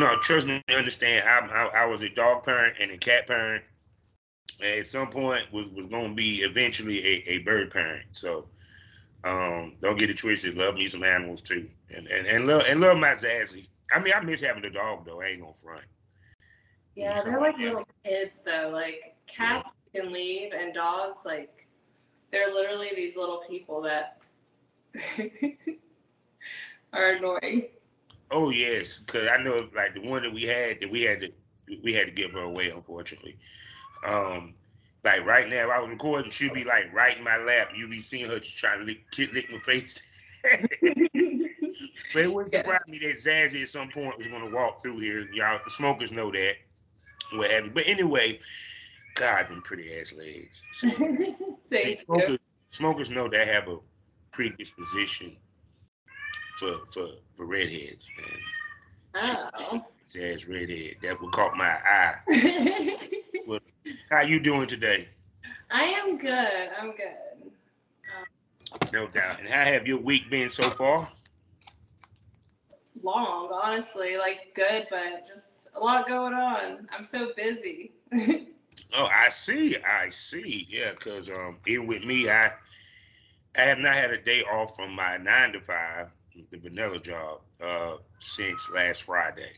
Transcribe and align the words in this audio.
no, 0.00 0.16
trust 0.16 0.46
me, 0.46 0.62
understand. 0.76 1.28
I, 1.28 1.46
I, 1.46 1.82
I 1.82 1.86
was 1.86 2.02
a 2.02 2.08
dog 2.08 2.44
parent 2.44 2.76
and 2.80 2.90
a 2.90 2.98
cat 2.98 3.26
parent. 3.26 3.62
And 4.60 4.80
at 4.80 4.88
some 4.88 5.10
point 5.10 5.50
was 5.52 5.70
was 5.70 5.86
going 5.86 6.10
to 6.10 6.14
be 6.14 6.38
eventually 6.38 6.98
a, 6.98 7.22
a 7.28 7.38
bird 7.38 7.70
parent. 7.70 8.04
So 8.12 8.46
um, 9.24 9.74
don't 9.82 9.98
get 9.98 10.10
it 10.10 10.18
twisted. 10.18 10.56
Love 10.56 10.74
me 10.74 10.88
some 10.88 11.04
animals 11.04 11.40
too, 11.42 11.68
and 11.94 12.06
and 12.06 12.26
and 12.26 12.46
love 12.46 12.62
and 12.68 12.80
love 12.80 12.98
my 12.98 13.14
Zazzy. 13.14 13.68
I 13.92 14.00
mean, 14.00 14.12
I 14.14 14.20
miss 14.20 14.40
having 14.40 14.64
a 14.64 14.70
dog 14.70 15.04
though. 15.04 15.20
I 15.20 15.26
ain't 15.26 15.40
gonna 15.40 15.52
front. 15.62 15.84
Yeah, 16.94 17.22
they're 17.22 17.40
like 17.40 17.58
little 17.58 17.86
kids 18.04 18.40
though. 18.44 18.70
Like 18.72 19.16
cats 19.26 19.70
can 19.94 20.12
leave, 20.12 20.52
and 20.52 20.74
dogs 20.74 21.22
like 21.24 21.66
they're 22.30 22.52
literally 22.52 22.90
these 22.94 23.16
little 23.16 23.42
people 23.48 23.82
that 23.82 24.18
are 26.92 27.12
annoying. 27.12 27.68
Oh 28.30 28.50
yes, 28.50 28.98
because 28.98 29.28
I 29.28 29.42
know 29.42 29.68
like 29.74 29.94
the 29.94 30.00
one 30.00 30.22
that 30.22 30.32
we 30.32 30.42
had 30.42 30.80
that 30.80 30.90
we 30.90 31.02
had 31.02 31.20
to 31.20 31.32
we 31.82 31.92
had 31.92 32.06
to 32.06 32.12
give 32.12 32.32
her 32.32 32.42
away 32.42 32.70
unfortunately. 32.70 33.36
Um, 34.04 34.54
like 35.04 35.24
right 35.24 35.48
now, 35.48 35.70
I 35.70 35.80
was 35.80 35.90
recording, 35.90 36.30
she'd 36.30 36.52
be 36.52 36.64
like 36.64 36.92
right 36.92 37.16
in 37.16 37.24
my 37.24 37.38
lap. 37.38 37.70
You'd 37.74 37.90
be 37.90 38.00
seeing 38.00 38.28
her 38.28 38.38
trying 38.38 38.80
to 38.80 38.84
lick, 38.84 39.00
lick 39.16 39.50
my 39.50 39.58
face. 39.60 40.00
but 40.42 42.22
it 42.22 42.32
wouldn't 42.32 42.52
surprise 42.52 42.86
me 42.86 42.98
that 42.98 43.18
Zazzy 43.18 43.62
at 43.62 43.68
some 43.68 43.88
point 43.88 44.16
was 44.18 44.26
gonna 44.26 44.50
walk 44.50 44.82
through 44.82 44.98
here. 44.98 45.28
Y'all, 45.32 45.60
the 45.64 45.70
smokers 45.70 46.12
know 46.12 46.30
that. 46.30 46.54
What 47.32 47.50
have 47.50 47.64
you? 47.64 47.70
But 47.72 47.86
anyway, 47.86 48.40
God, 49.14 49.48
them 49.48 49.62
pretty 49.62 49.98
ass 49.98 50.12
legs. 50.12 50.62
So, 50.72 50.88
see, 51.72 51.94
smokers, 51.94 52.52
smokers 52.70 53.10
know 53.10 53.28
they 53.28 53.46
have 53.46 53.68
a 53.68 53.78
predisposition 54.32 55.36
for 56.60 56.80
for 56.92 57.08
for 57.36 57.46
redheads. 57.46 58.10
And 59.14 59.38
oh. 59.58 59.82
Says 60.06 60.46
redhead. 60.46 60.96
That 61.02 61.20
what 61.20 61.32
caught 61.32 61.56
my 61.56 61.78
eye. 61.84 62.16
well, 63.46 63.60
how 64.10 64.20
you 64.22 64.40
doing 64.40 64.68
today? 64.68 65.08
I 65.70 65.84
am 65.84 66.18
good. 66.18 66.68
I'm 66.78 66.92
good. 66.92 67.50
Um, 68.12 68.78
no 68.92 69.06
doubt. 69.08 69.40
And 69.40 69.48
how 69.48 69.64
have 69.64 69.86
your 69.86 69.98
week 69.98 70.30
been 70.30 70.50
so 70.50 70.64
far? 70.64 71.08
Long, 73.02 73.50
honestly. 73.50 74.16
Like 74.18 74.52
good, 74.54 74.86
but 74.90 75.26
just 75.26 75.68
a 75.74 75.80
lot 75.80 76.06
going 76.06 76.34
on. 76.34 76.86
I'm 76.96 77.04
so 77.04 77.32
busy. 77.36 77.92
oh, 78.94 79.08
I 79.14 79.30
see. 79.30 79.76
I 79.78 80.10
see. 80.10 80.66
Yeah, 80.68 80.92
because 80.92 81.28
um, 81.30 81.56
even 81.66 81.86
with 81.86 82.04
me, 82.04 82.28
I 82.28 82.52
I 83.56 83.62
have 83.62 83.78
not 83.78 83.94
had 83.94 84.10
a 84.10 84.20
day 84.20 84.42
off 84.42 84.76
from 84.76 84.94
my 84.94 85.16
nine 85.16 85.52
to 85.52 85.60
five 85.60 86.10
the 86.50 86.58
vanilla 86.58 86.98
job 86.98 87.40
uh, 87.60 87.96
since 88.18 88.70
last 88.70 89.04
Friday. 89.04 89.52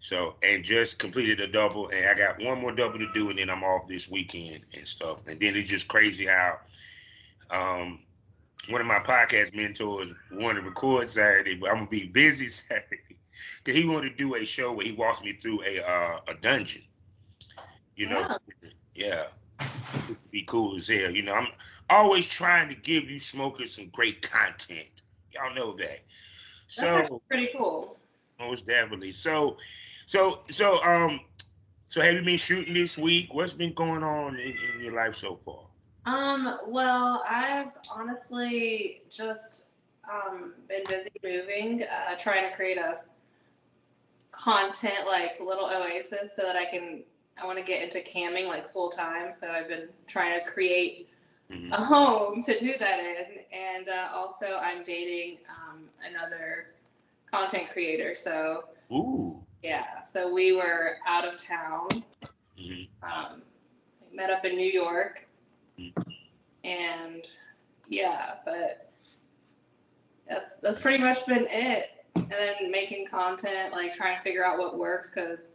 So 0.00 0.36
and 0.42 0.64
just 0.64 0.98
completed 0.98 1.40
a 1.40 1.46
double, 1.46 1.88
and 1.90 2.06
I 2.06 2.14
got 2.14 2.40
one 2.40 2.60
more 2.60 2.72
double 2.72 2.98
to 2.98 3.12
do, 3.12 3.28
and 3.28 3.38
then 3.38 3.50
I'm 3.50 3.62
off 3.62 3.86
this 3.86 4.08
weekend 4.10 4.64
and 4.74 4.88
stuff. 4.88 5.18
And 5.26 5.38
then 5.38 5.56
it's 5.56 5.68
just 5.68 5.88
crazy 5.88 6.26
how 6.26 6.58
um, 7.50 8.00
one 8.68 8.80
of 8.80 8.86
my 8.86 9.00
podcast 9.00 9.54
mentors 9.54 10.10
wanted 10.32 10.60
to 10.60 10.66
record 10.66 11.10
Saturday, 11.10 11.54
but 11.54 11.70
I'm 11.70 11.76
gonna 11.76 11.90
be 11.90 12.06
busy 12.06 12.48
Saturday 12.48 13.16
because 13.62 13.78
he 13.78 13.86
wanted 13.86 14.10
to 14.10 14.16
do 14.16 14.34
a 14.36 14.44
show 14.44 14.72
where 14.72 14.86
he 14.86 14.92
walks 14.92 15.22
me 15.22 15.34
through 15.34 15.62
a 15.64 15.80
uh, 15.80 16.20
a 16.28 16.34
dungeon. 16.34 16.82
You 17.96 18.08
know, 18.08 18.36
yeah, 18.94 19.24
yeah. 19.58 20.14
be 20.30 20.42
cool 20.44 20.76
as 20.76 20.88
hell. 20.88 21.10
You 21.10 21.22
know, 21.22 21.34
I'm 21.34 21.48
always 21.90 22.26
trying 22.26 22.70
to 22.70 22.76
give 22.76 23.10
you 23.10 23.18
smokers 23.18 23.74
some 23.74 23.88
great 23.88 24.22
content. 24.22 24.99
Y'all 25.32 25.54
know 25.54 25.76
that. 25.76 26.00
So 26.72 26.84
That's 26.84 27.10
pretty 27.26 27.48
cool. 27.58 27.98
Most 28.38 28.64
definitely. 28.64 29.10
So, 29.10 29.56
so, 30.06 30.42
so, 30.50 30.80
um, 30.84 31.18
so 31.88 32.00
have 32.00 32.14
you 32.14 32.22
been 32.22 32.38
shooting 32.38 32.74
this 32.74 32.96
week? 32.96 33.34
What's 33.34 33.52
been 33.52 33.74
going 33.74 34.04
on 34.04 34.38
in, 34.38 34.54
in 34.76 34.84
your 34.84 34.94
life 34.94 35.16
so 35.16 35.40
far? 35.44 35.64
Um, 36.06 36.58
well, 36.68 37.24
I've 37.28 37.72
honestly 37.92 39.02
just 39.10 39.64
um, 40.08 40.54
been 40.68 40.82
busy 40.88 41.10
moving, 41.24 41.82
uh, 41.82 42.16
trying 42.16 42.48
to 42.48 42.54
create 42.54 42.78
a 42.78 43.00
content 44.30 45.06
like 45.06 45.40
little 45.40 45.66
oasis 45.66 46.34
so 46.34 46.42
that 46.42 46.56
I 46.56 46.64
can 46.64 47.02
I 47.40 47.46
want 47.46 47.58
to 47.58 47.64
get 47.64 47.82
into 47.82 48.00
camming 48.00 48.46
like 48.46 48.68
full 48.68 48.90
time. 48.90 49.32
So 49.32 49.50
I've 49.50 49.68
been 49.68 49.88
trying 50.06 50.38
to 50.38 50.50
create 50.50 51.08
mm-hmm. 51.50 51.72
a 51.72 51.76
home 51.76 52.42
to 52.44 52.58
do 52.58 52.74
that 52.78 53.00
in. 53.00 53.40
And 53.52 53.88
uh, 53.88 54.08
also, 54.14 54.58
I'm 54.62 54.82
dating 54.84 55.38
um, 55.48 55.84
another 56.08 56.68
content 57.30 57.70
creator. 57.72 58.14
So, 58.14 58.64
Ooh. 58.92 59.38
yeah. 59.62 60.04
So 60.04 60.32
we 60.32 60.54
were 60.54 60.96
out 61.06 61.26
of 61.26 61.42
town. 61.42 61.88
Mm-hmm. 62.58 62.82
Um, 63.02 63.42
met 64.12 64.30
up 64.30 64.44
in 64.44 64.56
New 64.56 64.70
York. 64.70 65.26
Mm-hmm. 65.78 66.02
And 66.64 67.26
yeah, 67.88 68.34
but 68.44 68.90
that's 70.28 70.58
that's 70.58 70.78
pretty 70.78 70.98
much 70.98 71.26
been 71.26 71.46
it. 71.48 71.90
And 72.14 72.30
then 72.30 72.70
making 72.70 73.06
content, 73.06 73.72
like 73.72 73.94
trying 73.94 74.16
to 74.16 74.22
figure 74.22 74.44
out 74.44 74.58
what 74.58 74.78
works, 74.78 75.10
because 75.10 75.52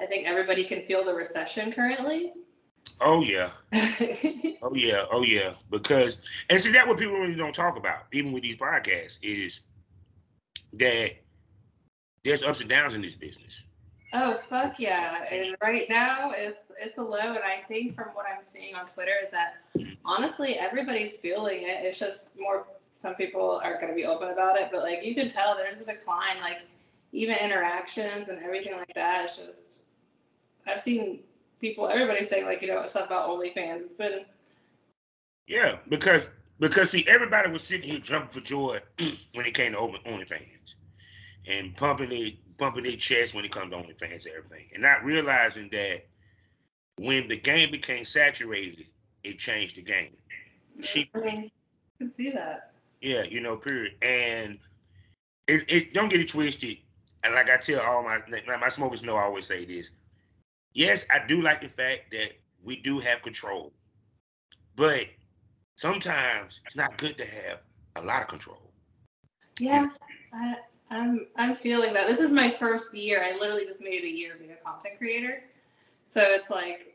I 0.00 0.06
think 0.06 0.26
everybody 0.26 0.64
can 0.64 0.82
feel 0.82 1.04
the 1.04 1.14
recession 1.14 1.72
currently. 1.72 2.32
Oh 3.00 3.22
yeah. 3.22 3.50
oh 4.62 4.74
yeah. 4.74 5.04
Oh 5.10 5.22
yeah. 5.22 5.54
Because 5.70 6.18
and 6.48 6.60
see 6.60 6.72
that 6.72 6.86
what 6.86 6.98
people 6.98 7.14
really 7.14 7.34
don't 7.34 7.54
talk 7.54 7.76
about, 7.76 8.04
even 8.12 8.32
with 8.32 8.42
these 8.42 8.56
podcasts, 8.56 9.18
is 9.22 9.60
that 10.74 11.12
there's 12.24 12.42
ups 12.42 12.60
and 12.60 12.68
downs 12.68 12.94
in 12.94 13.02
this 13.02 13.14
business. 13.14 13.64
Oh 14.12 14.36
fuck 14.36 14.78
yeah! 14.80 15.24
And 15.30 15.56
right 15.62 15.88
now 15.88 16.32
it's 16.34 16.72
it's 16.80 16.98
a 16.98 17.02
low, 17.02 17.18
and 17.18 17.38
I 17.38 17.62
think 17.68 17.94
from 17.94 18.08
what 18.08 18.26
I'm 18.26 18.42
seeing 18.42 18.74
on 18.74 18.86
Twitter 18.88 19.14
is 19.22 19.30
that 19.30 19.62
honestly 20.04 20.58
everybody's 20.58 21.16
feeling 21.18 21.62
it. 21.62 21.84
It's 21.84 21.98
just 21.98 22.38
more 22.38 22.66
some 22.94 23.14
people 23.14 23.60
are 23.62 23.74
going 23.74 23.88
to 23.88 23.94
be 23.94 24.04
open 24.04 24.28
about 24.28 24.60
it, 24.60 24.68
but 24.72 24.82
like 24.82 25.04
you 25.04 25.14
can 25.14 25.28
tell 25.28 25.56
there's 25.56 25.80
a 25.80 25.84
decline. 25.84 26.38
Like 26.40 26.58
even 27.12 27.36
interactions 27.36 28.28
and 28.28 28.42
everything 28.42 28.74
like 28.76 28.94
that. 28.94 29.24
It's 29.24 29.36
just 29.36 29.82
I've 30.66 30.80
seen 30.80 31.20
people, 31.60 31.88
everybody's 31.88 32.28
saying 32.28 32.44
like, 32.44 32.62
you 32.62 32.68
know, 32.68 32.86
stuff 32.88 33.06
about 33.06 33.28
OnlyFans. 33.28 33.82
It's 33.82 33.94
been. 33.94 34.24
Yeah, 35.46 35.78
because 35.88 36.26
because 36.58 36.90
see, 36.90 37.04
everybody 37.08 37.50
was 37.50 37.62
sitting 37.64 37.90
here 37.90 38.00
jumping 38.00 38.30
for 38.30 38.46
joy 38.46 38.80
when 39.34 39.46
it 39.46 39.54
came 39.54 39.72
to 39.72 39.78
OnlyFans, 39.78 40.74
and 41.46 41.76
pumping 41.76 42.12
it, 42.12 42.34
pumping 42.58 42.84
their 42.84 42.96
chest 42.96 43.34
when 43.34 43.44
it 43.44 43.52
comes 43.52 43.72
to 43.72 43.78
OnlyFans 43.78 44.26
and 44.26 44.34
everything, 44.36 44.68
and 44.74 44.82
not 44.82 45.04
realizing 45.04 45.68
that 45.72 46.06
when 46.98 47.28
the 47.28 47.36
game 47.36 47.70
became 47.70 48.04
saturated, 48.04 48.86
it 49.24 49.38
changed 49.38 49.76
the 49.76 49.82
game. 49.82 50.16
She, 50.82 51.10
I 51.14 51.18
mean, 51.18 51.50
can 51.98 52.10
see 52.10 52.30
that. 52.30 52.72
Yeah, 53.00 53.22
you 53.22 53.40
know, 53.40 53.56
period. 53.56 53.94
And 54.02 54.58
it, 55.46 55.64
it 55.68 55.94
don't 55.94 56.10
get 56.10 56.20
it 56.20 56.28
twisted. 56.28 56.78
And 57.24 57.34
like 57.34 57.50
I 57.50 57.56
tell 57.56 57.80
all 57.80 58.02
my 58.02 58.20
my 58.60 58.68
smokers 58.68 59.02
know, 59.02 59.16
I 59.16 59.22
always 59.22 59.46
say 59.46 59.64
this: 59.64 59.90
yes, 60.74 61.04
I 61.10 61.26
do 61.26 61.40
like 61.40 61.60
the 61.60 61.68
fact 61.68 62.10
that 62.12 62.32
we 62.62 62.76
do 62.76 62.98
have 62.98 63.22
control, 63.22 63.72
but 64.76 65.06
sometimes 65.76 66.60
it's 66.66 66.76
not 66.76 66.96
good 66.98 67.16
to 67.18 67.24
have 67.24 67.60
a 67.96 68.02
lot 68.02 68.22
of 68.22 68.28
control. 68.28 68.72
Yeah, 69.58 69.88
I, 70.32 70.56
I'm 70.90 71.26
I'm 71.36 71.56
feeling 71.56 71.92
that. 71.94 72.06
This 72.06 72.20
is 72.20 72.32
my 72.32 72.50
first 72.50 72.94
year. 72.94 73.22
I 73.22 73.38
literally 73.38 73.66
just 73.66 73.82
made 73.82 74.02
it 74.02 74.06
a 74.06 74.10
year 74.10 74.36
being 74.38 74.52
a 74.52 74.56
content 74.56 74.98
creator, 74.98 75.42
so 76.06 76.20
it's 76.22 76.50
like. 76.50 76.86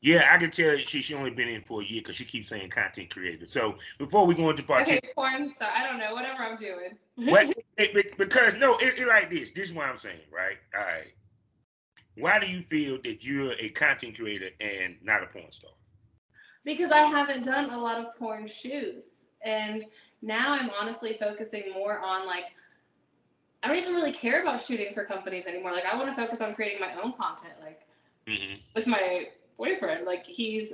Yeah, 0.00 0.28
I 0.30 0.38
can 0.38 0.52
tell 0.52 0.76
she 0.76 1.02
she 1.02 1.14
only 1.14 1.30
been 1.30 1.48
in 1.48 1.62
for 1.62 1.82
a 1.82 1.84
year 1.84 2.00
because 2.00 2.14
she 2.14 2.24
keeps 2.24 2.48
saying 2.48 2.70
content 2.70 3.12
creator. 3.12 3.46
So 3.48 3.78
before 3.98 4.28
we 4.28 4.34
go 4.36 4.48
into 4.48 4.62
part 4.62 4.82
okay, 4.82 5.00
two, 5.00 5.08
porn 5.16 5.48
star. 5.52 5.70
I 5.74 5.84
don't 5.84 5.98
know, 5.98 6.14
whatever 6.14 6.44
I'm 6.44 6.56
doing. 6.56 6.96
what? 7.16 7.52
Because 8.18 8.56
no, 8.56 8.76
it, 8.78 8.98
it 8.98 9.06
like 9.06 9.30
this. 9.30 9.52
This 9.52 9.68
is 9.68 9.74
what 9.74 9.86
I'm 9.86 9.96
saying, 9.96 10.20
right? 10.32 10.56
All 10.76 10.82
right 10.82 11.12
why 12.18 12.38
do 12.38 12.46
you 12.46 12.62
feel 12.70 12.98
that 13.04 13.24
you're 13.24 13.52
a 13.58 13.68
content 13.70 14.16
creator 14.16 14.50
and 14.60 14.96
not 15.02 15.22
a 15.22 15.26
porn 15.26 15.50
star? 15.50 15.70
Because 16.64 16.90
I 16.90 17.02
haven't 17.02 17.44
done 17.44 17.70
a 17.70 17.78
lot 17.78 17.98
of 17.98 18.16
porn 18.16 18.46
shoots. 18.46 19.26
And 19.44 19.84
now 20.20 20.52
I'm 20.52 20.70
honestly 20.70 21.16
focusing 21.18 21.72
more 21.72 22.00
on 22.00 22.26
like, 22.26 22.44
I 23.62 23.68
don't 23.68 23.76
even 23.76 23.94
really 23.94 24.12
care 24.12 24.42
about 24.42 24.60
shooting 24.60 24.92
for 24.94 25.04
companies 25.04 25.46
anymore. 25.46 25.72
Like, 25.72 25.84
I 25.84 25.96
want 25.96 26.08
to 26.08 26.14
focus 26.14 26.40
on 26.40 26.54
creating 26.54 26.80
my 26.80 26.94
own 27.02 27.12
content. 27.14 27.54
Like, 27.60 27.82
mm-hmm. 28.26 28.54
with 28.74 28.86
my 28.86 29.28
boyfriend, 29.56 30.06
like, 30.06 30.24
he's, 30.24 30.72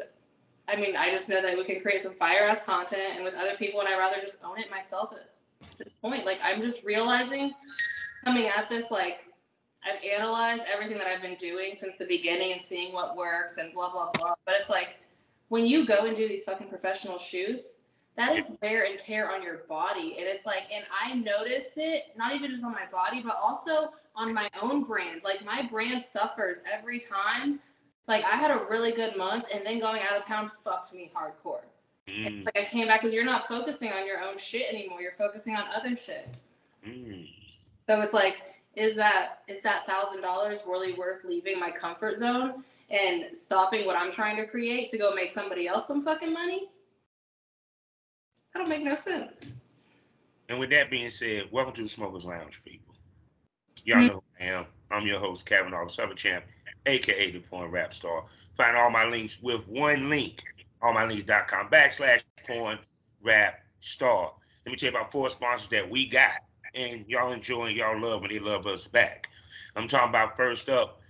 I 0.69 0.77
mean, 0.77 0.97
I 0.97 1.11
just 1.11 1.29
know 1.29 1.41
that 1.41 1.57
we 1.57 1.65
can 1.65 1.81
create 1.81 2.03
some 2.03 2.15
fire 2.15 2.45
ass 2.47 2.63
content 2.63 3.15
and 3.15 3.25
with 3.25 3.35
other 3.35 3.57
people, 3.59 3.81
and 3.81 3.89
I 3.89 3.97
rather 3.99 4.21
just 4.21 4.39
own 4.45 4.59
it 4.59 4.71
myself 4.71 5.15
at 5.63 5.79
this 5.79 5.93
point. 6.03 6.27
Like, 6.27 6.39
I'm 6.43 6.61
just 6.61 6.85
realizing 6.85 7.53
coming 8.25 8.49
at 8.49 8.69
this, 8.69 8.91
like, 8.91 9.21
I've 9.85 10.03
analyzed 10.03 10.63
everything 10.73 10.99
that 10.99 11.07
I've 11.07 11.23
been 11.23 11.37
doing 11.37 11.75
since 11.79 11.97
the 11.99 12.07
beginning 12.07 12.53
and 12.53 12.63
seeing 12.63 12.93
what 12.93 13.17
works 13.17 13.59
and 13.59 13.73
blah 13.73 13.91
blah 13.91 14.13
blah. 14.13 14.35
But 14.47 14.55
it's 14.61 14.71
like 14.71 14.97
when 15.49 15.65
you 15.67 15.87
go 15.87 16.07
and 16.07 16.17
do 16.17 16.27
these 16.29 16.45
fucking 16.45 16.69
professional 16.69 17.19
shoots, 17.19 17.79
that 18.17 18.37
is 18.37 18.51
wear 18.63 18.85
and 18.85 18.99
tear 18.99 19.31
on 19.31 19.43
your 19.43 19.59
body. 19.69 20.17
And 20.19 20.27
it's 20.27 20.47
like, 20.47 20.63
and 20.73 20.85
I 21.03 21.15
notice 21.15 21.73
it 21.77 22.05
not 22.17 22.35
even 22.35 22.51
just 22.51 22.65
on 22.65 22.73
my 22.73 22.87
body, 22.91 23.23
but 23.23 23.37
also 23.43 23.93
on 24.17 24.33
my 24.33 24.49
own 24.63 24.85
brand. 24.85 25.23
Like 25.25 25.45
my 25.45 25.63
brand 25.63 26.05
suffers 26.05 26.59
every 26.73 26.99
time. 26.99 27.61
Like 28.07 28.25
I 28.25 28.37
had 28.37 28.51
a 28.51 28.65
really 28.69 28.93
good 28.93 29.17
month, 29.17 29.47
and 29.53 29.65
then 29.65 29.81
going 29.81 30.03
out 30.03 30.17
of 30.19 30.27
town 30.27 30.49
fucked 30.49 30.93
me 30.93 31.11
hardcore. 31.15 31.63
Mm, 32.07 32.45
Like 32.45 32.57
I 32.57 32.65
came 32.65 32.87
back 32.87 33.01
because 33.01 33.15
you're 33.15 33.25
not 33.25 33.49
focusing 33.49 33.93
on 33.93 34.07
your 34.07 34.21
own 34.23 34.37
shit 34.39 34.69
anymore. 34.69 35.01
You're 35.01 35.13
focusing 35.13 35.57
on 35.57 35.65
other 35.75 35.97
shit. 35.97 36.29
mm. 36.87 37.27
So 37.89 38.01
it's 38.03 38.13
like, 38.13 38.37
is 38.77 38.95
that 38.97 39.43
is 39.49 39.63
that 39.63 39.87
thousand 39.87 40.21
dollars 40.21 40.61
really 40.67 40.93
worth 40.93 41.25
leaving 41.25 41.59
my 41.59 41.71
comfort 41.71 42.17
zone 42.17 42.65
and 42.91 43.37
stopping 43.37 43.87
what 43.87 43.97
I'm 43.97 44.13
trying 44.13 44.37
to 44.37 44.47
create 44.47 44.91
to 44.91 44.99
go 44.99 45.15
make 45.15 45.31
somebody 45.31 45.67
else 45.67 45.87
some 45.87 46.05
fucking 46.05 46.33
money? 46.33 46.69
That 48.53 48.61
don't 48.61 48.69
make 48.69 48.83
no 48.85 48.95
sense. 48.95 49.41
And 50.49 50.59
with 50.59 50.71
that 50.71 50.91
being 50.91 51.11
said, 51.11 51.45
welcome 51.51 51.75
to 51.75 51.83
the 51.83 51.89
Smokers 51.89 52.25
Lounge, 52.25 52.63
people. 52.65 52.95
Y'all 53.85 54.03
Mhm. 54.03 54.07
know 54.07 54.15
who 54.15 54.23
I 54.41 54.45
am. 54.49 54.67
I'm 54.91 55.07
your 55.07 55.19
host, 55.19 55.47
Kavanaugh, 55.47 55.85
the 55.85 55.91
Summer 55.91 56.15
Champ, 56.15 56.45
aka 56.87 57.31
the 57.31 57.41
Porn 57.41 57.71
Rap 57.71 57.95
Star. 57.95 58.25
Find 58.57 58.77
all 58.77 58.91
my 58.91 59.05
links 59.05 59.39
with 59.43 59.67
one 59.69 60.09
link, 60.11 60.43
allmylinks.com 60.83 61.71
backslash 61.71 62.23
Porn 62.47 62.79
Rap 63.23 63.61
Star. 63.81 64.33
Let 64.65 64.71
me 64.73 64.77
tell 64.77 64.91
you 64.91 64.97
about 64.97 65.11
four 65.13 65.31
sponsors 65.31 65.69
that 65.71 65.89
we 65.89 66.07
got, 66.07 66.39
and 66.75 67.05
y'all 67.09 67.33
enjoy 67.33 67.69
y'all 67.69 68.01
love 68.01 68.23
and 68.23 68.33
they 68.33 68.39
love 68.39 68.67
us 68.67 68.87
back. 68.87 69.29
I'm 69.77 69.89
talking 69.89 70.11
about 70.11 70.37
first 70.37 70.69
up, 70.69 71.01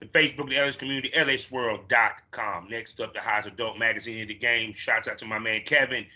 the 0.00 0.06
Facebook, 0.06 0.48
the 0.48 0.56
LS 0.56 0.76
community, 0.76 1.10
lsswirl.com. 1.14 2.68
Next 2.68 3.00
up, 3.00 3.14
the 3.14 3.20
highest 3.20 3.48
adult 3.48 3.78
magazine 3.78 4.18
in 4.18 4.28
the 4.28 4.34
game. 4.34 4.72
Shouts 4.74 5.08
out 5.08 5.18
to 5.18 5.26
my 5.26 5.38
man 5.38 5.62
Kevin, 5.64 6.06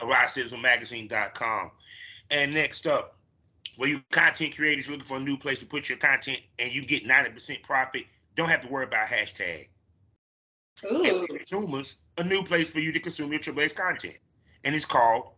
Magazine.com. 0.00 1.70
And 2.30 2.54
next 2.54 2.86
up, 2.86 3.18
where 3.76 3.88
you 3.88 4.02
content 4.10 4.54
creators 4.54 4.88
looking 4.88 5.04
for 5.04 5.16
a 5.16 5.20
new 5.20 5.36
place 5.36 5.58
to 5.60 5.66
put 5.66 5.88
your 5.88 5.98
content 5.98 6.40
and 6.58 6.72
you 6.72 6.84
get 6.84 7.06
90% 7.06 7.62
profit, 7.62 8.04
don't 8.34 8.48
have 8.48 8.62
to 8.62 8.68
worry 8.68 8.84
about 8.84 9.08
hashtag. 9.08 9.68
And 10.82 11.06
Ooh. 11.06 11.26
for 11.26 11.26
consumers, 11.26 11.96
a 12.18 12.24
new 12.24 12.42
place 12.42 12.68
for 12.68 12.80
you 12.80 12.92
to 12.92 13.00
consume 13.00 13.30
your 13.30 13.40
Triple 13.40 13.62
X 13.62 13.72
content. 13.72 14.18
And 14.64 14.74
it's 14.74 14.84
called 14.84 15.32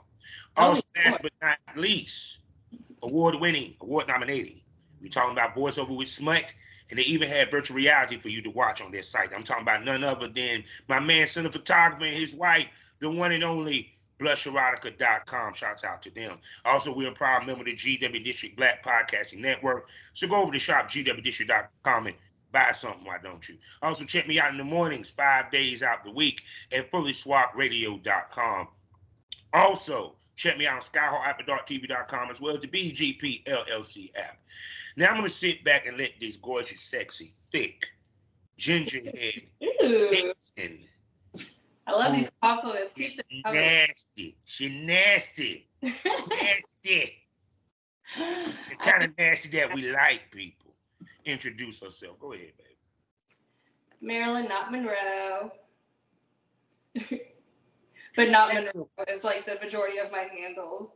Oh, 0.57 0.69
also, 0.69 0.81
last 0.95 1.21
but 1.21 1.31
not 1.41 1.57
least, 1.75 2.39
award 3.03 3.35
winning, 3.35 3.75
award 3.81 4.07
nominating. 4.07 4.61
We're 5.01 5.09
talking 5.09 5.33
about 5.33 5.55
voiceover 5.55 5.95
with 5.95 6.07
Smut, 6.07 6.53
and 6.89 6.97
they 6.97 7.03
even 7.03 7.27
had 7.27 7.51
virtual 7.51 7.75
reality 7.75 8.17
for 8.17 8.29
you 8.29 8.41
to 8.41 8.49
watch 8.49 8.81
on 8.81 8.91
their 8.91 9.03
site. 9.03 9.31
I'm 9.35 9.43
talking 9.43 9.63
about 9.63 9.83
none 9.83 10.03
other 10.03 10.27
than 10.27 10.63
my 10.87 10.99
man, 10.99 11.27
Center 11.27 11.51
Photographer, 11.51 12.05
and 12.05 12.15
his 12.15 12.33
wife, 12.33 12.67
the 12.99 13.09
one 13.09 13.33
and 13.33 13.43
only 13.43 13.95
blusherotica.com. 14.19 15.53
Shouts 15.53 15.83
out 15.83 16.01
to 16.03 16.11
them. 16.11 16.37
Also, 16.63 16.95
we're 16.95 17.09
a 17.09 17.13
proud 17.13 17.45
member 17.45 17.61
of 17.61 17.65
the 17.65 17.75
GW 17.75 18.23
District 18.23 18.55
Black 18.55 18.83
Podcasting 18.83 19.39
Network. 19.39 19.87
So 20.13 20.27
go 20.27 20.41
over 20.41 20.53
to 20.53 20.57
shopgwdistrict.com 20.57 22.07
and 22.07 22.15
buy 22.51 22.71
something, 22.71 23.05
why 23.05 23.17
don't 23.21 23.47
you? 23.47 23.57
Also, 23.81 24.05
check 24.05 24.27
me 24.27 24.39
out 24.39 24.51
in 24.51 24.57
the 24.57 24.63
mornings, 24.63 25.09
five 25.09 25.51
days 25.51 25.83
out 25.83 26.03
the 26.03 26.11
week 26.11 26.41
at 26.71 26.91
fullyswapradio.com. 26.91 28.67
Also, 29.53 30.15
check 30.35 30.57
me 30.57 30.67
out 30.67 30.77
on 30.77 30.81
skyhawk.tv.com 30.81 32.31
as 32.31 32.41
well 32.41 32.55
as 32.55 32.61
the 32.61 32.67
BGP 32.67 33.45
LLC 33.45 34.11
app. 34.15 34.37
Now 34.97 35.07
I'm 35.07 35.17
going 35.17 35.23
to 35.23 35.29
sit 35.29 35.63
back 35.63 35.87
and 35.87 35.97
let 35.97 36.11
this 36.19 36.37
gorgeous, 36.37 36.81
sexy, 36.81 37.33
thick, 37.51 37.85
ginger 38.57 39.01
head 39.01 39.41
Ooh. 39.63 40.09
vixen 40.09 40.87
I 41.87 41.91
love 41.91 42.13
these 42.13 42.31
compliments. 42.41 42.93
Keep 42.95 43.19
nasty. 43.45 44.37
She 44.45 44.85
nasty. 44.85 45.69
Nasty. 45.81 47.13
The 48.17 48.75
kind 48.79 49.03
of 49.03 49.17
nasty 49.17 49.49
that 49.49 49.73
we 49.73 49.91
like, 49.91 50.31
people. 50.31 50.64
Introduce 51.25 51.79
herself. 51.79 52.19
Go 52.19 52.33
ahead, 52.33 52.51
baby. 52.57 52.77
Marilyn, 54.01 54.47
not 54.47 54.71
Monroe. 54.71 55.51
but 58.15 58.29
not 58.29 58.53
Monroe 58.53 58.87
is 59.07 59.23
like 59.23 59.45
the 59.45 59.57
majority 59.61 59.97
of 59.97 60.11
my 60.11 60.27
handles. 60.37 60.91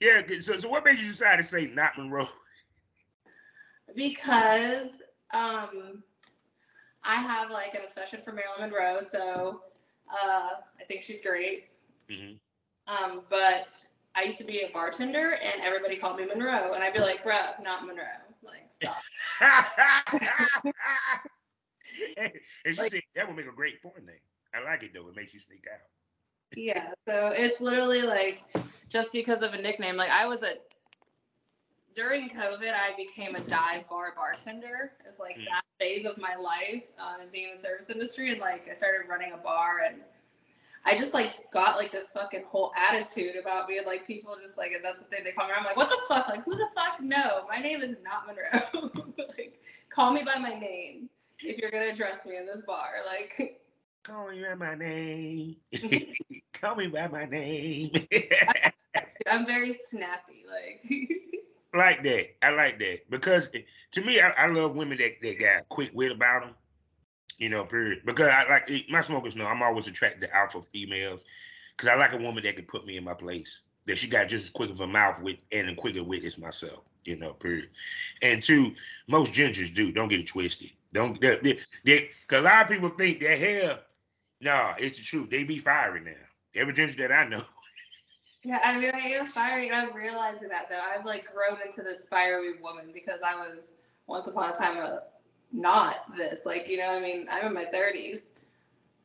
Yeah, 0.00 0.22
so, 0.40 0.58
so 0.58 0.68
what 0.68 0.84
made 0.84 0.98
you 0.98 1.06
decide 1.06 1.36
to 1.36 1.44
say 1.44 1.66
not 1.66 1.96
Monroe? 1.96 2.28
because 3.94 5.02
um 5.32 6.02
I 7.02 7.16
have 7.16 7.50
like 7.50 7.74
an 7.74 7.82
obsession 7.86 8.20
for 8.24 8.32
Marilyn 8.32 8.70
Monroe, 8.70 9.00
so 9.02 9.60
uh, 10.10 10.48
I 10.80 10.84
think 10.88 11.02
she's 11.02 11.20
great. 11.20 11.68
Mhm. 12.10 12.38
Um, 12.86 13.22
but 13.28 13.86
I 14.14 14.22
used 14.22 14.38
to 14.38 14.44
be 14.44 14.62
a 14.62 14.70
bartender, 14.72 15.32
and 15.34 15.62
everybody 15.62 15.96
called 15.96 16.16
me 16.16 16.24
Monroe, 16.24 16.72
and 16.72 16.82
I'd 16.82 16.94
be 16.94 17.00
like, 17.00 17.22
"Bruh, 17.22 17.62
not 17.62 17.84
Monroe." 17.86 18.23
Like, 18.44 18.70
stop. 18.70 19.02
and 22.16 22.32
she 22.66 22.80
Like- 22.80 22.92
said 22.92 23.02
that 23.14 23.26
would 23.26 23.36
make 23.36 23.46
a 23.46 23.52
great 23.52 23.82
porn 23.82 24.06
name. 24.06 24.16
I 24.54 24.62
like 24.62 24.82
it 24.82 24.92
though. 24.94 25.08
It 25.08 25.16
makes 25.16 25.34
you 25.34 25.40
sneak 25.40 25.64
out. 25.72 25.80
yeah. 26.56 26.90
So 27.08 27.28
it's 27.34 27.60
literally 27.60 28.02
like 28.02 28.42
just 28.88 29.12
because 29.12 29.42
of 29.42 29.52
a 29.54 29.60
nickname. 29.60 29.96
Like 29.96 30.10
I 30.10 30.26
was 30.26 30.42
a 30.42 30.54
during 31.94 32.28
COVID, 32.28 32.72
I 32.72 32.94
became 32.96 33.36
a 33.36 33.40
dive 33.40 33.88
bar 33.88 34.12
bartender. 34.16 34.92
It's 35.06 35.18
like 35.20 35.36
Mm. 35.38 35.44
that 35.46 35.62
phase 35.78 36.04
of 36.06 36.18
my 36.18 36.34
life 36.36 36.88
um, 36.98 37.26
being 37.32 37.50
in 37.50 37.56
the 37.56 37.60
service 37.62 37.88
industry, 37.90 38.30
and 38.32 38.40
like 38.40 38.68
I 38.68 38.74
started 38.74 39.08
running 39.08 39.32
a 39.32 39.36
bar, 39.36 39.80
and 39.86 39.96
I 40.86 40.96
just 40.96 41.14
like 41.14 41.50
got 41.50 41.76
like 41.76 41.92
this 41.92 42.10
fucking 42.10 42.44
whole 42.46 42.72
attitude 42.76 43.36
about 43.40 43.68
being 43.68 43.86
like 43.86 44.06
people 44.06 44.36
just 44.42 44.58
like, 44.58 44.72
and 44.72 44.84
that's 44.84 45.00
the 45.00 45.06
thing 45.06 45.24
they 45.24 45.32
call 45.32 45.48
me. 45.48 45.54
I'm 45.56 45.64
like, 45.64 45.76
what 45.76 45.88
the 45.88 45.98
fuck? 46.08 46.28
Like, 46.28 46.44
who 46.44 46.56
the 46.56 46.68
fuck? 46.74 47.00
No, 47.00 47.44
my 47.48 47.58
name 47.58 47.82
is 47.82 47.96
not 48.02 48.26
Monroe. 48.26 48.90
like, 49.36 49.60
call 49.88 50.12
me 50.12 50.22
by 50.22 50.38
my 50.38 50.58
name 50.58 51.08
if 51.40 51.58
you're 51.58 51.70
gonna 51.70 51.90
address 51.90 52.26
me 52.26 52.36
in 52.36 52.46
this 52.46 52.62
bar. 52.66 52.90
Like, 53.06 53.60
Call 54.04 54.28
me 54.28 54.44
by 54.44 54.54
my 54.54 54.74
name. 54.74 55.56
Call 56.52 56.74
me 56.74 56.88
by 56.88 57.08
my 57.08 57.24
name. 57.24 57.90
I'm 59.26 59.46
very 59.46 59.74
snappy. 59.88 60.44
Like, 60.46 61.10
like 61.72 62.02
that. 62.02 62.26
I 62.42 62.50
like 62.50 62.78
that 62.80 63.08
because 63.08 63.48
eh, 63.54 63.60
to 63.92 64.04
me, 64.04 64.20
I, 64.20 64.28
I 64.36 64.46
love 64.48 64.76
women 64.76 64.98
that, 64.98 65.22
that 65.22 65.38
got 65.40 65.68
quick 65.70 65.90
wit 65.94 66.12
about 66.12 66.42
them. 66.42 66.54
You 67.38 67.48
know, 67.48 67.64
period. 67.64 68.02
Because 68.04 68.28
I 68.28 68.48
like 68.48 68.70
my 68.88 69.00
smokers 69.00 69.36
know 69.36 69.46
I'm 69.46 69.62
always 69.62 69.88
attracted 69.88 70.20
to 70.22 70.36
alpha 70.36 70.62
females 70.62 71.24
because 71.76 71.90
I 71.90 71.98
like 71.98 72.12
a 72.12 72.18
woman 72.18 72.44
that 72.44 72.56
can 72.56 72.64
put 72.64 72.86
me 72.86 72.96
in 72.96 73.04
my 73.04 73.14
place. 73.14 73.60
That 73.86 73.98
she 73.98 74.08
got 74.08 74.28
just 74.28 74.44
as 74.44 74.50
quick 74.50 74.70
of 74.70 74.80
a 74.80 74.86
mouth 74.86 75.20
with 75.20 75.36
and 75.52 75.68
a 75.68 75.74
quicker 75.74 76.02
wit 76.02 76.24
as 76.24 76.38
myself. 76.38 76.84
You 77.04 77.16
know, 77.16 77.34
period. 77.34 77.68
And 78.22 78.42
two, 78.42 78.72
most 79.08 79.32
gingers 79.32 79.74
do. 79.74 79.92
Don't 79.92 80.08
get 80.08 80.20
it 80.20 80.26
twisted. 80.26 80.70
Don't 80.92 81.20
they, 81.20 81.36
they, 81.42 81.58
they, 81.84 82.10
cause 82.28 82.38
a 82.38 82.42
lot 82.42 82.62
of 82.62 82.70
people 82.70 82.88
think 82.90 83.20
that 83.20 83.38
hell. 83.38 83.80
No, 84.40 84.72
it's 84.78 84.96
the 84.96 85.04
truth. 85.04 85.28
They 85.28 85.44
be 85.44 85.58
fiery 85.58 86.00
now. 86.00 86.12
Every 86.54 86.72
ginger 86.72 86.96
that 87.08 87.12
I 87.12 87.28
know. 87.28 87.42
Yeah, 88.46 88.60
I 88.62 88.78
mean, 88.78 88.90
I 88.92 88.98
am 88.98 89.26
fiery, 89.26 89.68
and 89.70 89.74
I'm 89.74 89.96
realizing 89.96 90.50
that 90.50 90.68
though. 90.68 90.78
I've 90.78 91.06
like 91.06 91.24
grown 91.32 91.58
into 91.66 91.80
this 91.80 92.06
fiery 92.08 92.58
woman 92.60 92.90
because 92.92 93.20
I 93.26 93.34
was 93.36 93.76
once 94.06 94.26
upon 94.26 94.50
a 94.50 94.52
time 94.52 94.76
a 94.76 95.04
not 95.54 96.14
this. 96.16 96.44
Like, 96.44 96.68
you 96.68 96.76
know, 96.76 96.90
I 96.90 97.00
mean, 97.00 97.26
I'm 97.30 97.46
in 97.46 97.54
my 97.54 97.64
30s. 97.64 98.28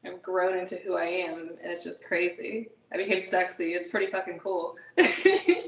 I've 0.03 0.21
grown 0.21 0.57
into 0.57 0.77
who 0.77 0.95
I 0.95 1.05
am, 1.05 1.39
and 1.61 1.71
it's 1.71 1.83
just 1.83 2.03
crazy. 2.03 2.69
I 2.91 2.97
became 2.97 3.21
sexy. 3.21 3.73
It's 3.73 3.87
pretty 3.87 4.11
fucking 4.11 4.39
cool. 4.39 4.75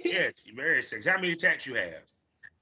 Yes, 0.03 0.45
very 0.53 0.83
sexy. 0.83 1.09
How 1.09 1.15
many 1.15 1.31
attacks 1.31 1.65
you 1.65 1.75
have? 1.75 2.03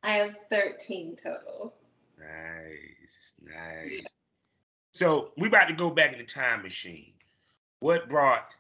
I 0.04 0.14
have 0.14 0.36
13 0.52 1.16
total. 1.16 1.74
Nice, 2.20 3.32
nice. 3.42 4.06
So 4.92 5.32
we 5.36 5.48
about 5.48 5.68
to 5.68 5.74
go 5.74 5.90
back 5.90 6.14
in 6.14 6.20
the 6.20 6.26
time 6.26 6.62
machine. 6.62 7.14
What 7.80 8.08
brought 8.08 8.54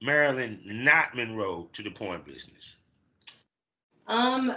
Marilyn, 0.00 0.62
not 0.64 1.14
Monroe, 1.14 1.68
to 1.74 1.82
the 1.82 1.90
porn 1.90 2.22
business? 2.26 2.76
Um, 4.06 4.56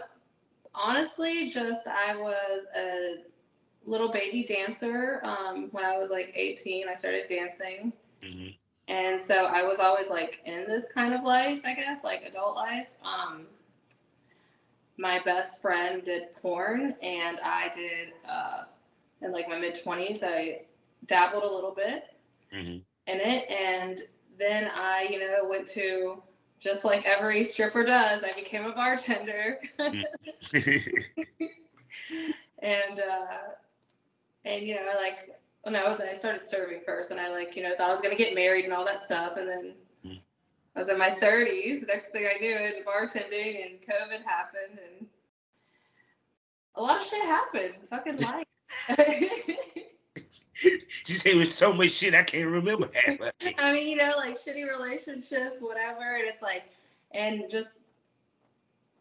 honestly, 0.74 1.50
just 1.50 1.88
I 1.88 2.16
was 2.16 2.64
a 2.74 3.16
little 3.88 4.12
baby 4.12 4.44
dancer. 4.46 5.22
Um, 5.24 5.70
when 5.72 5.86
I 5.86 5.98
was 5.98 6.12
like 6.12 6.34
18, 6.36 6.90
I 6.90 6.96
started 6.96 7.28
dancing. 7.28 7.94
hmm 8.22 8.50
And 8.88 9.22
so 9.22 9.46
I 9.46 9.64
was 9.64 9.80
always 9.80 10.10
like 10.10 10.42
in 10.46 10.66
this 10.68 10.92
kind 10.92 11.14
of 11.14 11.24
life, 11.24 11.62
I 11.66 11.74
guess, 11.76 12.04
like 12.04 12.24
adult 12.24 12.56
life. 12.56 12.96
Um, 13.04 13.46
my 14.98 15.22
best 15.24 15.62
friend 15.62 16.04
did 16.04 16.34
porn, 16.42 16.96
and 17.02 17.40
I 17.42 17.70
did 17.74 18.10
uh, 18.30 18.64
in 19.22 19.32
like 19.32 19.50
my 19.50 19.60
mid 19.60 19.76
20s. 19.76 20.24
I 20.24 20.64
dabbled 21.08 21.44
a 21.44 21.54
little 21.54 21.74
bit 21.76 22.06
hmm 22.52 22.84
in 23.08 23.20
it, 23.20 23.50
and 23.52 24.02
then 24.38 24.70
I, 24.74 25.08
you 25.10 25.20
know, 25.20 25.48
went 25.50 25.68
to 25.70 26.22
just 26.60 26.86
like 26.86 27.06
every 27.06 27.44
stripper 27.44 27.84
does. 27.86 28.24
I 28.24 28.32
became 28.34 28.66
a 28.66 28.74
bartender, 28.74 29.58
and 29.80 30.06
uh, 33.00 33.54
and 34.46 34.66
you 34.66 34.76
know, 34.76 34.86
like 35.00 35.30
when 35.64 35.76
I 35.76 35.88
was 35.88 36.00
I 36.00 36.14
started 36.14 36.46
serving 36.46 36.82
first, 36.86 37.12
and 37.12 37.20
I 37.20 37.30
like 37.30 37.56
you 37.56 37.64
know 37.64 37.76
thought 37.76 37.90
I 37.90 37.92
was 37.92 38.02
gonna 38.02 38.16
get 38.16 38.36
married 38.36 38.66
and 38.66 38.74
all 38.74 38.86
that 38.86 39.00
stuff, 39.00 39.38
and 39.38 39.48
then 39.48 39.74
Mm. 40.06 40.20
I 40.76 40.80
was 40.80 40.90
in 40.90 40.98
my 40.98 41.12
30s. 41.12 41.80
The 41.82 41.88
next 41.88 42.10
thing 42.10 42.26
I 42.26 42.40
knew, 42.40 42.54
it 42.54 42.86
bartending 42.86 43.66
and 43.66 43.80
COVID 43.82 44.24
happened, 44.24 44.80
and 44.80 45.08
a 46.76 46.82
lot 46.82 47.02
of 47.02 47.08
shit 47.08 47.24
happened. 47.24 47.74
Fucking 47.90 48.18
life. 48.18 48.48
She 50.60 51.14
said 51.14 51.34
it 51.34 51.38
was 51.38 51.54
so 51.54 51.72
much 51.72 51.92
shit 51.92 52.16
I 52.16 52.24
can't 52.24 52.50
remember 52.50 52.90
half 52.94 53.20
of 53.20 53.32
it. 53.42 53.56
I 53.60 53.72
mean, 53.72 53.88
you 53.88 53.96
know, 53.96 54.14
like 54.18 54.38
shitty 54.38 54.68
relationships, 54.68 55.58
whatever, 55.62 56.16
and 56.16 56.28
it's 56.28 56.42
like, 56.42 56.64
and 57.12 57.44
just 57.48 57.76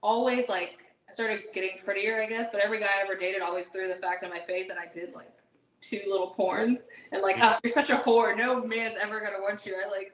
always 0.02 0.48
like 0.48 0.84
I 1.08 1.12
started 1.12 1.44
getting 1.52 1.78
prettier, 1.84 2.20
I 2.22 2.26
guess. 2.26 2.48
But 2.50 2.60
every 2.60 2.80
guy 2.80 2.86
I 2.86 3.02
ever 3.04 3.16
dated 3.16 3.42
always 3.42 3.66
threw 3.68 3.88
the 3.88 3.96
fact 3.96 4.22
in 4.22 4.30
my 4.30 4.40
face 4.40 4.68
that 4.68 4.78
I 4.78 4.86
did 4.86 5.14
like 5.14 5.30
two 5.80 6.00
little 6.08 6.34
porns, 6.36 6.86
and 7.12 7.22
like, 7.22 7.36
oh, 7.40 7.56
you're 7.64 7.72
such 7.72 7.90
a 7.90 7.96
whore. 7.98 8.36
No 8.36 8.62
man's 8.64 8.96
ever 9.00 9.20
gonna 9.20 9.40
want 9.40 9.64
you. 9.66 9.74
I 9.76 9.88
like, 9.88 10.12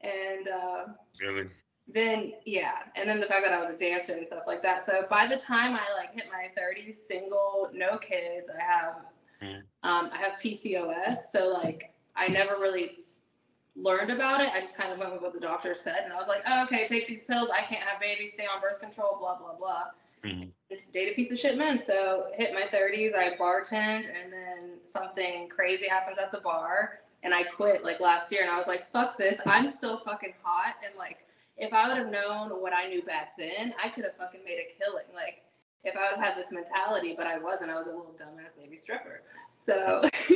and 0.00 0.48
uh, 0.48 0.84
Really? 1.20 1.48
then 1.92 2.32
yeah, 2.44 2.78
and 2.96 3.08
then 3.08 3.20
the 3.20 3.26
fact 3.26 3.44
that 3.44 3.52
I 3.52 3.60
was 3.60 3.70
a 3.70 3.76
dancer 3.78 4.14
and 4.14 4.26
stuff 4.26 4.44
like 4.46 4.62
that. 4.62 4.84
So 4.84 5.06
by 5.10 5.26
the 5.26 5.36
time 5.36 5.74
I 5.74 5.84
like 5.96 6.14
hit 6.14 6.24
my 6.32 6.48
30s, 6.60 6.94
single, 6.94 7.70
no 7.72 7.98
kids, 7.98 8.48
I 8.50 8.62
have 8.62 8.94
Mhm. 9.42 9.62
um, 9.82 10.10
I 10.12 10.16
have 10.18 10.40
PCOS. 10.42 11.30
So 11.30 11.48
like 11.48 11.92
I 12.16 12.28
never 12.28 12.54
really 12.54 13.04
learned 13.76 14.10
about 14.10 14.40
it. 14.40 14.48
I 14.54 14.60
just 14.60 14.74
kind 14.74 14.90
of 14.92 14.98
went 14.98 15.12
with 15.12 15.20
what 15.20 15.34
the 15.34 15.40
doctor 15.40 15.74
said, 15.74 16.04
and 16.04 16.12
I 16.12 16.16
was 16.16 16.28
like, 16.28 16.40
oh, 16.46 16.62
okay, 16.64 16.86
take 16.86 17.06
these 17.06 17.24
pills. 17.24 17.50
I 17.50 17.60
can't 17.60 17.82
have 17.82 18.00
babies. 18.00 18.32
Stay 18.32 18.46
on 18.46 18.62
birth 18.62 18.80
control. 18.80 19.16
Blah 19.18 19.36
blah 19.36 19.54
blah. 19.54 19.84
Mhm. 20.26 20.52
Date 20.92 21.12
a 21.12 21.14
piece 21.14 21.30
of 21.30 21.38
shit 21.38 21.56
man. 21.56 21.78
So 21.78 22.30
hit 22.34 22.52
my 22.52 22.66
30s, 22.72 23.14
I 23.14 23.36
bartend, 23.36 24.06
and 24.06 24.32
then 24.32 24.80
something 24.84 25.48
crazy 25.48 25.86
happens 25.88 26.18
at 26.18 26.32
the 26.32 26.40
bar, 26.40 27.00
and 27.22 27.32
I 27.32 27.44
quit 27.44 27.84
like 27.84 28.00
last 28.00 28.32
year. 28.32 28.42
And 28.42 28.50
I 28.50 28.56
was 28.56 28.66
like, 28.66 28.90
fuck 28.90 29.16
this. 29.16 29.40
I'm 29.46 29.68
still 29.68 29.98
fucking 29.98 30.34
hot, 30.42 30.74
and 30.84 30.96
like 30.98 31.18
if 31.56 31.72
I 31.72 31.88
would 31.88 31.96
have 31.96 32.10
known 32.10 32.50
what 32.60 32.72
I 32.72 32.88
knew 32.88 33.02
back 33.02 33.36
then, 33.38 33.74
I 33.82 33.88
could 33.88 34.04
have 34.04 34.16
fucking 34.16 34.44
made 34.44 34.58
a 34.58 34.66
killing. 34.78 35.06
Like 35.14 35.42
if 35.84 35.96
I 35.96 36.10
would 36.10 36.16
have 36.16 36.34
had 36.34 36.36
this 36.36 36.50
mentality, 36.52 37.14
but 37.16 37.26
I 37.26 37.38
wasn't. 37.38 37.70
I 37.70 37.74
was 37.74 37.86
a 37.86 37.90
little 37.90 38.14
dumbass 38.18 38.56
baby 38.56 38.76
stripper. 38.76 39.22
So 39.54 40.02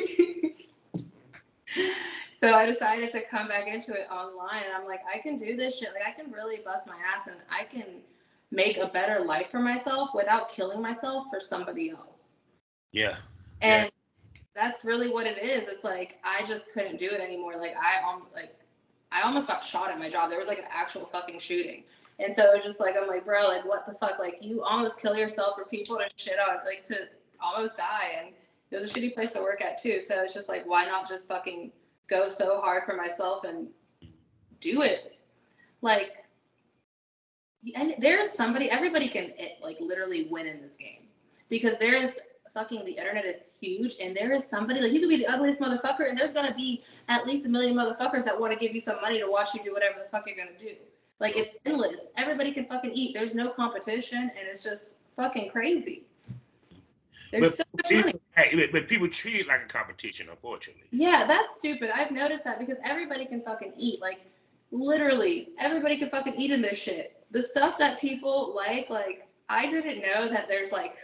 so 2.33 2.55
I 2.55 2.65
decided 2.67 3.11
to 3.13 3.23
come 3.23 3.49
back 3.49 3.67
into 3.67 3.93
it 3.93 4.07
online 4.11 4.63
and 4.65 4.73
I'm 4.75 4.87
like, 4.87 5.01
I 5.13 5.19
can 5.19 5.37
do 5.37 5.57
this 5.57 5.79
shit. 5.79 5.91
Like 5.93 6.05
I 6.07 6.13
can 6.13 6.33
really 6.33 6.61
bust 6.65 6.87
my 6.87 6.97
ass 6.97 7.27
and 7.27 7.37
I 7.51 7.65
can 7.65 8.01
make 8.51 8.79
a 8.79 8.87
better 8.87 9.21
life 9.21 9.49
for 9.49 9.61
myself 9.61 10.11
without 10.15 10.49
killing 10.49 10.83
myself 10.83 11.27
for 11.31 11.41
somebody 11.41 11.91
else. 11.91 12.35
Yeah. 12.93 13.17
And 13.63 13.91
that's 14.55 14.85
really 14.85 15.09
what 15.09 15.27
it 15.27 15.43
is. 15.43 15.69
It's 15.69 15.85
like 15.85 16.19
I 16.25 16.45
just 16.45 16.73
couldn't 16.73 16.99
do 16.99 17.11
it 17.11 17.21
anymore. 17.21 17.57
Like 17.57 17.75
I 17.77 18.09
um 18.09 18.25
like 18.35 18.57
I 19.13 19.23
almost 19.23 19.47
got 19.47 19.65
shot 19.65 19.91
at 19.91 19.99
my 19.99 20.09
job. 20.09 20.31
There 20.31 20.39
was 20.39 20.49
like 20.49 20.59
an 20.59 20.65
actual 20.71 21.07
fucking 21.07 21.39
shooting. 21.39 21.85
And 22.19 22.35
so 22.35 22.45
it 22.45 22.55
was 22.55 22.65
just 22.65 22.81
like 22.81 22.97
I'm 23.01 23.09
like, 23.09 23.25
bro, 23.25 23.47
like 23.47 23.65
what 23.65 23.87
the 23.87 23.95
fuck? 23.95 24.19
Like 24.19 24.39
you 24.41 24.63
almost 24.63 24.99
kill 24.99 25.17
yourself 25.17 25.57
for 25.57 25.65
people 25.65 25.97
to 25.97 26.09
shit 26.17 26.37
on, 26.39 26.57
like 26.65 26.85
to 26.85 27.09
almost 27.41 27.79
die. 27.79 28.13
And 28.19 28.35
it 28.71 28.81
was 28.81 28.91
a 28.91 28.95
shitty 28.95 29.15
place 29.15 29.33
to 29.33 29.41
work 29.41 29.63
at 29.63 29.81
too. 29.81 30.01
So 30.01 30.23
it's 30.23 30.35
just 30.35 30.49
like, 30.49 30.67
why 30.67 30.85
not 30.85 31.09
just 31.09 31.29
fucking 31.29 31.73
go 32.09 32.29
so 32.29 32.61
hard 32.61 32.85
for 32.85 32.95
myself 32.95 33.45
and 33.45 33.69
do 34.61 34.83
it? 34.83 35.17
Like, 35.83 36.20
and 37.75 37.95
there's 37.99 38.31
somebody, 38.31 38.71
everybody 38.71 39.09
can 39.09 39.33
like 39.63 39.79
literally 39.81 40.27
win 40.31 40.47
in 40.47 40.61
this 40.61 40.77
game 40.77 41.03
because 41.49 41.79
there's 41.79 42.19
fucking 42.55 42.85
the 42.85 42.93
internet 42.93 43.25
is 43.25 43.51
huge 43.61 43.95
and 44.01 44.17
there 44.17 44.33
is 44.33 44.45
somebody 44.45 44.81
like 44.81 44.93
you 44.93 44.99
could 44.99 45.09
be 45.09 45.17
the 45.17 45.27
ugliest 45.27 45.61
motherfucker 45.61 46.09
and 46.09 46.19
there's 46.19 46.33
gonna 46.33 46.55
be 46.55 46.83
at 47.09 47.25
least 47.27 47.47
a 47.47 47.49
million 47.49 47.77
motherfuckers 47.77 48.25
that 48.25 48.39
want 48.39 48.53
to 48.53 48.59
give 48.59 48.75
you 48.75 48.81
some 48.81 49.01
money 49.01 49.21
to 49.21 49.31
watch 49.31 49.55
you 49.55 49.63
do 49.63 49.73
whatever 49.73 49.99
the 50.03 50.09
fuck 50.11 50.25
you're 50.27 50.37
gonna 50.37 50.59
do. 50.59 50.75
Like 51.21 51.37
it's 51.37 51.51
endless. 51.67 52.09
Everybody 52.17 52.53
can 52.53 52.65
fucking 52.65 52.93
eat. 52.93 53.15
There's 53.15 53.35
no 53.35 53.51
competition 53.51 54.19
and 54.19 54.49
it's 54.51 54.65
just 54.65 54.97
fucking 55.15 55.51
crazy. 55.51 56.05
There's 57.31 57.51
But 57.51 57.57
so 57.59 57.65
much 57.77 58.05
money. 58.05 58.21
hey, 58.37 58.69
but 58.73 58.89
people 58.89 59.09
treat 59.09 59.37
it 59.37 59.47
like 59.47 59.63
a 59.63 59.67
competition, 59.67 60.29
unfortunately. 60.29 60.85
Yeah, 60.91 61.27
that's 61.27 61.57
stupid. 61.57 61.91
I've 61.95 62.11
noticed 62.11 62.45
that 62.45 62.59
because 62.59 62.77
everybody 62.85 63.25
can 63.25 63.41
fucking 63.43 63.75
eat. 63.77 64.01
Like, 64.01 64.21
literally, 64.73 65.51
everybody 65.59 65.97
can 65.97 66.11
fucking 66.11 66.35
eat 66.35 66.51
in 66.51 66.61
this 66.61 66.77
shit. 66.77 67.20
The 67.31 67.43
stuff 67.43 67.79
that 67.79 68.01
people 68.01 68.55
like, 68.55 68.91
like, 68.91 69.29
I 69.49 69.71
didn't 69.71 70.01
know 70.01 70.29
that 70.29 70.49
there's 70.49 70.73
like 70.73 70.97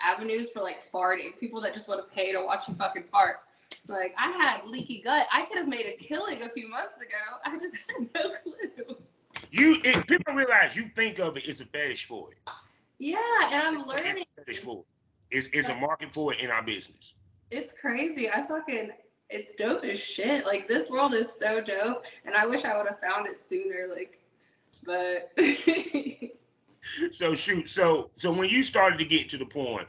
avenues 0.00 0.50
for 0.50 0.60
like 0.62 0.90
farting. 0.92 1.38
People 1.38 1.60
that 1.62 1.74
just 1.74 1.88
want 1.88 2.06
to 2.06 2.14
pay 2.14 2.32
to 2.32 2.44
watch 2.44 2.68
you 2.68 2.74
fucking 2.74 3.04
fart. 3.10 3.40
Like, 3.88 4.14
I 4.18 4.30
had 4.30 4.66
leaky 4.66 5.02
gut. 5.02 5.26
I 5.32 5.42
could 5.46 5.56
have 5.56 5.68
made 5.68 5.86
a 5.86 5.92
killing 5.92 6.42
a 6.42 6.48
few 6.50 6.68
months 6.68 6.96
ago. 6.98 7.38
I 7.44 7.58
just 7.58 7.74
had 7.88 8.08
no 8.14 8.34
clue. 8.42 8.96
You 9.50 9.78
if 9.84 10.06
people 10.06 10.34
realize 10.34 10.76
you 10.76 10.88
think 10.94 11.18
of 11.18 11.36
it 11.36 11.48
as 11.48 11.60
a 11.60 11.66
fetish 11.66 12.06
for 12.06 12.30
it. 12.30 12.50
Yeah, 12.98 13.18
and 13.50 13.78
I'm 13.78 13.86
learning. 13.86 14.24
It's 14.36 14.42
a 14.42 14.44
fetish 14.44 14.60
for 14.62 14.80
it. 14.80 15.36
It's, 15.36 15.48
it's 15.52 15.68
a 15.68 15.74
market 15.76 16.12
for 16.12 16.32
it 16.32 16.40
in 16.40 16.50
our 16.50 16.62
business. 16.62 17.14
It's 17.50 17.72
crazy. 17.80 18.30
I 18.30 18.46
fucking 18.46 18.90
it's 19.32 19.54
dope 19.54 19.84
as 19.84 19.98
shit. 19.98 20.46
Like 20.46 20.68
this 20.68 20.90
world 20.90 21.14
is 21.14 21.32
so 21.32 21.60
dope, 21.60 22.04
and 22.24 22.34
I 22.34 22.46
wish 22.46 22.64
I 22.64 22.76
would 22.76 22.86
have 22.86 23.00
found 23.00 23.26
it 23.26 23.38
sooner. 23.38 23.86
Like, 23.90 24.18
but 24.84 25.32
So 27.12 27.34
shoot, 27.34 27.68
so 27.68 28.10
so 28.16 28.32
when 28.32 28.48
you 28.48 28.62
started 28.62 28.98
to 28.98 29.04
get 29.04 29.28
to 29.30 29.38
the 29.38 29.46
point, 29.46 29.86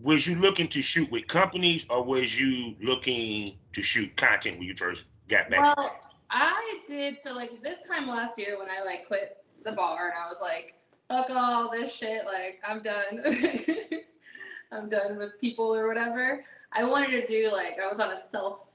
was 0.00 0.26
you 0.26 0.36
looking 0.36 0.68
to 0.68 0.82
shoot 0.82 1.10
with 1.10 1.26
companies 1.26 1.86
or 1.90 2.02
was 2.02 2.38
you 2.38 2.74
looking 2.80 3.56
to 3.72 3.82
shoot 3.82 4.14
content 4.16 4.58
when 4.58 4.66
you 4.66 4.74
first 4.74 5.04
got 5.28 5.50
back? 5.50 5.76
well, 5.76 6.00
I 6.30 6.80
did 6.86 7.18
so 7.22 7.32
like 7.32 7.62
this 7.62 7.78
time 7.86 8.08
last 8.08 8.38
year 8.38 8.58
when 8.58 8.68
I 8.70 8.84
like 8.84 9.06
quit 9.06 9.44
the 9.64 9.72
bar 9.72 10.08
and 10.08 10.18
I 10.18 10.28
was 10.28 10.38
like, 10.40 10.74
fuck 11.08 11.30
all 11.30 11.70
this 11.70 11.92
shit. 11.92 12.24
Like 12.24 12.60
I'm 12.66 12.82
done. 12.82 13.22
I'm 14.72 14.88
done 14.88 15.18
with 15.18 15.40
people 15.40 15.74
or 15.74 15.88
whatever. 15.88 16.44
I 16.72 16.84
wanted 16.84 17.10
to 17.10 17.26
do 17.26 17.50
like 17.50 17.76
I 17.82 17.88
was 17.88 17.98
on 17.98 18.12
a 18.12 18.16
self 18.16 18.68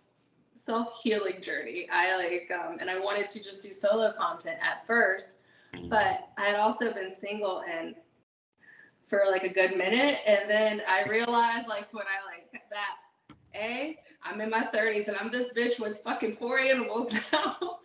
self 0.56 1.00
healing 1.02 1.42
journey. 1.42 1.88
I 1.92 2.18
like 2.18 2.52
um, 2.52 2.78
and 2.80 2.90
I 2.90 3.00
wanted 3.00 3.30
to 3.30 3.42
just 3.42 3.64
do 3.64 3.74
solo 3.74 4.12
content 4.12 4.58
at 4.62 4.86
first 4.86 5.35
but 5.90 6.30
I 6.38 6.46
had 6.46 6.56
also 6.56 6.94
been 6.94 7.14
single 7.14 7.64
and 7.70 7.96
for 9.08 9.24
like 9.30 9.44
a 9.44 9.50
good 9.50 9.78
minute, 9.78 10.20
and 10.26 10.50
then 10.50 10.82
I 10.88 11.04
realized 11.10 11.68
like 11.68 11.94
when 11.94 12.06
I 12.06 12.26
like 12.26 12.62
that, 12.72 13.36
a 13.56 13.98
I'm 14.24 14.42
in 14.42 14.50
my 14.50 14.68
30s 14.74 15.08
and 15.08 15.16
I'm 15.18 15.32
this 15.32 15.50
bitch 15.56 15.80
with 15.80 16.02
fucking 16.04 16.38
four 16.38 16.60
animals 16.60 17.14
now. 17.32 17.80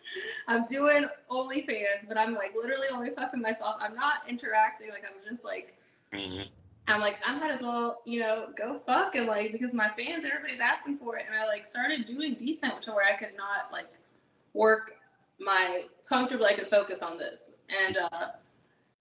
I'm 0.49 0.67
doing 0.67 1.07
OnlyFans, 1.31 2.09
but 2.09 2.19
I'm 2.19 2.35
like 2.35 2.55
literally 2.57 2.89
only 2.93 3.11
fucking 3.11 3.41
myself. 3.41 3.77
I'm 3.81 3.95
not 3.95 4.29
interacting. 4.29 4.89
Like 4.91 5.05
I'm 5.05 5.23
just 5.29 5.45
like 5.45 5.77
Mhm. 6.13 6.49
I'm 6.89 7.01
like, 7.01 7.19
I 7.25 7.39
might 7.39 7.53
as 7.53 7.61
well, 7.61 8.03
you 8.05 8.19
know, 8.19 8.49
go 8.57 8.81
fuck 8.85 9.15
and 9.15 9.27
like 9.27 9.53
because 9.53 9.73
my 9.75 9.89
fans, 9.91 10.25
everybody's 10.25 10.61
asking 10.61 10.99
for 10.99 11.17
it, 11.19 11.25
and 11.29 11.37
I 11.39 11.47
like 11.47 11.65
started 11.65 12.07
doing 12.07 12.35
decent 12.35 12.83
to 12.83 12.93
where 12.93 13.05
I 13.05 13.17
could 13.17 13.37
not 13.37 13.71
like 13.71 13.93
work 14.55 14.95
my 15.41 15.85
comfortably. 16.09 16.47
I 16.47 16.55
could 16.55 16.69
focus 16.69 17.03
on 17.03 17.19
this, 17.19 17.55
and 17.69 17.97
uh, 17.97 18.27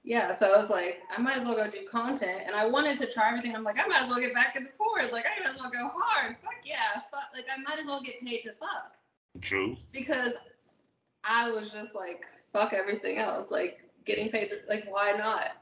yeah, 0.04 0.32
so 0.32 0.54
I 0.54 0.58
was 0.58 0.70
like, 0.70 1.00
I 1.16 1.22
might 1.22 1.38
as 1.38 1.46
well 1.46 1.56
go 1.56 1.70
do 1.70 1.86
content, 1.90 2.42
and 2.46 2.56
I 2.56 2.66
wanted 2.66 2.98
to 3.00 3.12
try 3.12 3.28
everything. 3.28 3.56
I'm 3.56 3.64
like, 3.64 3.78
I 3.78 3.88
might 3.88 4.02
as 4.02 4.08
well 4.10 4.20
get 4.20 4.34
back 4.34 4.56
in 4.56 4.64
the 4.64 4.70
porn. 4.78 5.12
Like 5.12 5.26
I 5.26 5.44
might 5.44 5.54
as 5.54 5.60
well 5.60 5.70
go 5.72 5.92
hard. 5.94 6.38
Fuck 6.42 6.54
yeah, 6.66 7.02
fuck. 7.12 7.30
Like 7.34 7.46
I 7.56 7.62
might 7.62 7.80
as 7.80 7.86
well 7.86 8.02
get 8.02 8.20
paid 8.22 8.42
to 8.44 8.54
fuck 8.54 8.94
True. 9.42 9.76
because 9.92 10.34
I 11.24 11.52
was 11.52 11.72
just 11.72 11.96
like, 11.96 12.24
fuck 12.54 12.74
everything 12.74 13.18
else. 13.18 13.52
Like 13.52 13.80
getting 14.06 14.30
paid, 14.30 14.50
to, 14.50 14.58
like 14.68 14.86
why 14.90 15.12
not? 15.12 15.58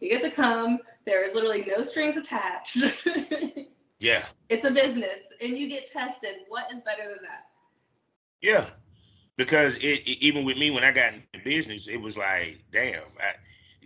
You 0.00 0.10
get 0.10 0.22
to 0.22 0.30
come. 0.30 0.78
There 1.06 1.24
is 1.24 1.34
literally 1.34 1.64
no 1.66 1.82
strings 1.82 2.16
attached. 2.16 2.78
Yeah. 3.98 4.24
it's 4.50 4.66
a 4.66 4.70
business, 4.70 5.22
and 5.40 5.56
you 5.56 5.68
get 5.68 5.90
tested. 5.90 6.40
What 6.48 6.70
is 6.70 6.80
better 6.80 7.04
than 7.04 7.22
that? 7.22 7.46
Yeah. 8.42 8.66
Because 9.36 9.74
it, 9.76 9.80
it- 10.08 10.22
even 10.24 10.44
with 10.44 10.56
me 10.56 10.70
when 10.70 10.84
I 10.84 10.92
got 10.92 11.14
into 11.14 11.44
business, 11.44 11.88
it 11.88 12.00
was 12.00 12.16
like, 12.16 12.58
damn. 12.72 13.02
I, 13.20 13.34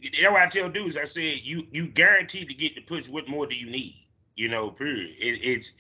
that's 0.03 0.33
why 0.33 0.45
I 0.45 0.49
tell 0.49 0.69
dudes, 0.71 0.97
I 0.97 1.05
said, 1.05 1.41
you 1.43 1.67
you 1.73 1.87
guaranteed 1.87 2.49
to 2.49 2.55
get 2.55 2.75
the 2.75 2.81
push. 2.83 3.09
What 3.09 3.29
more 3.29 3.47
do 3.47 3.55
you 3.57 3.67
need? 3.71 3.97
You 4.37 4.49
know, 4.49 4.71
period. 4.71 5.15
It, 5.19 5.41
it's 5.43 5.73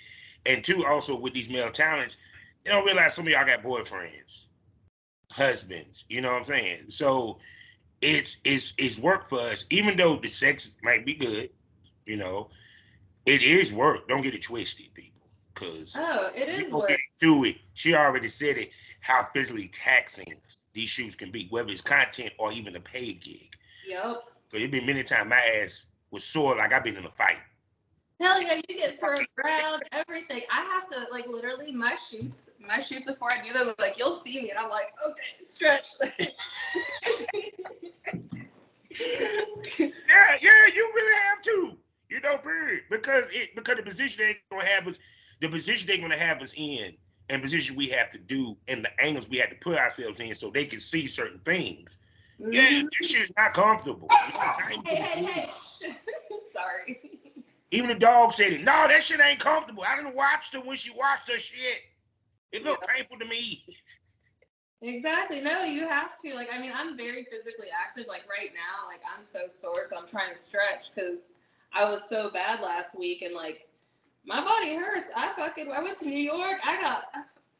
and 0.46 0.62
two 0.62 0.84
also 0.84 1.16
with 1.16 1.32
these 1.32 1.48
male 1.48 1.70
talents, 1.70 2.16
they 2.64 2.70
don't 2.70 2.84
realize 2.84 3.14
some 3.14 3.26
of 3.26 3.32
y'all 3.32 3.46
got 3.46 3.62
boyfriends, 3.62 4.46
husbands. 5.30 6.04
You 6.08 6.20
know 6.20 6.28
what 6.30 6.38
I'm 6.38 6.44
saying? 6.44 6.84
So 6.88 7.38
it's 8.02 8.38
it's 8.44 8.74
it's 8.78 8.98
work 8.98 9.28
for 9.28 9.40
us, 9.40 9.64
even 9.70 9.96
though 9.96 10.16
the 10.16 10.28
sex 10.28 10.70
might 10.82 11.06
be 11.06 11.14
good. 11.14 11.50
You 12.06 12.16
know, 12.16 12.50
it 13.26 13.42
is 13.42 13.72
work. 13.72 14.08
Don't 14.08 14.22
get 14.22 14.34
it 14.34 14.42
twisted, 14.42 14.92
people. 14.94 15.28
Cause 15.54 15.94
Oh, 15.96 16.30
it 16.34 16.48
is 16.48 16.72
work. 16.72 16.90
into 17.22 17.44
it. 17.44 17.56
She 17.74 17.94
already 17.94 18.28
said 18.28 18.58
it. 18.58 18.70
How 19.00 19.28
physically 19.32 19.68
taxing 19.68 20.34
these 20.72 20.88
shoots 20.88 21.16
can 21.16 21.30
be, 21.30 21.46
whether 21.50 21.70
it's 21.70 21.80
content 21.80 22.32
or 22.38 22.52
even 22.52 22.76
a 22.76 22.80
paid 22.80 23.22
gig. 23.22 23.54
Yep. 23.88 24.22
Cause 24.50 24.60
it 24.60 24.70
been 24.70 24.86
many 24.86 25.04
times 25.04 25.30
my 25.30 25.42
ass 25.62 25.86
was 26.10 26.24
sore 26.24 26.56
like 26.56 26.72
I've 26.72 26.84
been 26.84 26.96
in 26.96 27.04
a 27.04 27.10
fight. 27.10 27.38
Hell 28.20 28.42
yeah, 28.42 28.60
you 28.68 28.76
get 28.76 29.00
thrown 29.00 29.24
around, 29.42 29.82
everything. 29.92 30.42
I 30.52 30.60
have 30.62 30.90
to 30.90 31.06
like 31.10 31.26
literally 31.26 31.72
my 31.72 31.94
shoots, 31.94 32.50
my 32.60 32.80
shoots 32.80 33.06
before 33.06 33.32
I 33.32 33.42
do 33.42 33.52
them, 33.52 33.74
like 33.78 33.96
you'll 33.96 34.20
see 34.20 34.42
me 34.42 34.50
and 34.50 34.58
I'm 34.58 34.68
like, 34.68 34.92
okay, 35.06 35.42
stretch. 35.44 35.88
yeah, 39.00 40.36
yeah, 40.42 40.66
you 40.74 40.92
really 40.94 41.18
have 41.28 41.42
to. 41.42 41.76
You 42.10 42.20
know, 42.20 42.38
period. 42.38 42.82
Because 42.90 43.24
it 43.30 43.54
because 43.54 43.76
the 43.76 43.82
position 43.82 44.18
they're 44.18 44.34
gonna 44.50 44.66
have 44.66 44.86
us, 44.86 44.98
the 45.40 45.48
position 45.48 45.86
they're 45.86 46.00
gonna 46.00 46.16
have 46.18 46.42
us 46.42 46.52
in, 46.56 46.94
and 47.30 47.42
position 47.42 47.76
we 47.76 47.88
have 47.88 48.10
to 48.10 48.18
do, 48.18 48.56
and 48.68 48.84
the 48.84 49.00
angles 49.00 49.28
we 49.28 49.38
have 49.38 49.50
to 49.50 49.56
put 49.56 49.78
ourselves 49.78 50.18
in, 50.20 50.34
so 50.34 50.50
they 50.50 50.64
can 50.64 50.80
see 50.80 51.06
certain 51.06 51.38
things. 51.38 51.96
Mm-hmm. 52.40 52.52
Yeah, 52.52 52.82
this 52.98 53.10
shit 53.10 53.22
is 53.22 53.32
not 53.36 53.54
comfortable. 53.54 54.08
hey, 54.12 54.76
hey, 54.84 55.24
hey. 55.24 55.50
Sorry. 56.52 57.00
Even 57.70 57.88
the 57.90 57.94
dog 57.94 58.32
said 58.32 58.52
it. 58.52 58.64
No, 58.64 58.88
that 58.88 59.04
shit 59.04 59.20
ain't 59.24 59.38
comfortable. 59.38 59.84
I 59.86 59.96
didn't 59.96 60.16
watch 60.16 60.52
her 60.52 60.60
when 60.60 60.76
she 60.76 60.90
watched 60.90 61.30
her 61.30 61.38
shit. 61.38 61.80
It 62.50 62.64
looked 62.64 62.84
yeah. 62.88 62.96
painful 62.96 63.18
to 63.18 63.26
me. 63.26 63.64
Exactly. 64.82 65.40
No, 65.40 65.62
you 65.62 65.86
have 65.86 66.18
to. 66.22 66.34
Like, 66.34 66.48
I 66.52 66.60
mean, 66.60 66.72
I'm 66.74 66.96
very 66.96 67.24
physically 67.30 67.68
active. 67.86 68.06
Like 68.08 68.22
right 68.28 68.50
now, 68.54 68.88
like 68.88 69.00
I'm 69.16 69.24
so 69.24 69.40
sore, 69.48 69.84
so 69.84 69.96
I'm 69.96 70.08
trying 70.08 70.32
to 70.32 70.38
stretch 70.38 70.92
because 70.94 71.28
I 71.72 71.88
was 71.88 72.08
so 72.08 72.30
bad 72.30 72.60
last 72.60 72.98
week, 72.98 73.22
and 73.22 73.34
like 73.34 73.68
my 74.24 74.42
body 74.42 74.74
hurts. 74.74 75.10
I 75.16 75.32
fucking 75.36 75.70
I 75.70 75.82
went 75.82 75.98
to 75.98 76.06
New 76.06 76.18
York. 76.18 76.58
I 76.64 76.80
got 76.80 77.04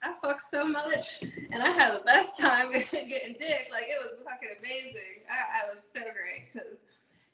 I 0.03 0.15
fucked 0.15 0.43
so 0.51 0.65
much, 0.65 1.23
and 1.23 1.63
I 1.63 1.71
had 1.71 1.95
the 1.95 2.05
best 2.05 2.39
time 2.39 2.71
getting 2.73 3.37
dick. 3.39 3.69
Like 3.71 3.85
it 3.89 3.99
was 4.01 4.23
fucking 4.25 4.49
amazing. 4.59 5.25
I, 5.29 5.65
I 5.65 5.69
was 5.69 5.79
so 5.93 6.01
great 6.01 6.53
because 6.53 6.79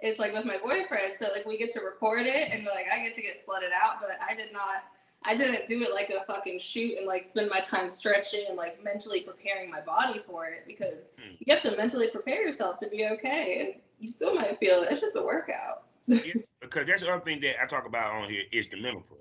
it's 0.01 0.19
like 0.19 0.33
with 0.33 0.45
my 0.45 0.59
boyfriend. 0.59 1.15
So 1.19 1.29
like 1.35 1.47
we 1.47 1.59
get 1.59 1.73
to 1.73 1.81
record 1.81 2.27
it, 2.27 2.51
and 2.51 2.65
like 2.65 2.87
I 2.93 3.03
get 3.03 3.15
to 3.15 3.23
get 3.23 3.37
slutted 3.37 3.71
out, 3.73 4.01
but 4.01 4.11
I 4.27 4.35
did 4.35 4.53
not. 4.53 4.85
I 5.23 5.35
didn't 5.37 5.67
do 5.67 5.83
it 5.83 5.93
like 5.93 6.11
a 6.11 6.25
fucking 6.25 6.61
shoot 6.61 6.99
and 6.99 7.07
like 7.07 7.25
spend 7.25 7.51
my 7.51 7.61
time 7.61 7.91
stretching 7.91 8.45
and 8.49 8.57
like 8.57 8.83
mentally 8.85 9.21
preparing 9.21 9.71
my 9.71 9.81
body 9.81 10.21
for 10.25 10.47
it 10.47 10.65
because 10.67 11.11
hmm. 11.19 11.35
you 11.39 11.53
have 11.53 11.63
to 11.63 11.77
mentally 11.77 12.09
prepare 12.11 12.45
yourself 12.45 12.79
to 12.79 12.89
be 12.89 13.07
okay, 13.07 13.61
and 13.61 13.81
you 13.99 14.09
still 14.09 14.35
might 14.35 14.59
feel 14.59 14.83
it. 14.83 14.91
It's 14.91 15.01
just 15.01 15.17
a 15.17 15.23
workout. 15.23 15.86
Because 16.07 16.87
that's 16.87 17.03
the 17.03 17.11
other 17.11 17.25
thing 17.25 17.41
that 17.41 17.63
I 17.63 17.67
talk 17.67 17.87
about 17.87 18.17
on 18.17 18.29
here 18.29 18.43
is 18.53 18.69
the 18.69 18.81
mental 18.81 19.03
prep. 19.03 19.21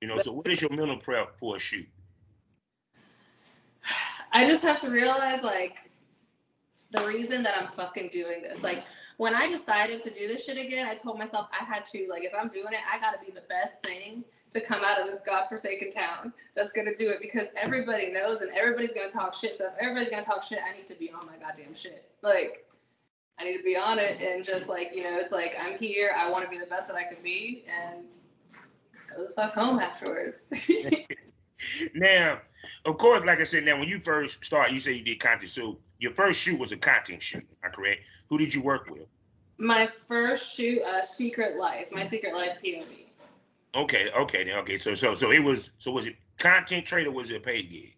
You 0.00 0.08
know, 0.08 0.18
so 0.18 0.32
what 0.32 0.46
is 0.48 0.60
your 0.60 0.70
mental 0.70 0.98
prep 0.98 1.38
for 1.38 1.56
a 1.56 1.58
shoot? 1.58 1.88
I 4.32 4.46
just 4.46 4.62
have 4.62 4.78
to 4.80 4.90
realize 4.90 5.42
like 5.42 5.90
the 6.90 7.06
reason 7.06 7.42
that 7.42 7.56
I'm 7.58 7.68
fucking 7.76 8.10
doing 8.12 8.42
this. 8.42 8.62
Like 8.62 8.84
when 9.16 9.34
I 9.34 9.50
decided 9.50 10.02
to 10.02 10.10
do 10.10 10.28
this 10.28 10.44
shit 10.44 10.58
again, 10.58 10.86
I 10.86 10.94
told 10.94 11.18
myself 11.18 11.48
I 11.58 11.64
had 11.64 11.84
to 11.86 12.06
like 12.10 12.24
if 12.24 12.32
I'm 12.38 12.48
doing 12.48 12.72
it, 12.72 12.80
I 12.92 13.00
gotta 13.00 13.18
be 13.24 13.32
the 13.32 13.42
best 13.48 13.82
thing 13.82 14.24
to 14.52 14.60
come 14.60 14.82
out 14.84 15.00
of 15.00 15.06
this 15.06 15.22
godforsaken 15.26 15.92
town 15.92 16.32
that's 16.54 16.72
gonna 16.72 16.94
do 16.94 17.08
it 17.10 17.18
because 17.20 17.48
everybody 17.56 18.12
knows 18.12 18.40
and 18.42 18.50
everybody's 18.52 18.92
gonna 18.92 19.10
talk 19.10 19.34
shit. 19.34 19.56
So 19.56 19.66
if 19.66 19.72
everybody's 19.80 20.10
gonna 20.10 20.22
talk 20.22 20.42
shit, 20.42 20.58
I 20.62 20.76
need 20.76 20.86
to 20.86 20.94
be 20.94 21.10
on 21.10 21.26
my 21.26 21.36
goddamn 21.38 21.74
shit. 21.74 22.04
Like 22.22 22.66
I 23.38 23.44
need 23.44 23.56
to 23.58 23.62
be 23.62 23.76
on 23.76 23.98
it 23.98 24.20
and 24.20 24.44
just 24.44 24.68
like, 24.68 24.90
you 24.94 25.02
know, 25.02 25.18
it's 25.18 25.32
like 25.32 25.54
I'm 25.60 25.76
here, 25.78 26.12
I 26.16 26.30
wanna 26.30 26.48
be 26.48 26.58
the 26.58 26.66
best 26.66 26.88
that 26.88 26.96
I 26.96 27.04
can 27.12 27.22
be 27.22 27.64
and 27.68 28.04
go 29.14 29.26
the 29.26 29.32
fuck 29.32 29.54
home 29.54 29.78
afterwards. 29.78 30.46
now, 31.94 32.40
of 32.84 32.98
course, 32.98 33.24
like 33.26 33.40
I 33.40 33.44
said, 33.44 33.64
now 33.64 33.78
when 33.78 33.88
you 33.88 34.00
first 34.00 34.44
start, 34.44 34.72
you 34.72 34.80
say 34.80 34.92
you 34.92 35.04
did 35.04 35.20
content. 35.20 35.50
So 35.50 35.78
your 35.98 36.12
first 36.12 36.40
shoot 36.40 36.58
was 36.58 36.72
a 36.72 36.76
content 36.76 37.22
shoot, 37.22 37.46
am 37.62 37.70
I 37.70 37.74
correct? 37.74 38.00
Who 38.28 38.38
did 38.38 38.54
you 38.54 38.62
work 38.62 38.88
with? 38.90 39.06
My 39.58 39.88
first 40.08 40.54
shoot, 40.54 40.82
uh, 40.82 41.04
Secret 41.04 41.56
Life, 41.56 41.86
my 41.90 42.04
Secret 42.04 42.34
Life 42.34 42.58
POV. 42.64 42.84
Okay, 43.74 44.10
okay, 44.16 44.44
then 44.44 44.56
okay. 44.58 44.78
So 44.78 44.94
so 44.94 45.14
so 45.14 45.32
it 45.32 45.42
was 45.42 45.70
so 45.78 45.90
was 45.92 46.06
it 46.06 46.16
content 46.38 46.86
trade 46.86 47.06
or 47.06 47.10
was 47.10 47.30
it 47.30 47.36
a 47.36 47.40
paid 47.40 47.70
gig? 47.70 47.94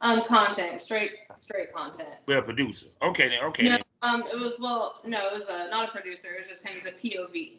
Um, 0.00 0.24
content, 0.24 0.82
straight 0.82 1.12
straight 1.36 1.72
content. 1.72 2.08
Well, 2.26 2.42
producer. 2.42 2.86
Okay 3.02 3.28
then, 3.28 3.44
okay. 3.44 3.68
No. 3.68 3.78
Um, 4.04 4.24
it 4.30 4.38
was 4.38 4.58
well, 4.60 5.00
no, 5.04 5.26
it 5.26 5.32
was 5.32 5.44
a, 5.44 5.70
not 5.70 5.88
a 5.88 5.92
producer. 5.92 6.28
It 6.34 6.38
was 6.38 6.48
just 6.48 6.62
him. 6.62 6.74
He's 6.74 6.86
a 6.86 6.92
POV. 6.92 7.52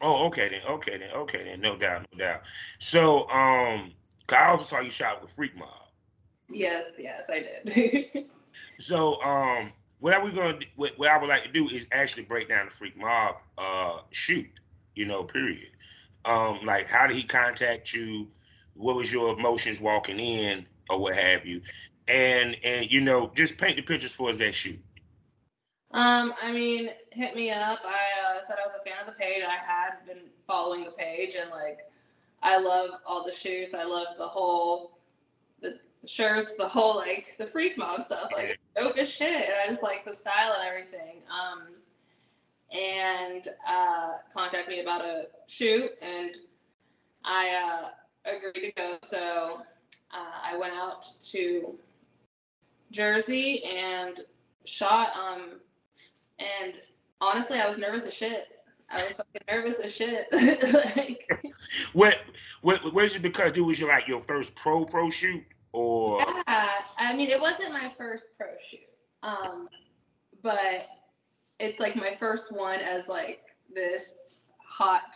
Oh, 0.00 0.26
okay 0.26 0.48
then, 0.48 0.60
okay 0.68 0.96
then, 0.96 1.10
okay 1.10 1.42
then, 1.42 1.60
no 1.60 1.76
doubt, 1.76 2.06
no 2.12 2.18
doubt. 2.18 2.42
So, 2.78 3.28
um, 3.30 3.92
I 4.28 4.50
also 4.50 4.64
saw 4.64 4.80
you 4.80 4.92
shot 4.92 5.20
with 5.20 5.32
Freak 5.32 5.56
Mob. 5.56 5.68
Yes, 6.48 6.92
yes, 7.00 7.28
I 7.28 7.40
did. 7.40 8.26
so, 8.78 9.20
um, 9.22 9.72
what 9.98 10.14
are 10.14 10.24
we 10.24 10.30
gonna? 10.30 10.60
What, 10.76 10.92
what 10.98 11.08
I 11.10 11.18
would 11.18 11.28
like 11.28 11.42
to 11.44 11.52
do 11.52 11.68
is 11.68 11.86
actually 11.90 12.24
break 12.24 12.48
down 12.48 12.66
the 12.66 12.70
Freak 12.70 12.96
Mob 12.96 13.36
uh 13.56 13.98
shoot. 14.12 14.48
You 14.94 15.06
know, 15.06 15.24
period. 15.24 15.70
Um, 16.24 16.60
like 16.64 16.88
how 16.88 17.06
did 17.06 17.16
he 17.16 17.24
contact 17.24 17.92
you? 17.92 18.28
What 18.74 18.94
was 18.94 19.12
your 19.12 19.36
emotions 19.36 19.80
walking 19.80 20.20
in, 20.20 20.66
or 20.88 21.00
what 21.00 21.16
have 21.16 21.44
you? 21.44 21.62
And 22.06 22.56
and 22.62 22.90
you 22.90 23.00
know, 23.00 23.32
just 23.34 23.58
paint 23.58 23.76
the 23.76 23.82
pictures 23.82 24.12
for 24.12 24.30
us 24.30 24.36
that 24.38 24.54
shoot. 24.54 24.78
Um, 25.92 26.34
I 26.42 26.52
mean, 26.52 26.90
hit 27.12 27.34
me 27.34 27.50
up. 27.50 27.80
I 27.84 28.36
uh, 28.36 28.46
said 28.46 28.56
I 28.62 28.66
was 28.66 28.76
a 28.78 28.84
fan 28.84 28.98
of 29.00 29.06
the 29.06 29.18
page. 29.18 29.42
I 29.42 29.56
had 29.56 30.06
been 30.06 30.24
following 30.46 30.84
the 30.84 30.90
page, 30.90 31.34
and 31.34 31.50
like, 31.50 31.78
I 32.42 32.58
love 32.58 32.90
all 33.06 33.24
the 33.24 33.32
shoots. 33.32 33.74
I 33.74 33.84
love 33.84 34.08
the 34.18 34.26
whole 34.26 34.98
the 35.60 35.78
shirts, 36.06 36.54
the 36.56 36.68
whole 36.68 36.96
like 36.96 37.34
the 37.38 37.46
freak 37.46 37.78
mob 37.78 38.02
stuff. 38.02 38.30
Like, 38.34 38.60
dope 38.76 38.98
as 38.98 39.08
shit. 39.08 39.28
And 39.28 39.54
I 39.64 39.66
just 39.66 39.82
like 39.82 40.04
the 40.04 40.14
style 40.14 40.54
and 40.58 40.68
everything. 40.68 41.22
Um, 41.30 41.68
and 42.70 43.48
uh, 43.66 44.18
contact 44.34 44.68
me 44.68 44.80
about 44.80 45.02
a 45.02 45.28
shoot, 45.46 45.90
and 46.02 46.36
I 47.24 47.88
uh, 48.26 48.30
agreed 48.30 48.66
to 48.66 48.72
go. 48.72 48.98
So 49.02 49.62
uh, 50.12 50.52
I 50.52 50.56
went 50.58 50.74
out 50.74 51.06
to 51.30 51.78
Jersey 52.90 53.64
and 53.64 54.20
shot 54.64 55.08
um 55.16 55.60
and 56.38 56.74
honestly, 57.20 57.58
I 57.58 57.68
was 57.68 57.78
nervous 57.78 58.04
as 58.06 58.14
shit. 58.14 58.46
I 58.90 58.96
was 59.02 59.12
fucking 59.12 59.42
nervous 59.50 59.78
as 59.78 59.94
shit. 59.94 60.26
like, 60.96 61.30
what, 61.92 62.16
what, 62.62 62.92
was 62.94 63.16
it 63.16 63.22
because 63.22 63.56
it 63.56 63.60
was 63.60 63.78
your 63.78 63.88
like 63.88 64.08
your 64.08 64.22
first 64.22 64.54
pro 64.54 64.84
pro 64.84 65.10
shoot 65.10 65.44
or? 65.72 66.20
Yeah, 66.20 66.70
I 66.98 67.14
mean, 67.14 67.28
it 67.28 67.40
wasn't 67.40 67.72
my 67.72 67.92
first 67.98 68.28
pro 68.38 68.46
shoot, 68.66 68.80
um, 69.22 69.68
but 70.42 70.86
it's 71.60 71.80
like 71.80 71.96
my 71.96 72.16
first 72.18 72.52
one 72.52 72.80
as 72.80 73.08
like 73.08 73.40
this 73.74 74.12
hot 74.58 75.14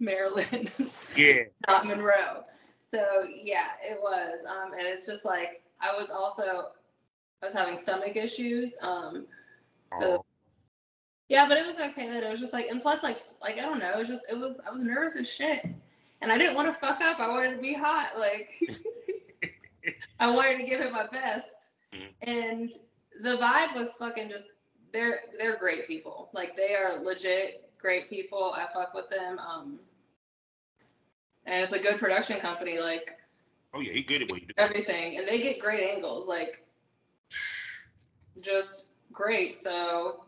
Marilyn. 0.00 0.68
Yeah. 1.16 1.44
not 1.66 1.86
Monroe. 1.86 2.44
So 2.88 3.04
yeah, 3.42 3.70
it 3.82 3.98
was, 4.00 4.40
um, 4.46 4.72
and 4.72 4.86
it's 4.86 5.04
just 5.04 5.24
like 5.24 5.62
I 5.80 5.98
was 5.98 6.10
also 6.10 6.42
I 7.42 7.46
was 7.46 7.52
having 7.52 7.76
stomach 7.76 8.14
issues, 8.14 8.74
um, 8.82 9.26
so. 9.98 10.18
Oh 10.18 10.24
yeah, 11.28 11.46
but 11.48 11.58
it 11.58 11.66
was 11.66 11.76
okay 11.76 12.08
that 12.08 12.22
it 12.22 12.30
was 12.30 12.40
just 12.40 12.52
like, 12.52 12.66
and 12.68 12.80
plus, 12.80 13.02
like, 13.02 13.18
like 13.40 13.58
I 13.58 13.62
don't 13.62 13.78
know, 13.78 13.92
it 13.92 13.98
was 13.98 14.08
just, 14.08 14.24
it 14.30 14.38
was, 14.38 14.60
I 14.66 14.70
was 14.70 14.82
nervous 14.82 15.16
as 15.16 15.28
shit, 15.28 15.66
and 16.22 16.32
I 16.32 16.38
didn't 16.38 16.54
want 16.54 16.68
to 16.68 16.78
fuck 16.78 17.00
up. 17.00 17.20
I 17.20 17.28
wanted 17.28 17.56
to 17.56 17.62
be 17.62 17.74
hot, 17.74 18.18
like, 18.18 18.60
I 20.20 20.30
wanted 20.30 20.58
to 20.58 20.64
give 20.64 20.80
it 20.80 20.92
my 20.92 21.06
best, 21.06 21.72
mm-hmm. 21.94 22.30
and 22.30 22.72
the 23.22 23.36
vibe 23.36 23.74
was 23.74 23.90
fucking 23.98 24.28
just, 24.28 24.46
they're, 24.92 25.20
they're 25.38 25.58
great 25.58 25.86
people, 25.86 26.30
like 26.32 26.56
they 26.56 26.74
are 26.74 27.02
legit 27.02 27.68
great 27.78 28.10
people. 28.10 28.52
I 28.54 28.66
fuck 28.72 28.94
with 28.94 29.08
them, 29.08 29.38
um, 29.38 29.78
and 31.46 31.62
it's 31.62 31.72
a 31.72 31.78
good 31.78 31.98
production 31.98 32.40
company, 32.40 32.78
like. 32.78 33.16
Oh 33.74 33.80
yeah, 33.80 33.92
he 33.92 34.02
good 34.02 34.22
at 34.22 34.30
what 34.30 34.40
he 34.40 34.46
does. 34.46 34.54
Everything, 34.56 35.18
and 35.18 35.26
they 35.26 35.40
get 35.40 35.60
great 35.60 35.88
angles, 35.88 36.26
like, 36.26 36.64
just 38.40 38.86
great. 39.12 39.56
So 39.56 40.24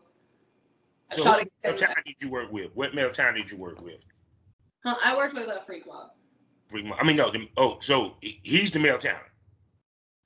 so 1.11 1.23
what 1.23 1.47
male 1.63 1.77
talent 1.77 2.05
did 2.05 2.15
you 2.19 2.29
work 2.29 2.51
with? 2.51 2.71
What 2.73 2.93
male 2.93 3.11
talent 3.11 3.37
did 3.37 3.51
you 3.51 3.57
work 3.57 3.81
with? 3.81 3.99
Huh, 4.83 4.95
I 5.03 5.15
worked 5.15 5.35
with 5.35 5.47
a 5.47 5.61
Freak 5.65 5.85
Mob. 5.87 6.11
Freak 6.69 6.85
Mob. 6.85 6.97
I 6.99 7.03
mean, 7.03 7.17
no. 7.17 7.29
The, 7.31 7.49
oh, 7.57 7.77
so 7.81 8.15
he's 8.21 8.71
the 8.71 8.79
male 8.79 8.97
talent. 8.97 9.23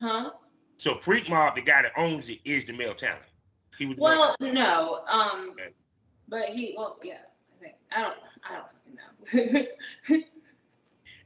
Huh? 0.02 0.32
So 0.78 0.98
Freak 0.98 1.30
Mob, 1.30 1.56
the 1.56 1.62
guy 1.62 1.82
that 1.82 1.92
owns 1.98 2.30
it, 2.30 2.40
is 2.46 2.66
the 2.66 2.74
male 2.74 2.94
talent. 2.94 3.24
He 3.78 3.86
was. 3.86 3.98
Well, 3.98 4.36
no. 4.40 5.02
Um, 5.10 5.52
okay. 5.52 5.70
but 6.28 6.50
he. 6.50 6.76
Well, 6.78 6.98
yeah. 7.04 7.16
I 7.56 7.62
think 7.62 7.76
I 7.92 8.02
don't. 8.02 8.16
I 8.48 8.56
don't 8.56 8.66
fucking 9.34 9.54
know. 9.56 10.24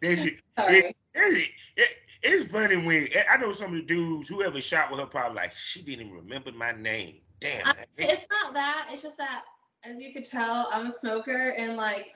There's, 0.02 0.20
Sorry. 0.58 0.96
It, 1.14 1.50
it, 1.76 1.90
it's 2.22 2.52
funny 2.52 2.78
when 2.78 3.08
I 3.30 3.38
know 3.38 3.54
some 3.54 3.74
of 3.74 3.76
the 3.76 3.82
dudes, 3.82 4.28
whoever 4.28 4.62
shot 4.62 4.92
with 4.92 5.00
her, 5.00 5.06
probably 5.06 5.36
like 5.36 5.54
she 5.54 5.82
didn't 5.82 6.08
even 6.08 6.18
remember 6.18 6.52
my 6.52 6.72
name. 6.72 7.22
Damn. 7.40 7.68
I, 7.68 7.76
it's 7.98 8.26
not 8.30 8.54
that. 8.54 8.88
It's 8.92 9.02
just 9.02 9.18
that, 9.18 9.44
as 9.84 9.98
you 10.00 10.14
could 10.14 10.26
tell, 10.26 10.70
I'm 10.72 10.88
a 10.88 10.92
smoker 10.92 11.50
and 11.58 11.76
like, 11.76 12.08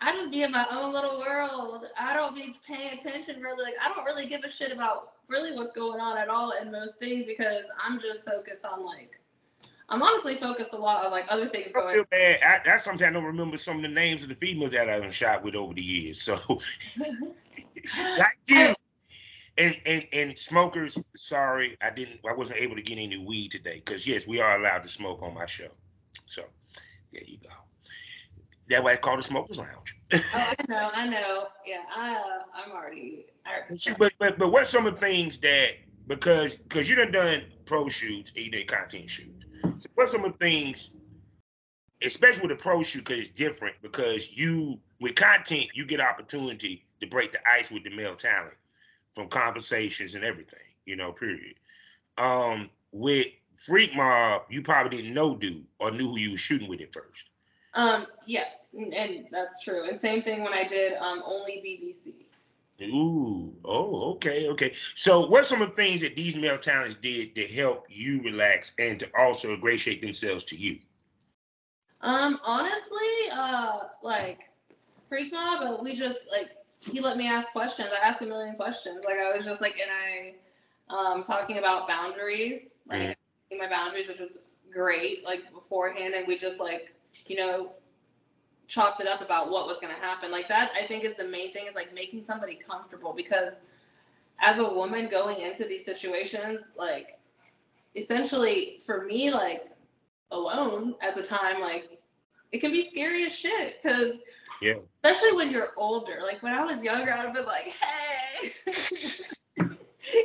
I 0.00 0.12
just 0.12 0.30
be 0.30 0.42
in 0.42 0.52
my 0.52 0.66
own 0.70 0.92
little 0.92 1.18
world. 1.18 1.86
I 1.98 2.14
don't 2.14 2.34
be 2.34 2.56
paying 2.66 2.98
attention 2.98 3.40
really. 3.40 3.64
Like, 3.64 3.74
I 3.82 3.88
don't 3.88 4.04
really 4.04 4.26
give 4.26 4.44
a 4.44 4.48
shit 4.48 4.70
about 4.70 5.14
really 5.28 5.56
what's 5.56 5.72
going 5.72 6.00
on 6.00 6.18
at 6.18 6.28
all 6.28 6.52
in 6.60 6.70
most 6.70 6.98
things 6.98 7.24
because 7.24 7.64
I'm 7.82 7.98
just 7.98 8.24
focused 8.24 8.64
on 8.64 8.84
like, 8.84 9.18
I'm 9.88 10.02
honestly 10.02 10.36
focused 10.36 10.72
a 10.72 10.76
lot 10.76 11.04
on 11.04 11.10
like 11.10 11.24
other 11.28 11.48
things 11.48 11.70
I 11.74 11.80
going. 11.80 11.94
feel 11.96 12.04
bad. 12.10 12.66
I, 12.66 12.76
sometimes 12.76 13.02
I 13.02 13.12
don't 13.12 13.24
remember 13.24 13.56
some 13.56 13.76
of 13.76 13.82
the 13.82 13.88
names 13.88 14.22
of 14.22 14.28
the 14.28 14.34
females 14.34 14.72
that 14.72 14.90
I've 14.90 15.14
shot 15.14 15.42
with 15.42 15.54
over 15.54 15.74
the 15.74 15.82
years. 15.82 16.20
So 16.20 16.36
thank 16.98 18.36
you. 18.48 18.74
And, 19.58 19.76
and 19.86 20.06
and 20.12 20.38
smokers, 20.38 20.98
sorry, 21.16 21.78
I 21.80 21.90
didn't 21.90 22.20
I 22.28 22.34
wasn't 22.34 22.58
able 22.58 22.76
to 22.76 22.82
get 22.82 22.98
any 22.98 23.16
weed 23.16 23.52
today. 23.52 23.80
Cause 23.80 24.06
yes, 24.06 24.26
we 24.26 24.40
are 24.40 24.58
allowed 24.58 24.82
to 24.82 24.88
smoke 24.88 25.22
on 25.22 25.34
my 25.34 25.46
show. 25.46 25.68
So 26.26 26.42
there 27.12 27.22
you 27.24 27.38
go. 27.42 27.48
That's 28.68 28.82
why 28.82 28.92
it's 28.92 29.00
called 29.00 29.20
the 29.20 29.22
Smokers 29.22 29.58
Lounge. 29.58 29.96
oh, 30.12 30.20
I 30.34 30.54
know, 30.68 30.90
I 30.92 31.08
know. 31.08 31.46
Yeah, 31.64 31.82
I 31.94 32.14
uh, 32.16 32.42
I'm 32.54 32.72
already. 32.72 33.26
But, 33.98 34.12
but 34.18 34.38
but 34.38 34.52
what's 34.52 34.70
some 34.70 34.86
of 34.86 34.94
the 34.94 35.00
things 35.00 35.38
that 35.38 35.72
because 36.06 36.56
because 36.56 36.88
you 36.90 36.96
done 36.96 37.12
done 37.12 37.42
pro 37.64 37.88
shoots, 37.88 38.32
you 38.34 38.50
did 38.50 38.66
content 38.66 39.08
shoots. 39.08 39.46
So 39.78 39.88
what's 39.94 40.12
some 40.12 40.24
of 40.24 40.32
the 40.32 40.38
things, 40.38 40.90
especially 42.02 42.48
with 42.48 42.58
the 42.58 42.62
pro 42.62 42.82
shoot, 42.82 43.04
because 43.04 43.18
it's 43.20 43.30
different 43.30 43.76
because 43.82 44.28
you 44.30 44.80
with 45.00 45.14
content 45.14 45.68
you 45.74 45.86
get 45.86 46.00
opportunity 46.00 46.84
to 47.00 47.06
break 47.06 47.32
the 47.32 47.38
ice 47.48 47.70
with 47.70 47.84
the 47.84 47.90
male 47.90 48.16
talent 48.16 48.54
from 49.16 49.28
conversations 49.28 50.14
and 50.14 50.22
everything, 50.22 50.60
you 50.84 50.94
know, 50.94 51.10
period. 51.10 51.54
Um, 52.18 52.68
with 52.92 53.28
Freak 53.56 53.96
Mob, 53.96 54.42
you 54.50 54.60
probably 54.60 54.98
didn't 54.98 55.14
know 55.14 55.34
dude 55.34 55.64
or 55.78 55.90
knew 55.90 56.10
who 56.10 56.18
you 56.18 56.30
were 56.32 56.36
shooting 56.36 56.68
with 56.68 56.82
at 56.82 56.92
first. 56.92 57.24
Um, 57.72 58.06
yes, 58.26 58.66
and, 58.74 59.26
that's 59.32 59.64
true. 59.64 59.88
And 59.88 59.98
same 59.98 60.22
thing 60.22 60.42
when 60.42 60.52
I 60.52 60.64
did 60.64 60.92
um 60.94 61.22
only 61.24 61.54
BBC. 61.54 62.12
Ooh, 62.92 63.54
oh, 63.64 64.12
okay, 64.12 64.48
okay. 64.48 64.74
So, 64.94 65.26
what's 65.26 65.48
some 65.48 65.62
of 65.62 65.70
the 65.70 65.74
things 65.74 66.02
that 66.02 66.14
these 66.14 66.36
male 66.36 66.58
talents 66.58 66.96
did 67.00 67.34
to 67.36 67.46
help 67.46 67.86
you 67.88 68.22
relax 68.22 68.72
and 68.78 69.00
to 69.00 69.08
also 69.18 69.54
ingratiate 69.54 70.02
themselves 70.02 70.44
to 70.44 70.56
you? 70.56 70.78
Um, 72.02 72.38
honestly, 72.44 73.30
uh, 73.32 73.78
like 74.02 74.40
Freak 75.08 75.32
Mob, 75.32 75.62
uh, 75.62 75.82
we 75.82 75.94
just 75.94 76.18
like 76.30 76.50
he 76.80 77.00
let 77.00 77.16
me 77.16 77.26
ask 77.26 77.50
questions. 77.52 77.90
I 77.92 78.06
asked 78.06 78.22
a 78.22 78.26
million 78.26 78.54
questions. 78.56 79.04
Like 79.04 79.18
I 79.18 79.36
was 79.36 79.44
just 79.44 79.60
like, 79.60 79.76
and 79.80 79.90
I, 79.90 80.34
um, 80.94 81.22
talking 81.24 81.58
about 81.58 81.88
boundaries, 81.88 82.76
like 82.86 83.16
Mhm. 83.50 83.58
my 83.58 83.68
boundaries, 83.68 84.08
which 84.08 84.20
was 84.20 84.38
great, 84.70 85.24
like 85.24 85.52
beforehand, 85.52 86.14
and 86.14 86.26
we 86.26 86.36
just 86.36 86.60
like, 86.60 86.94
you 87.26 87.36
know, 87.36 87.72
chopped 88.68 89.00
it 89.00 89.06
up 89.06 89.20
about 89.20 89.50
what 89.50 89.66
was 89.66 89.80
gonna 89.80 89.94
happen. 89.94 90.30
Like 90.30 90.48
that, 90.48 90.72
I 90.80 90.86
think 90.86 91.04
is 91.04 91.16
the 91.16 91.24
main 91.24 91.52
thing 91.52 91.66
is 91.66 91.74
like 91.74 91.92
making 91.94 92.22
somebody 92.22 92.56
comfortable 92.56 93.12
because 93.12 93.62
as 94.40 94.58
a 94.58 94.68
woman 94.68 95.08
going 95.08 95.40
into 95.40 95.64
these 95.64 95.84
situations, 95.84 96.64
like 96.76 97.18
essentially 97.94 98.80
for 98.84 99.04
me, 99.04 99.30
like 99.30 99.70
alone 100.30 100.94
at 101.00 101.14
the 101.14 101.22
time, 101.22 101.60
like 101.60 102.00
it 102.52 102.60
can 102.60 102.70
be 102.72 102.86
scary 102.86 103.24
as 103.24 103.34
shit 103.34 103.82
because 103.82 104.20
Yeah. 104.62 104.74
especially 105.04 105.36
when 105.36 105.50
you're 105.50 105.70
older. 105.76 106.20
Like 106.22 106.42
when 106.42 106.54
I 106.54 106.64
was 106.64 106.82
younger, 106.82 107.12
I'd 107.12 107.26
have 107.26 107.34
been 107.34 107.44
like, 107.46 107.64
hey, 107.66 108.52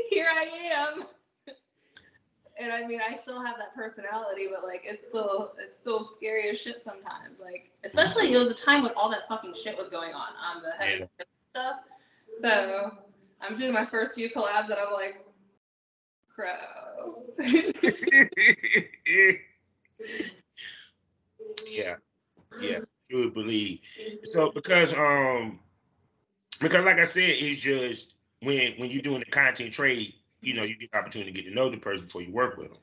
here 0.09 0.27
I 0.33 0.43
am. 0.73 1.03
And 2.59 2.71
I 2.71 2.85
mean, 2.85 2.99
I 3.01 3.15
still 3.15 3.43
have 3.43 3.57
that 3.57 3.73
personality, 3.73 4.47
but 4.53 4.63
like, 4.63 4.81
it's 4.85 5.05
still, 5.07 5.53
it's 5.57 5.77
still 5.77 6.03
scary 6.03 6.49
as 6.49 6.59
shit 6.59 6.79
sometimes. 6.81 7.39
Like, 7.39 7.71
especially 7.83 8.31
it 8.33 8.37
was 8.37 8.49
a 8.49 8.53
time 8.53 8.83
when 8.83 8.91
all 8.95 9.09
that 9.09 9.27
fucking 9.27 9.55
shit 9.55 9.77
was 9.77 9.89
going 9.89 10.13
on 10.13 10.29
on 10.43 10.61
the 10.61 10.71
heavy 10.77 10.99
Yeah. 10.99 11.05
stuff. 11.51 11.75
So 12.39 12.91
I'm 13.41 13.55
doing 13.55 13.73
my 13.73 13.85
first 13.85 14.13
few 14.13 14.29
collabs, 14.29 14.65
and 14.65 14.75
I'm 14.75 14.93
like, 14.93 15.25
crow. 16.33 17.23
yeah, 21.67 21.95
yeah, 22.61 22.79
you 23.11 23.25
would 23.25 23.33
believe. 23.33 23.79
So 24.23 24.51
because 24.51 24.93
um 24.93 25.59
because 26.61 26.85
like 26.85 26.99
I 26.99 27.05
said, 27.05 27.23
it's 27.23 27.61
just 27.61 28.13
when 28.41 28.73
when 28.77 28.89
you're 28.89 29.01
doing 29.01 29.19
the 29.19 29.25
content 29.25 29.73
trade, 29.73 30.13
you 30.41 30.53
know, 30.53 30.63
you 30.63 30.77
get 30.77 30.91
the 30.91 30.97
opportunity 30.97 31.31
to 31.31 31.41
get 31.41 31.49
to 31.49 31.55
know 31.55 31.69
the 31.69 31.77
person 31.77 32.05
before 32.05 32.21
you 32.21 32.31
work 32.31 32.57
with 32.57 32.69
them. 32.69 32.77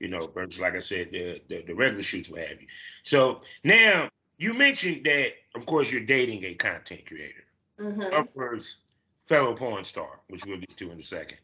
You 0.00 0.08
know, 0.08 0.26
versus 0.26 0.60
like 0.60 0.74
I 0.74 0.80
said, 0.80 1.10
the 1.12 1.40
the, 1.48 1.62
the 1.62 1.74
regular 1.74 2.02
shoots 2.02 2.28
what 2.28 2.40
have 2.46 2.60
you. 2.60 2.66
So 3.02 3.40
now 3.62 4.08
you 4.38 4.54
mentioned 4.54 5.04
that 5.04 5.32
of 5.54 5.66
course 5.66 5.90
you're 5.90 6.02
dating 6.02 6.44
a 6.44 6.54
content 6.54 7.06
creator. 7.06 7.44
Mhm. 7.80 8.10
Of 8.10 8.32
course, 8.34 8.78
fellow 9.26 9.54
porn 9.54 9.84
star, 9.84 10.20
which 10.28 10.44
we'll 10.44 10.58
get 10.58 10.76
to 10.76 10.90
in 10.90 10.98
a 10.98 11.02
second. 11.02 11.38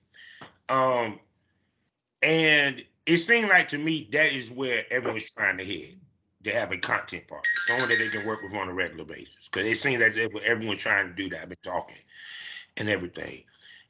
Um, 0.69 1.19
and 2.23 2.85
it 3.07 3.19
seemed 3.19 3.49
like 3.49 3.69
to 3.69 3.79
me 3.79 4.09
that 4.13 4.33
is 4.33 4.51
where 4.51 4.85
everyone's 4.93 5.33
trying 5.33 5.59
to 5.59 5.65
head 5.65 5.97
to 6.45 6.51
have 6.51 6.73
a 6.73 6.79
content 6.79 7.29
partner, 7.29 7.49
someone 7.67 7.89
that 7.89 7.99
they 7.99 8.09
can 8.09 8.27
work 8.27 8.43
with 8.43 8.55
on 8.55 8.69
a 8.69 8.73
regular 8.73 9.05
basis. 9.05 9.49
Because 9.49 9.67
it 9.67 9.79
seems 9.79 10.03
like 10.03 10.17
everyone's 10.45 10.81
trying 10.81 11.09
to 11.09 11.15
do 11.15 11.29
that. 11.31 11.43
I've 11.43 11.49
been 11.49 11.59
talking 11.63 11.97
and 12.77 12.89
everything. 12.89 13.45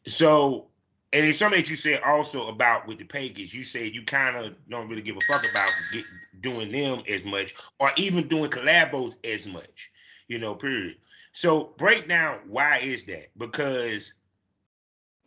So, 0.06 0.66
and 1.12 1.26
it's 1.26 1.38
something 1.38 1.60
that 1.60 1.70
you 1.70 1.76
said 1.76 2.02
also 2.02 2.48
about 2.48 2.86
with 2.86 2.98
the 2.98 3.04
pages. 3.04 3.54
You 3.54 3.64
said 3.64 3.94
you 3.94 4.02
kind 4.02 4.36
of 4.36 4.54
don't 4.68 4.88
really 4.88 5.02
give 5.02 5.16
a 5.16 5.20
fuck 5.28 5.44
about 5.48 5.70
get, 5.92 6.04
doing 6.40 6.72
them 6.72 7.02
as 7.08 7.24
much, 7.24 7.54
or 7.78 7.92
even 7.96 8.28
doing 8.28 8.50
collabos 8.50 9.14
as 9.24 9.46
much. 9.46 9.90
You 10.28 10.38
know, 10.38 10.54
period. 10.54 10.96
So 11.32 11.74
break 11.78 12.08
down 12.08 12.40
why 12.48 12.78
is 12.78 13.04
that? 13.04 13.28
Because 13.36 14.14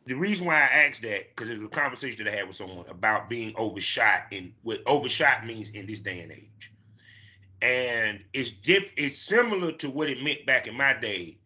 the 0.05 0.15
reason 0.15 0.45
why 0.45 0.55
I 0.55 0.85
asked 0.87 1.01
that, 1.03 1.29
because 1.29 1.47
there's 1.47 1.63
a 1.63 1.69
conversation 1.69 2.25
that 2.25 2.33
I 2.33 2.35
had 2.35 2.47
with 2.47 2.57
someone 2.57 2.85
about 2.89 3.29
being 3.29 3.53
overshot 3.55 4.23
and 4.31 4.51
what 4.63 4.81
overshot 4.85 5.45
means 5.45 5.69
in 5.69 5.85
this 5.85 5.99
day 5.99 6.19
and 6.19 6.31
age. 6.31 6.72
And 7.63 8.19
it's 8.33 8.49
diff 8.49 8.91
it's 8.97 9.17
similar 9.17 9.71
to 9.71 9.89
what 9.89 10.09
it 10.09 10.21
meant 10.21 10.45
back 10.45 10.67
in 10.67 10.75
my 10.75 10.93
day, 10.93 11.37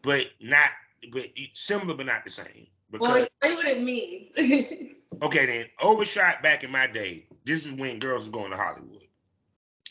but 0.00 0.26
not 0.40 0.70
but 1.12 1.26
similar 1.54 1.94
but 1.94 2.06
not 2.06 2.24
the 2.24 2.30
same. 2.30 2.68
Well, 2.92 3.16
explain 3.16 3.56
what 3.56 3.66
it 3.66 3.82
means. 3.82 4.30
okay 5.22 5.46
then, 5.46 5.66
overshot 5.82 6.40
back 6.40 6.62
in 6.62 6.70
my 6.70 6.86
day, 6.86 7.26
this 7.44 7.66
is 7.66 7.72
when 7.72 7.98
girls 7.98 8.26
were 8.26 8.32
going 8.32 8.52
to 8.52 8.56
Hollywood. 8.56 9.02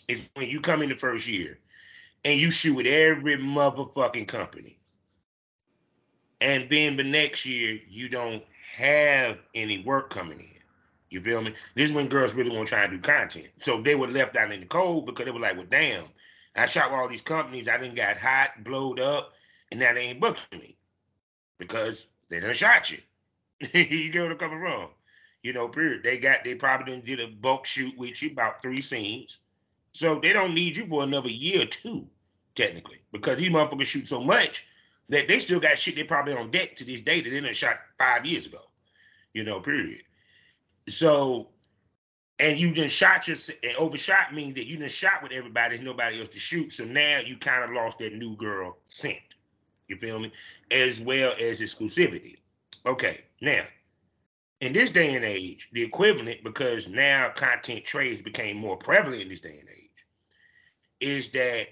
It's 0.07 0.29
when 0.33 0.47
you 0.47 0.61
come 0.61 0.81
in 0.81 0.87
the 0.87 0.95
first 0.95 1.27
year 1.27 1.59
and 2.23 2.39
you 2.39 2.49
shoot 2.49 2.75
with 2.75 2.87
every 2.87 3.37
motherfucking 3.37 4.29
company. 4.29 4.79
And 6.39 6.69
then 6.69 6.95
the 6.95 7.03
next 7.03 7.45
year, 7.45 7.79
you 7.89 8.07
don't 8.07 8.43
have 8.77 9.39
any 9.53 9.83
work 9.83 10.09
coming 10.09 10.39
in. 10.39 10.56
You 11.09 11.21
feel 11.21 11.41
me? 11.41 11.53
This 11.75 11.89
is 11.89 11.95
when 11.95 12.09
girls 12.09 12.33
really 12.33 12.55
want 12.55 12.67
to 12.67 12.73
try 12.75 12.83
and 12.83 12.91
do 12.91 12.99
content. 12.99 13.47
So 13.57 13.81
they 13.81 13.95
were 13.95 14.07
left 14.07 14.35
out 14.35 14.51
in 14.51 14.59
the 14.59 14.65
cold 14.65 15.05
because 15.05 15.25
they 15.25 15.31
were 15.31 15.39
like, 15.39 15.55
well, 15.55 15.65
damn, 15.69 16.05
I 16.55 16.65
shot 16.65 16.91
with 16.91 16.99
all 16.99 17.07
these 17.07 17.21
companies. 17.21 17.67
I 17.67 17.77
didn't 17.77 17.95
got 17.95 18.17
hot, 18.17 18.63
blowed 18.63 18.99
up, 18.99 19.33
and 19.71 19.79
now 19.79 19.93
they 19.93 20.01
ain't 20.01 20.19
booking 20.19 20.59
me 20.59 20.75
because 21.57 22.07
they 22.29 22.39
done 22.39 22.53
shot 22.53 22.91
you. 22.91 22.97
you 23.73 24.11
get 24.11 24.23
what 24.23 24.31
I'm 24.31 24.37
coming 24.37 24.59
from? 24.59 24.89
You 25.43 25.53
know, 25.53 25.67
period. 25.67 26.03
They 26.03 26.17
got, 26.17 26.43
they 26.43 26.55
probably 26.55 26.93
done 26.93 27.05
did 27.05 27.19
a 27.19 27.27
bulk 27.27 27.65
shoot 27.65 27.97
with 27.97 28.21
you, 28.21 28.31
about 28.31 28.61
three 28.61 28.81
scenes. 28.81 29.39
So 29.93 30.19
they 30.19 30.33
don't 30.33 30.53
need 30.53 30.75
you 30.77 30.85
for 30.87 31.03
another 31.03 31.29
year 31.29 31.63
or 31.63 31.65
two, 31.65 32.07
technically, 32.53 32.99
because 33.11 33.37
these 33.37 33.49
motherfuckers 33.49 33.85
shoot 33.85 34.07
so 34.07 34.21
much 34.21 34.67
that 35.09 35.27
they 35.27 35.39
still 35.39 35.59
got 35.59 35.79
shit 35.79 35.95
they 35.95 36.03
probably 36.03 36.33
on 36.33 36.51
deck 36.51 36.75
to 36.75 36.83
this 36.83 37.01
day 37.01 37.21
that 37.21 37.29
they 37.29 37.39
done 37.39 37.53
shot 37.53 37.79
five 37.97 38.25
years 38.25 38.45
ago. 38.45 38.59
You 39.33 39.43
know, 39.43 39.59
period. 39.59 40.01
So, 40.87 41.49
and 42.39 42.57
you 42.57 42.71
just 42.71 42.95
shot 42.95 43.27
your 43.27 43.37
and 43.63 43.75
overshot 43.77 44.33
means 44.33 44.55
that 44.55 44.67
you 44.67 44.77
just 44.77 44.95
shot 44.95 45.23
with 45.23 45.31
everybody, 45.31 45.77
nobody 45.79 46.19
else 46.19 46.29
to 46.29 46.39
shoot. 46.39 46.71
So 46.73 46.85
now 46.85 47.19
you 47.25 47.37
kind 47.37 47.63
of 47.63 47.71
lost 47.71 47.99
that 47.99 48.13
new 48.13 48.35
girl 48.35 48.77
scent. 48.85 49.17
You 49.87 49.97
feel 49.97 50.19
me? 50.19 50.31
As 50.71 50.99
well 50.99 51.33
as 51.39 51.61
exclusivity. 51.61 52.37
Okay, 52.85 53.21
now 53.41 53.63
in 54.59 54.73
this 54.73 54.89
day 54.89 55.15
and 55.15 55.23
age, 55.23 55.69
the 55.71 55.83
equivalent, 55.83 56.43
because 56.43 56.87
now 56.87 57.29
content 57.29 57.85
trades 57.85 58.21
became 58.21 58.57
more 58.57 58.77
prevalent 58.77 59.21
in 59.21 59.29
this 59.29 59.39
day 59.39 59.59
and 59.59 59.69
age, 59.69 60.05
is 60.99 61.29
that 61.29 61.67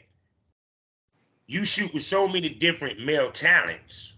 you 1.47 1.65
shoot 1.65 1.93
with 1.93 2.03
so 2.03 2.27
many 2.27 2.49
different 2.49 3.03
male 3.03 3.31
talents 3.31 4.13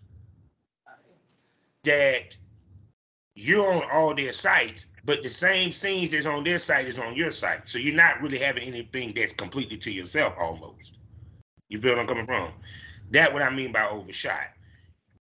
that 1.83 2.35
you're 3.37 3.71
on 3.71 3.83
all 3.91 4.15
their 4.15 4.33
sites, 4.33 4.87
but 5.05 5.21
the 5.21 5.29
same 5.29 5.71
scenes 5.71 6.11
that's 6.11 6.25
on 6.25 6.43
their 6.43 6.57
site 6.57 6.87
is 6.87 6.97
on 6.97 7.15
your 7.15 7.29
site. 7.29 7.69
So 7.69 7.77
you're 7.77 7.95
not 7.95 8.21
really 8.21 8.39
having 8.39 8.63
anything 8.63 9.13
that's 9.15 9.33
completely 9.33 9.77
to 9.77 9.91
yourself 9.91 10.33
almost. 10.39 10.97
You 11.69 11.79
feel 11.79 11.91
what 11.91 11.99
I'm 11.99 12.07
coming 12.07 12.25
from? 12.25 12.51
That 13.11 13.33
what 13.33 13.43
I 13.43 13.51
mean 13.51 13.71
by 13.71 13.87
overshot. 13.87 14.47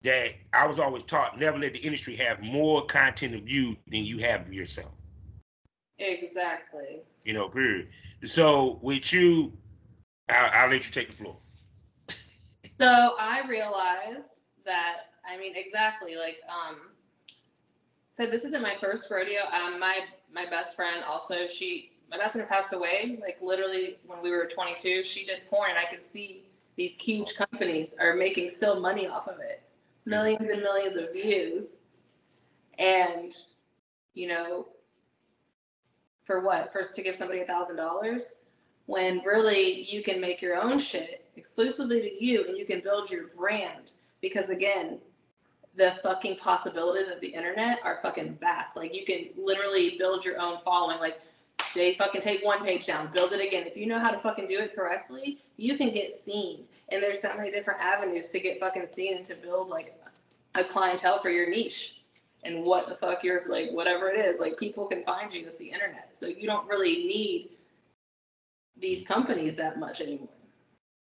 That 0.04 0.30
I 0.54 0.66
was 0.66 0.80
always 0.80 1.04
taught 1.04 1.40
never 1.40 1.58
let 1.58 1.74
the 1.74 1.80
industry 1.80 2.16
have 2.16 2.42
more 2.42 2.86
content 2.86 3.36
of 3.36 3.50
you 3.50 3.76
than 3.88 4.06
you 4.06 4.20
have 4.20 4.42
of 4.42 4.54
yourself. 4.54 4.92
exactly. 5.98 7.02
You 7.24 7.34
know, 7.34 7.50
period. 7.50 7.90
So 8.24 8.80
with 8.82 9.12
you, 9.12 9.52
I'll, 10.30 10.52
I'll 10.54 10.70
let 10.70 10.86
you 10.86 10.92
take 10.92 11.10
the 11.10 11.18
floor. 11.18 11.36
So 12.80 13.16
I 13.20 13.42
realized 13.48 14.40
that 14.66 15.10
I 15.28 15.38
mean 15.38 15.54
exactly 15.56 16.16
like 16.16 16.38
um 16.50 16.78
so 18.16 18.26
this 18.26 18.46
isn't 18.46 18.62
my 18.62 18.76
first 18.80 19.12
rodeo. 19.12 19.42
Um 19.52 19.80
my 19.80 20.00
my 20.34 20.46
best 20.46 20.76
friend 20.76 21.04
also 21.08 21.48
she 21.48 21.92
my 22.10 22.18
best 22.18 22.34
friend 22.34 22.48
passed 22.48 22.74
away, 22.74 23.18
like 23.22 23.38
literally 23.42 23.98
when 24.06 24.22
we 24.22 24.32
were 24.32 24.46
22, 24.46 25.04
she 25.04 25.26
did 25.26 25.42
porn. 25.50 25.72
And 25.72 25.80
I 25.80 25.94
could 25.94 26.04
see 26.04 26.44
these 26.78 26.96
huge 26.96 27.36
companies 27.36 27.96
are 28.00 28.16
making 28.16 28.50
still 28.50 28.80
money 28.80 29.08
off 29.08 29.28
of 29.28 29.40
it, 29.40 29.62
millions 30.06 30.50
and 30.50 30.62
millions 30.62 30.96
of 30.96 31.12
views. 31.14 31.78
And, 32.78 33.36
you 34.14 34.28
know, 34.28 34.68
for 36.24 36.42
what? 36.42 36.74
First 36.74 36.94
to 36.96 37.02
give 37.02 37.16
somebody 37.16 37.42
a 37.42 37.46
thousand 37.46 37.78
dollars 37.78 38.34
when 38.88 39.22
really 39.26 39.84
you 39.90 40.04
can 40.04 40.22
make 40.22 40.42
your 40.42 40.56
own 40.56 40.78
shit 40.78 41.26
exclusively 41.36 42.02
to 42.02 42.24
you 42.24 42.46
and 42.48 42.58
you 42.58 42.66
can 42.66 42.82
build 42.82 43.10
your 43.10 43.28
brand. 43.28 43.92
Because 44.22 44.50
again, 44.50 45.00
the 45.76 45.96
fucking 46.02 46.38
possibilities 46.38 47.10
of 47.10 47.20
the 47.20 47.28
internet 47.28 47.80
are 47.84 48.00
fucking 48.02 48.38
vast. 48.40 48.76
Like 48.76 48.94
you 48.94 49.06
can 49.06 49.30
literally 49.38 49.96
build 49.98 50.24
your 50.24 50.40
own 50.40 50.60
following. 50.60 51.00
Like 51.00 51.20
they 51.74 51.96
fucking 51.96 52.22
take 52.22 52.44
one 52.44 52.64
page 52.64 52.86
down, 52.86 53.12
build 53.14 53.34
it 53.34 53.46
again. 53.46 53.68
If 53.68 53.76
you 53.76 53.86
know 53.86 54.00
how 54.00 54.12
to 54.12 54.20
fucking 54.20 54.48
do 54.48 54.60
it 54.60 54.76
correctly, 54.76 55.40
you 55.58 55.78
can 55.78 55.94
get 55.94 56.14
seen. 56.14 56.62
And 56.90 57.02
there's 57.02 57.22
so 57.22 57.36
many 57.36 57.52
different 57.52 57.82
avenues 57.82 58.30
to 58.30 58.40
get 58.40 58.60
fucking 58.60 58.88
seen 58.90 59.18
and 59.18 59.26
to 59.26 59.36
build 59.36 59.70
like 59.70 60.00
a 60.56 60.64
clientele 60.64 61.18
for 61.18 61.30
your 61.30 61.50
niche 61.50 62.02
and 62.44 62.64
what 62.64 62.88
the 62.88 62.96
fuck 62.96 63.24
you're 63.24 63.44
like 63.50 63.72
whatever 63.72 64.10
it 64.10 64.24
is. 64.26 64.40
Like 64.40 64.58
people 64.58 64.86
can 64.86 65.04
find 65.04 65.34
you. 65.34 65.46
It's 65.48 65.60
the 65.60 65.70
internet. 65.70 66.16
So 66.16 66.28
you 66.28 66.48
don't 66.48 66.68
really 66.68 67.06
need 67.06 67.50
these 68.80 69.06
companies 69.06 69.56
that 69.56 69.80
much 69.80 70.02
anymore. 70.02 70.30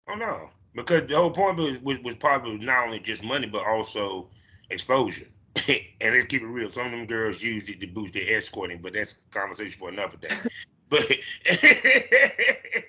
Oh 0.09 0.15
no, 0.15 0.49
because 0.75 1.07
the 1.07 1.15
whole 1.15 1.31
point 1.31 1.57
was, 1.57 1.79
was, 1.79 1.99
was 1.99 2.15
probably 2.15 2.57
not 2.57 2.85
only 2.85 2.99
just 2.99 3.23
money, 3.23 3.47
but 3.47 3.65
also 3.65 4.27
exposure. 4.71 5.27
and 5.67 5.85
let's 6.01 6.27
keep 6.27 6.41
it 6.41 6.47
real. 6.47 6.69
Some 6.69 6.85
of 6.87 6.91
them 6.91 7.05
girls 7.05 7.41
use 7.41 7.67
it 7.69 7.81
to 7.81 7.87
boost 7.87 8.13
their 8.13 8.37
escorting, 8.37 8.81
but 8.81 8.93
that's 8.93 9.13
a 9.13 9.37
conversation 9.37 9.77
for 9.77 9.89
another 9.89 10.17
day. 10.17 10.37
but 10.89 11.05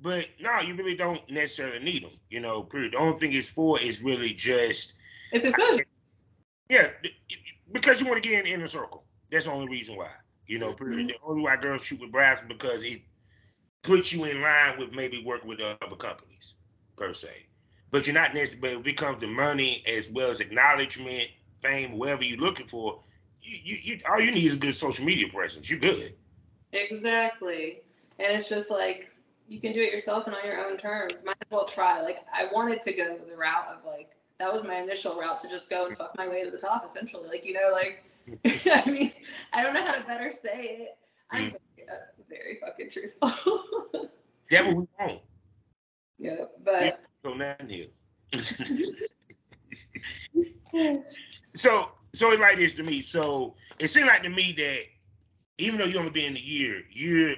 but 0.00 0.26
no, 0.40 0.60
you 0.60 0.74
really 0.74 0.96
don't 0.96 1.28
necessarily 1.30 1.78
need 1.78 2.04
them. 2.04 2.18
You 2.30 2.40
know, 2.40 2.62
period. 2.62 2.92
The 2.92 2.98
only 2.98 3.18
thing 3.18 3.32
it's 3.32 3.48
for 3.48 3.80
is 3.80 4.02
really 4.02 4.30
just 4.30 4.94
it's 5.32 5.44
exposure. 5.44 5.84
Yeah, 6.68 6.90
because 7.72 8.00
you 8.00 8.06
want 8.06 8.22
to 8.22 8.28
get 8.28 8.46
in, 8.46 8.58
the 8.58 8.66
a 8.66 8.68
circle. 8.68 9.04
That's 9.30 9.44
the 9.44 9.52
only 9.52 9.68
reason 9.68 9.96
why. 9.96 10.10
You 10.46 10.58
know, 10.58 10.72
period. 10.72 10.98
Mm-hmm. 10.98 11.06
The 11.08 11.18
only 11.24 11.42
why 11.42 11.56
girls 11.56 11.84
shoot 11.84 12.00
with 12.00 12.10
brass 12.12 12.42
is 12.42 12.48
because 12.48 12.82
it 12.82 13.02
puts 13.82 14.12
you 14.12 14.24
in 14.24 14.40
line 14.40 14.78
with 14.78 14.92
maybe 14.92 15.22
working 15.24 15.48
with 15.48 15.60
other 15.60 15.96
companies 15.96 16.54
per 16.96 17.14
se. 17.14 17.46
But 17.96 18.06
you're 18.06 18.12
not 18.12 18.34
necessarily. 18.34 18.76
But 18.76 18.80
if 18.80 18.86
it 18.88 18.98
comes 18.98 19.22
to 19.22 19.26
money 19.26 19.82
as 19.88 20.10
well 20.10 20.30
as 20.30 20.40
acknowledgement, 20.40 21.28
fame, 21.62 21.96
whatever 21.96 22.24
you're 22.24 22.38
looking 22.38 22.66
for, 22.66 23.00
you, 23.40 23.58
you, 23.64 23.78
you 23.82 24.00
all 24.06 24.20
you 24.20 24.32
need 24.32 24.44
is 24.44 24.52
a 24.52 24.58
good 24.58 24.74
social 24.74 25.02
media 25.02 25.28
presence. 25.32 25.70
You're 25.70 25.78
good. 25.78 26.12
Exactly, 26.74 27.80
and 28.18 28.36
it's 28.36 28.50
just 28.50 28.70
like 28.70 29.08
you 29.48 29.62
can 29.62 29.72
do 29.72 29.80
it 29.80 29.94
yourself 29.94 30.26
and 30.26 30.36
on 30.36 30.44
your 30.44 30.62
own 30.68 30.76
terms. 30.76 31.24
Might 31.24 31.38
as 31.40 31.50
well 31.50 31.64
try. 31.64 32.02
Like 32.02 32.18
I 32.30 32.50
wanted 32.52 32.82
to 32.82 32.92
go 32.92 33.16
the 33.16 33.34
route 33.34 33.64
of 33.74 33.82
like 33.86 34.10
that 34.40 34.52
was 34.52 34.62
my 34.62 34.74
initial 34.74 35.18
route 35.18 35.40
to 35.40 35.48
just 35.48 35.70
go 35.70 35.86
and 35.86 35.96
fuck 35.96 36.14
my 36.18 36.28
way 36.28 36.44
to 36.44 36.50
the 36.50 36.58
top, 36.58 36.84
essentially. 36.84 37.26
Like 37.26 37.46
you 37.46 37.54
know, 37.54 37.70
like 37.72 38.04
I 38.66 38.90
mean, 38.90 39.10
I 39.54 39.62
don't 39.62 39.72
know 39.72 39.86
how 39.86 39.92
to 39.92 40.04
better 40.04 40.30
say 40.32 40.80
it. 40.80 40.98
I'm 41.30 41.44
mm. 41.44 41.56
very, 41.76 41.88
uh, 41.88 42.22
very 42.28 42.58
fucking 42.60 42.90
truthful. 42.90 43.30
That's 44.50 44.66
what 44.66 44.76
we 44.76 44.86
want. 45.00 45.22
Yeah, 46.18 46.44
but 46.62 46.98
go 47.26 47.38
down 47.38 47.68
here. 47.68 47.86
so 51.54 51.90
so 52.14 52.32
it's 52.32 52.40
like 52.40 52.56
this 52.56 52.74
to 52.74 52.82
me. 52.82 53.02
So 53.02 53.54
it 53.78 53.88
seems 53.90 54.06
like 54.06 54.22
to 54.22 54.30
me 54.30 54.54
that 54.56 54.80
even 55.58 55.78
though 55.78 55.86
you 55.86 55.98
only 55.98 56.10
been 56.10 56.32
in 56.32 56.36
a 56.36 56.40
year, 56.40 56.82
you're 56.90 57.36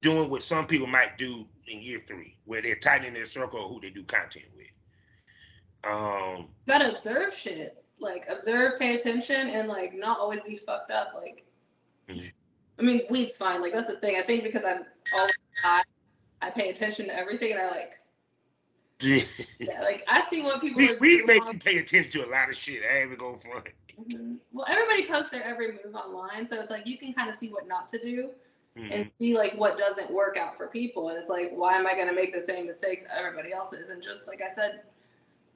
doing 0.00 0.30
what 0.30 0.42
some 0.42 0.66
people 0.66 0.86
might 0.86 1.18
do 1.18 1.46
in 1.68 1.80
year 1.80 2.02
three, 2.06 2.36
where 2.44 2.62
they're 2.62 2.76
tightening 2.76 3.14
their 3.14 3.26
circle 3.26 3.64
of 3.64 3.70
who 3.70 3.80
they 3.80 3.90
do 3.90 4.02
content 4.04 4.46
with. 4.56 4.66
Um, 5.84 6.48
you 6.66 6.72
gotta 6.72 6.92
observe 6.92 7.34
shit. 7.34 7.78
Like 8.00 8.26
observe, 8.28 8.78
pay 8.78 8.96
attention, 8.96 9.48
and 9.48 9.68
like 9.68 9.94
not 9.94 10.18
always 10.18 10.40
be 10.42 10.56
fucked 10.56 10.90
up. 10.90 11.12
Like, 11.14 11.44
mm-hmm. 12.08 12.28
I 12.78 12.82
mean, 12.82 13.02
weed's 13.10 13.36
fine. 13.36 13.60
Like 13.60 13.72
that's 13.72 13.88
the 13.88 13.96
thing. 13.96 14.16
I 14.20 14.26
think 14.26 14.42
because 14.42 14.64
I'm 14.64 14.84
always 15.14 15.32
high, 15.62 15.82
I 16.40 16.50
pay 16.50 16.70
attention 16.70 17.06
to 17.06 17.16
everything, 17.16 17.52
and 17.52 17.60
I 17.60 17.70
like. 17.70 17.92
Yeah, 19.02 19.80
like 19.82 20.04
I 20.08 20.22
see 20.28 20.42
what 20.42 20.60
people. 20.60 20.78
We, 20.78 20.96
we 21.00 21.22
make 21.24 21.46
you 21.52 21.58
pay 21.58 21.78
attention 21.78 22.10
to 22.12 22.26
a 22.26 22.30
lot 22.30 22.48
of 22.48 22.56
shit. 22.56 22.82
I 22.84 22.98
ain't 22.98 23.06
even 23.06 23.18
going 23.18 23.38
for 23.38 23.58
it. 23.58 23.74
Mm-hmm. 24.00 24.34
Well, 24.52 24.66
everybody 24.68 25.06
posts 25.06 25.30
their 25.30 25.44
every 25.44 25.72
move 25.72 25.94
online, 25.94 26.46
so 26.48 26.60
it's 26.60 26.70
like 26.70 26.86
you 26.86 26.98
can 26.98 27.12
kind 27.12 27.28
of 27.28 27.34
see 27.34 27.48
what 27.48 27.66
not 27.66 27.88
to 27.88 27.98
do. 27.98 28.30
Mm-hmm. 28.74 28.90
and 28.90 29.10
see 29.18 29.36
like 29.36 29.52
what 29.58 29.76
doesn't 29.76 30.10
work 30.10 30.38
out 30.38 30.56
for 30.56 30.66
people 30.66 31.10
and 31.10 31.18
it's 31.18 31.28
like 31.28 31.50
why 31.52 31.76
am 31.76 31.86
i 31.86 31.92
going 31.92 32.08
to 32.08 32.14
make 32.14 32.32
the 32.32 32.40
same 32.40 32.66
mistakes 32.66 33.04
everybody 33.14 33.52
else 33.52 33.74
is 33.74 33.90
and 33.90 34.02
just 34.02 34.26
like 34.26 34.40
i 34.40 34.48
said 34.48 34.80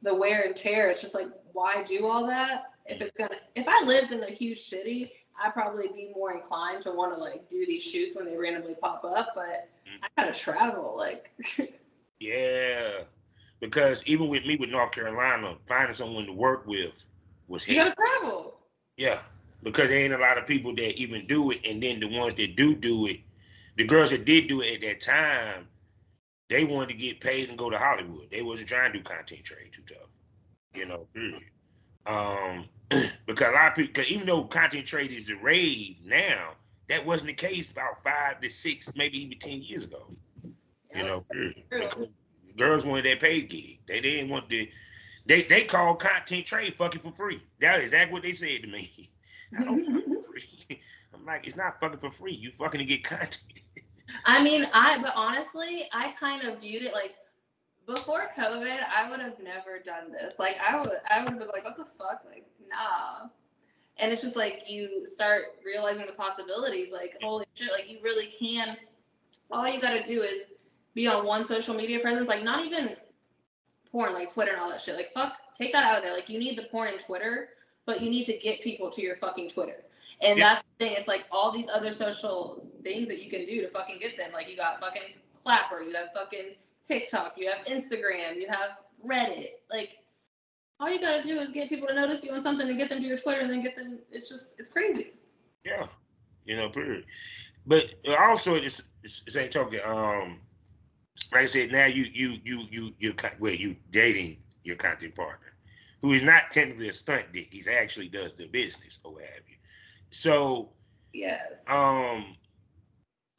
the 0.02 0.14
wear 0.14 0.42
and 0.42 0.56
tear. 0.56 0.88
It's 0.88 1.00
just 1.00 1.14
like, 1.14 1.28
why 1.52 1.82
do 1.82 2.06
all 2.06 2.26
that? 2.26 2.72
If 2.87 3.00
it's 3.00 3.16
gonna, 3.16 3.37
if 3.54 3.66
I 3.68 3.85
lived 3.85 4.12
in 4.12 4.22
a 4.22 4.30
huge 4.30 4.61
city, 4.61 5.12
I'd 5.42 5.52
probably 5.52 5.88
be 5.88 6.12
more 6.14 6.32
inclined 6.32 6.82
to 6.82 6.92
want 6.92 7.14
to 7.14 7.20
like 7.20 7.48
do 7.48 7.66
these 7.66 7.82
shoots 7.82 8.14
when 8.14 8.24
they 8.24 8.37
randomly 8.37 8.74
pop 8.74 9.04
up. 9.04 9.32
But 9.35 9.68
mm. 9.87 9.98
I 10.02 10.22
gotta 10.22 10.38
travel, 10.38 10.94
like. 10.96 11.30
yeah, 12.20 13.00
because 13.60 14.02
even 14.06 14.28
with 14.28 14.44
me 14.44 14.56
with 14.56 14.70
North 14.70 14.92
Carolina, 14.92 15.56
finding 15.66 15.94
someone 15.94 16.26
to 16.26 16.32
work 16.32 16.66
with 16.66 17.04
was 17.48 17.66
you 17.66 17.76
gotta 17.76 17.94
travel. 17.94 18.58
Yeah, 18.96 19.18
because 19.62 19.88
there 19.88 19.98
ain't 19.98 20.14
a 20.14 20.18
lot 20.18 20.38
of 20.38 20.46
people 20.46 20.74
that 20.74 20.98
even 20.98 21.26
do 21.26 21.50
it, 21.50 21.66
and 21.66 21.82
then 21.82 22.00
the 22.00 22.08
ones 22.08 22.34
that 22.34 22.56
do 22.56 22.74
do 22.74 23.06
it, 23.06 23.20
the 23.76 23.86
girls 23.86 24.10
that 24.10 24.24
did 24.24 24.48
do 24.48 24.60
it 24.60 24.74
at 24.74 24.80
that 24.82 25.00
time, 25.00 25.66
they 26.48 26.64
wanted 26.64 26.90
to 26.90 26.96
get 26.96 27.20
paid 27.20 27.48
and 27.48 27.58
go 27.58 27.70
to 27.70 27.78
Hollywood. 27.78 28.30
They 28.30 28.42
wasn't 28.42 28.68
trying 28.68 28.92
to 28.92 28.98
do 28.98 29.04
content 29.04 29.44
trade 29.44 29.72
too 29.72 29.82
tough, 29.86 30.08
you 30.74 30.86
know. 30.86 31.06
Um, 32.06 32.66
because 33.26 33.48
a 33.48 33.52
lot 33.52 33.70
of 33.70 33.74
people, 33.76 34.04
even 34.08 34.26
though 34.26 34.44
content 34.44 34.86
trade 34.86 35.10
is 35.10 35.26
the 35.26 35.34
rave 35.34 35.96
now, 36.04 36.52
that 36.88 37.04
wasn't 37.04 37.28
the 37.28 37.34
case 37.34 37.70
about 37.70 38.02
five 38.04 38.40
to 38.40 38.48
six, 38.48 38.92
maybe 38.94 39.22
even 39.22 39.38
ten 39.38 39.62
years 39.62 39.84
ago. 39.84 40.06
You 40.94 41.02
know. 41.02 41.24
Because 41.70 42.08
girls 42.56 42.84
wanted 42.84 43.04
that 43.06 43.20
paid 43.20 43.48
gig. 43.48 43.80
They 43.86 44.00
didn't 44.00 44.30
want 44.30 44.48
the. 44.48 44.70
They 45.26 45.42
they 45.42 45.64
called 45.64 46.00
content 46.00 46.46
trade 46.46 46.74
fucking 46.78 47.00
for 47.00 47.12
free. 47.12 47.42
That 47.60 47.80
is 47.80 47.86
exactly 47.86 48.12
what 48.12 48.22
they 48.22 48.34
said 48.34 48.62
to 48.62 48.68
me. 48.68 49.10
I 49.58 49.64
don't 49.64 49.84
fucking 49.84 50.14
for 50.14 50.32
free. 50.32 50.80
I'm 51.14 51.24
like, 51.24 51.46
it's 51.46 51.56
not 51.56 51.80
fucking 51.80 51.98
for 51.98 52.10
free. 52.10 52.34
You 52.34 52.52
fucking 52.58 52.78
to 52.78 52.84
get 52.84 53.04
content. 53.04 53.60
I 54.24 54.42
mean, 54.42 54.66
I 54.72 55.00
but 55.00 55.12
honestly, 55.16 55.88
I 55.92 56.12
kind 56.18 56.46
of 56.46 56.60
viewed 56.60 56.82
it 56.82 56.92
like 56.92 57.14
before 57.86 58.30
COVID, 58.36 58.78
I 58.94 59.10
would 59.10 59.20
have 59.20 59.38
never 59.40 59.78
done 59.84 60.12
this. 60.12 60.38
Like 60.38 60.56
I 60.66 60.78
would 60.78 60.88
I 61.10 61.20
would 61.20 61.30
have 61.30 61.38
been 61.38 61.48
like, 61.48 61.64
what 61.64 61.76
the 61.76 61.84
fuck? 61.84 62.22
Like, 62.24 62.46
nah. 62.68 63.28
And 63.98 64.12
it's 64.12 64.20
just 64.20 64.36
like 64.36 64.64
you 64.68 65.06
start 65.06 65.42
realizing 65.64 66.04
the 66.04 66.12
possibilities, 66.12 66.92
like, 66.92 67.16
holy 67.22 67.46
shit, 67.54 67.72
like 67.72 67.90
you 67.90 67.98
really 68.02 68.26
can 68.38 68.76
all 69.50 69.68
you 69.68 69.80
gotta 69.80 70.02
do 70.02 70.22
is 70.22 70.46
be 70.96 71.06
on 71.06 71.26
one 71.26 71.46
social 71.46 71.74
media 71.74 72.00
presence, 72.00 72.26
like 72.26 72.42
not 72.42 72.64
even 72.64 72.96
porn, 73.92 74.14
like 74.14 74.32
Twitter 74.32 74.52
and 74.52 74.61
all 74.61 74.70
that 74.70 74.80
shit. 74.80 74.96
Like 74.96 75.12
fuck, 75.12 75.35
take 75.56 75.72
that 75.72 75.85
out 75.85 75.98
of 75.98 76.02
there. 76.02 76.12
Like 76.12 76.28
you 76.30 76.38
need 76.38 76.59
the 76.59 76.64
porn 76.64 76.88
and 76.88 76.98
Twitter, 76.98 77.50
but 77.85 78.00
you 78.00 78.11
need 78.11 78.24
to 78.24 78.37
get 78.38 78.62
people 78.62 78.90
to 78.90 79.02
your 79.02 79.14
fucking 79.14 79.50
Twitter. 79.50 79.85
And 80.22 80.38
yeah. 80.38 80.54
that's 80.54 80.64
the 80.78 80.85
thing. 80.85 80.96
It's 80.98 81.06
like 81.06 81.26
all 81.30 81.52
these 81.52 81.68
other 81.72 81.92
social 81.92 82.61
things 82.82 83.06
that 83.09 83.22
you 83.22 83.30
can 83.30 83.44
do 83.44 83.61
to 83.61 83.68
fucking 83.68 83.98
get 84.00 84.16
them. 84.16 84.32
Like 84.32 84.48
you 84.48 84.56
got 84.56 84.80
fucking 84.80 85.02
Clapper, 85.40 85.82
you 85.82 85.94
have 85.94 86.09
fucking 86.14 86.54
TikTok, 86.82 87.35
you 87.37 87.50
have 87.50 87.66
Instagram, 87.66 88.37
you 88.37 88.48
have 88.48 88.70
Reddit. 89.06 89.50
Like 89.70 89.98
all 90.80 90.90
you 90.90 90.98
gotta 90.98 91.22
do 91.22 91.38
is 91.38 91.50
get 91.50 91.68
people 91.68 91.88
to 91.88 91.94
notice 91.94 92.24
you 92.24 92.32
on 92.32 92.42
something 92.42 92.66
and 92.66 92.78
get 92.78 92.88
them 92.88 93.02
to 93.02 93.06
your 93.06 93.18
Twitter 93.18 93.40
and 93.40 93.50
then 93.50 93.62
get 93.62 93.76
them. 93.76 93.98
It's 94.11 94.30
just 94.30 94.59
it's 94.59 94.70
crazy. 94.70 95.12
Yeah, 95.62 95.87
you 96.46 96.56
know, 96.56 96.70
period. 96.70 97.04
But 97.66 97.85
also, 98.18 98.54
it's 98.54 98.80
it's 99.04 99.37
ain't 99.37 99.52
talking. 99.52 99.80
Um, 99.85 100.40
like 101.33 101.44
I 101.44 101.46
said, 101.46 101.72
now 101.72 101.87
you 101.87 102.07
you 102.12 102.37
you 102.44 102.64
you 102.70 102.92
you 102.98 103.14
well 103.38 103.52
you 103.52 103.76
dating 103.90 104.38
your 104.64 104.76
content 104.76 105.14
partner, 105.14 105.55
who 106.00 106.12
is 106.12 106.22
not 106.22 106.50
technically 106.52 106.88
a 106.88 106.92
stunt 106.92 107.33
dick. 107.33 107.48
He's 107.50 107.68
actually 107.68 108.09
does 108.09 108.33
the 108.33 108.46
business 108.46 108.98
or 109.05 109.14
what 109.14 109.22
have 109.24 109.42
you. 109.48 109.57
So 110.11 110.70
yes. 111.12 111.64
Um, 111.68 112.37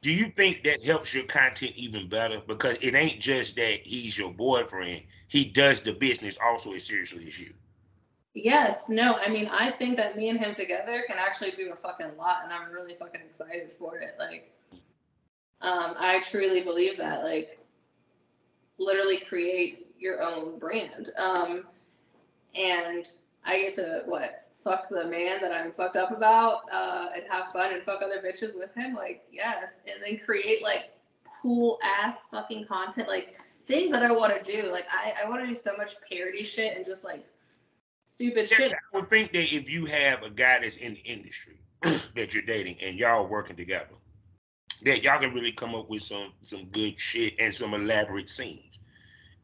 do 0.02 0.12
you 0.12 0.28
think 0.30 0.64
that 0.64 0.84
helps 0.84 1.14
your 1.14 1.24
content 1.26 1.74
even 1.76 2.08
better? 2.08 2.40
Because 2.46 2.78
it 2.82 2.96
ain't 2.96 3.20
just 3.20 3.56
that 3.56 3.82
he's 3.84 4.18
your 4.18 4.32
boyfriend; 4.32 5.04
he 5.28 5.46
does 5.46 5.82
the 5.82 5.94
business 5.94 6.38
also 6.44 6.74
as 6.74 6.86
seriously 6.86 7.28
as 7.28 7.40
you. 7.40 7.54
Yes, 8.34 8.88
no, 8.88 9.16
I 9.16 9.30
mean, 9.30 9.48
I 9.48 9.72
think 9.72 9.98
that 9.98 10.16
me 10.16 10.30
and 10.30 10.38
him 10.38 10.54
together 10.54 11.04
can 11.08 11.18
actually 11.18 11.52
do 11.52 11.72
a 11.72 11.76
fucking 11.76 12.16
lot, 12.18 12.44
and 12.44 12.54
I'm 12.54 12.72
really 12.72 12.94
fucking 12.94 13.22
excited 13.22 13.74
for 13.74 13.98
it. 13.98 14.12
Like, 14.20 14.54
um, 15.62 15.96
I 15.98 16.20
truly 16.20 16.62
believe 16.62 16.98
that. 16.98 17.24
Like, 17.24 17.58
literally 18.80 19.20
create 19.20 19.88
your 20.00 20.22
own 20.22 20.60
brand. 20.60 21.12
Um, 21.18 21.64
and 22.56 23.10
I 23.46 23.60
get 23.60 23.76
to 23.76 24.04
what 24.06 24.48
fuck 24.64 24.90
the 24.90 25.06
man 25.06 25.40
that 25.42 25.54
I'm 25.54 25.72
fucked 25.72 25.96
up 25.96 26.12
about 26.12 26.64
uh, 26.72 27.08
and 27.16 27.24
have 27.30 27.52
fun 27.52 27.74
and 27.74 27.84
fuck 27.84 28.02
other 28.02 28.22
bitches 28.22 28.58
with 28.58 28.74
him, 28.76 28.94
like 28.94 29.24
yes, 29.32 29.80
and 29.88 30.04
then 30.04 30.20
create 30.26 30.62
like 30.62 30.92
cool 31.42 31.80
ass 31.84 32.28
fucking 32.30 32.66
content, 32.66 33.08
like 33.08 33.40
things 33.68 33.92
that 33.92 34.04
I 34.04 34.12
want 34.12 34.44
to 34.44 34.52
do. 34.52 34.70
Like 34.72 34.88
I, 34.92 35.14
I 35.24 35.30
want 35.30 35.42
to 35.42 35.48
do 35.48 35.56
so 35.56 35.76
much 35.78 35.96
parody 36.10 36.44
shit 36.44 36.76
and 36.76 36.86
just 36.86 37.04
like 37.04 37.26
stupid 38.08 38.50
Yeah, 38.52 38.58
shit. 38.58 38.74
I 38.74 38.98
would 38.98 39.10
think 39.10 39.32
that 39.34 39.54
if 39.54 39.70
you 39.70 39.86
have 39.86 40.24
a 40.24 40.30
guy 40.30 40.60
that's 40.60 40.78
in 40.78 40.94
the 40.94 41.00
industry 41.02 41.60
that 42.16 42.34
you're 42.34 42.44
dating 42.44 42.78
and 42.82 42.98
y'all 42.98 43.28
working 43.28 43.56
together, 43.56 43.96
that 44.84 45.04
y'all 45.04 45.20
can 45.20 45.34
really 45.34 45.52
come 45.52 45.76
up 45.76 45.90
with 45.90 46.04
some 46.04 46.34
some 46.42 46.66
good 46.66 47.00
shit 47.00 47.36
and 47.40 47.54
some 47.54 47.74
elaborate 47.74 48.30
scenes 48.30 48.80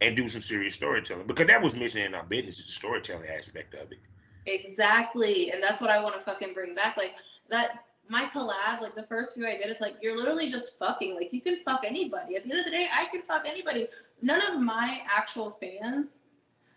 and 0.02 0.16
do 0.16 0.28
some 0.30 0.42
serious 0.42 0.76
storytelling 0.76 1.28
because 1.28 1.48
that 1.48 1.62
was 1.62 1.76
missing 1.76 2.06
in 2.06 2.16
our 2.16 2.24
business 2.24 2.58
the 2.58 2.72
storytelling 2.72 3.28
aspect 3.30 3.74
of 3.76 3.92
it. 3.92 4.00
Exactly. 4.46 5.52
And 5.52 5.64
that's 5.64 5.80
what 5.80 5.90
I 5.90 6.04
want 6.04 6.16
to 6.16 6.22
fucking 6.22 6.54
bring 6.54 6.76
back. 6.76 6.98
Like 6.98 7.14
that 7.50 7.86
my 8.10 8.26
collabs, 8.34 8.82
like 8.82 8.96
the 8.96 9.04
first 9.04 9.34
few 9.34 9.48
I 9.48 9.58
did, 9.58 9.68
it's 9.68 9.82
like 9.82 9.96
you're 10.02 10.18
literally 10.18 10.50
just 10.50 10.78
fucking. 10.78 11.16
Like 11.16 11.32
you 11.32 11.42
can 11.42 11.58
fuck 11.60 11.82
anybody. 11.86 12.36
At 12.36 12.44
the 12.44 12.52
end 12.52 12.60
of 12.60 12.66
the 12.66 12.72
day, 12.72 12.88
I 12.92 13.10
can 13.10 13.22
fuck 13.22 13.44
anybody. 13.48 13.88
None 14.22 14.42
of 14.42 14.62
my 14.62 15.02
actual 15.10 15.52
fans 15.52 16.22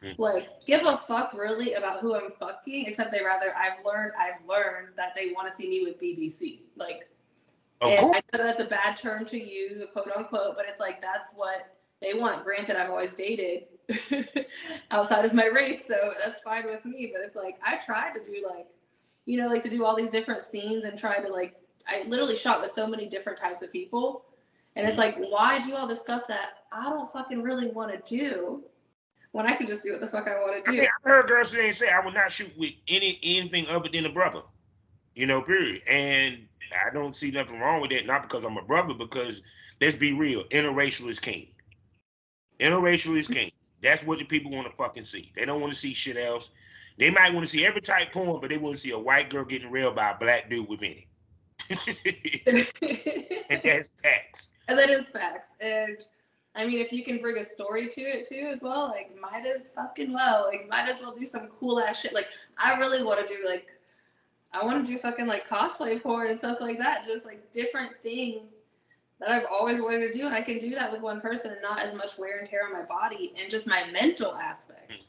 Hmm. 0.03 0.11
like 0.19 0.65
give 0.67 0.83
a 0.85 1.01
fuck 1.09 1.33
really 1.33 1.73
about 1.73 2.01
who 2.01 2.15
I'm 2.15 2.31
fucking, 2.39 2.85
except 2.87 3.13
they 3.13 3.23
rather 3.25 3.55
I've 3.57 3.85
learned 3.85 4.13
I've 4.19 4.47
learned 4.47 4.89
that 4.97 5.15
they 5.15 5.33
want 5.33 5.49
to 5.49 5.55
see 5.55 5.69
me 5.69 5.85
with 5.85 6.01
BBC. 6.01 6.61
Like 6.77 7.09
Of 7.81 7.91
and 7.91 8.01
course. 8.01 8.21
I 8.33 8.37
know 8.37 8.45
that's 8.45 8.61
a 8.61 8.65
bad 8.65 8.97
term 8.97 9.25
to 9.27 9.39
use, 9.39 9.81
a 9.81 9.87
quote 9.87 10.11
unquote, 10.17 10.57
but 10.57 10.67
it's 10.69 10.81
like 10.81 11.03
that's 11.03 11.31
what 11.35 11.75
they 12.01 12.15
want. 12.15 12.45
Granted, 12.45 12.77
I've 12.77 12.91
always 12.91 13.13
dated 13.13 13.65
outside 14.91 15.25
of 15.25 15.35
my 15.35 15.47
race, 15.47 15.87
so 15.87 16.13
that's 16.25 16.41
fine 16.41 16.65
with 16.67 16.85
me. 16.85 17.13
But 17.15 17.25
it's 17.25 17.37
like 17.37 17.59
I 17.65 17.77
tried 17.77 18.15
to 18.15 18.21
do 18.21 18.47
like, 18.49 18.67
you 19.27 19.41
know, 19.41 19.49
like 19.49 19.63
to 19.65 19.71
do 19.71 19.85
all 19.85 19.95
these 19.97 20.11
different 20.11 20.43
scenes 20.43 20.85
and 20.85 20.99
try 20.99 21.21
to 21.21 21.29
like. 21.29 21.57
I 21.89 22.05
literally 22.09 22.35
shot 22.35 22.61
with 22.61 22.73
so 22.73 22.85
many 22.87 23.09
different 23.09 23.39
types 23.39 23.63
of 23.63 23.71
people, 23.71 24.25
and 24.75 24.89
it's 24.89 24.99
like, 24.99 25.17
why 25.31 25.61
do 25.61 25.75
all 25.75 25.87
this 25.87 26.01
stuff 26.01 26.27
that 26.29 26.65
I 26.73 26.85
don't 26.91 27.11
fucking 27.13 27.43
really 27.43 27.69
want 27.69 27.93
to 27.93 28.17
do 28.17 28.65
when 29.31 29.47
I 29.47 29.55
can 29.55 29.67
just 29.67 29.83
do 29.83 29.93
what 29.93 30.01
the 30.01 30.07
fuck 30.07 30.27
I 30.27 30.35
want 30.41 30.65
to 30.65 30.71
I 30.71 30.75
do? 30.75 30.81
mean, 30.81 30.89
I 31.05 31.09
heard 31.09 31.29
girls 31.29 31.51
today 31.51 31.71
say 31.73 31.89
I 31.89 32.05
would 32.05 32.15
not 32.15 32.33
shoot 32.33 32.53
with 32.59 32.73
any 32.89 33.21
anything 33.23 33.67
other 33.69 33.89
than 33.89 34.07
a 34.07 34.11
brother. 34.11 34.41
You 35.15 35.27
know, 35.27 35.41
period. 35.41 35.83
And 35.89 36.47
I 36.73 36.93
don't 36.93 37.15
see 37.15 37.31
nothing 37.31 37.61
wrong 37.61 37.81
with 37.81 37.91
that, 37.91 38.07
not 38.07 38.23
because 38.23 38.45
I'm 38.45 38.57
a 38.57 38.63
brother, 38.63 38.95
because 38.95 39.43
let's 39.81 39.97
be 39.97 40.13
real, 40.13 40.45
interracial 40.45 41.09
is 41.09 41.19
king. 41.19 41.49
Interracial 42.59 43.19
is 43.19 43.29
king. 43.29 43.51
That's 43.83 44.03
what 44.05 44.19
the 44.19 44.25
people 44.25 44.51
want 44.51 44.69
to 44.71 44.77
fucking 44.77 45.05
see. 45.05 45.33
They 45.37 45.45
don't 45.45 45.61
want 45.61 45.73
to 45.73 45.79
see 45.79 45.95
shit 45.95 46.17
else. 46.17 46.51
They 46.99 47.11
might 47.11 47.35
want 47.35 47.47
to 47.47 47.51
see 47.51 47.67
every 47.67 47.83
type 47.83 48.13
porn, 48.13 48.41
but 48.41 48.49
they 48.49 48.59
want 48.59 48.77
to 48.77 48.81
see 48.81 48.93
a 48.93 48.99
white 48.99 49.29
girl 49.29 49.45
getting 49.45 49.71
railed 49.71 49.97
by 49.97 50.11
a 50.11 50.19
black 50.19 50.49
dude 50.49 50.69
with 50.69 50.81
Benny. 50.81 51.09
and 51.69 53.61
that's 53.63 53.91
facts. 54.03 54.49
And 54.69 54.79
that 54.79 54.89
is 54.89 55.09
facts. 55.09 55.51
And 55.61 55.99
I 56.55 56.67
mean, 56.67 56.79
if 56.79 56.93
you 56.93 57.05
can 57.05 57.21
bring 57.21 57.37
a 57.39 57.45
story 57.45 57.89
to 57.89 58.01
it 58.01 58.27
too, 58.29 58.49
as 58.53 58.63
well, 58.63 58.89
like 58.89 59.15
might 59.21 59.45
as 59.47 59.71
fucking 59.75 60.13
well. 60.13 60.49
Like 60.51 60.69
might 60.69 60.89
as 60.89 61.01
well 61.01 61.15
do 61.15 61.27
some 61.27 61.49
cool 61.61 61.79
ass 61.81 62.01
shit. 62.01 62.15
Like 62.15 62.29
I 62.57 62.79
really 62.79 63.03
want 63.03 63.21
to 63.21 63.27
do 63.27 63.47
like, 63.47 63.67
I 64.57 64.65
want 64.65 64.85
to 64.85 64.91
do 64.91 64.99
fucking 64.99 65.27
like 65.27 65.49
cosplay 65.49 66.03
porn 66.03 66.29
and 66.29 66.39
stuff 66.39 66.59
like 66.61 66.79
that. 66.79 67.05
Just 67.05 67.25
like 67.25 67.53
different 67.53 67.93
things 68.03 68.63
that 69.21 69.31
I've 69.31 69.47
always 69.51 69.81
wanted 69.81 70.13
to 70.13 70.19
do, 70.19 70.27
and 70.27 70.35
I 70.35 70.43
can 70.43 70.59
do 70.59 70.71
that 70.71 70.93
with 70.93 71.01
one 71.01 71.21
person 71.21 71.51
and 71.51 71.63
not 71.63 71.81
as 71.81 71.95
much 71.95 72.19
wear 72.19 72.39
and 72.39 72.49
tear 72.49 72.67
on 72.67 72.73
my 72.73 72.83
body 72.83 73.33
and 73.41 73.51
just 73.51 73.67
my 73.67 73.91
mental 73.91 74.35
aspect. 74.35 75.07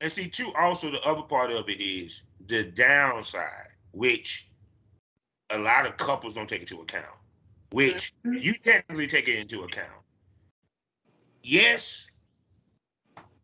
And 0.00 0.12
see, 0.12 0.28
too, 0.28 0.52
also 0.58 0.90
the 0.90 1.00
other 1.02 1.22
part 1.22 1.50
of 1.50 1.68
it 1.68 1.80
is 1.80 2.22
the 2.48 2.64
downside, 2.64 3.68
which 3.92 4.48
a 5.50 5.58
lot 5.58 5.86
of 5.86 5.96
couples 5.96 6.34
don't 6.34 6.48
take 6.48 6.60
into 6.60 6.80
account, 6.82 7.16
which 7.70 8.12
Mhm. 8.24 8.42
you 8.42 8.54
technically 8.54 9.06
take 9.06 9.28
it 9.28 9.38
into 9.38 9.62
account. 9.62 10.02
Yes, 11.42 12.10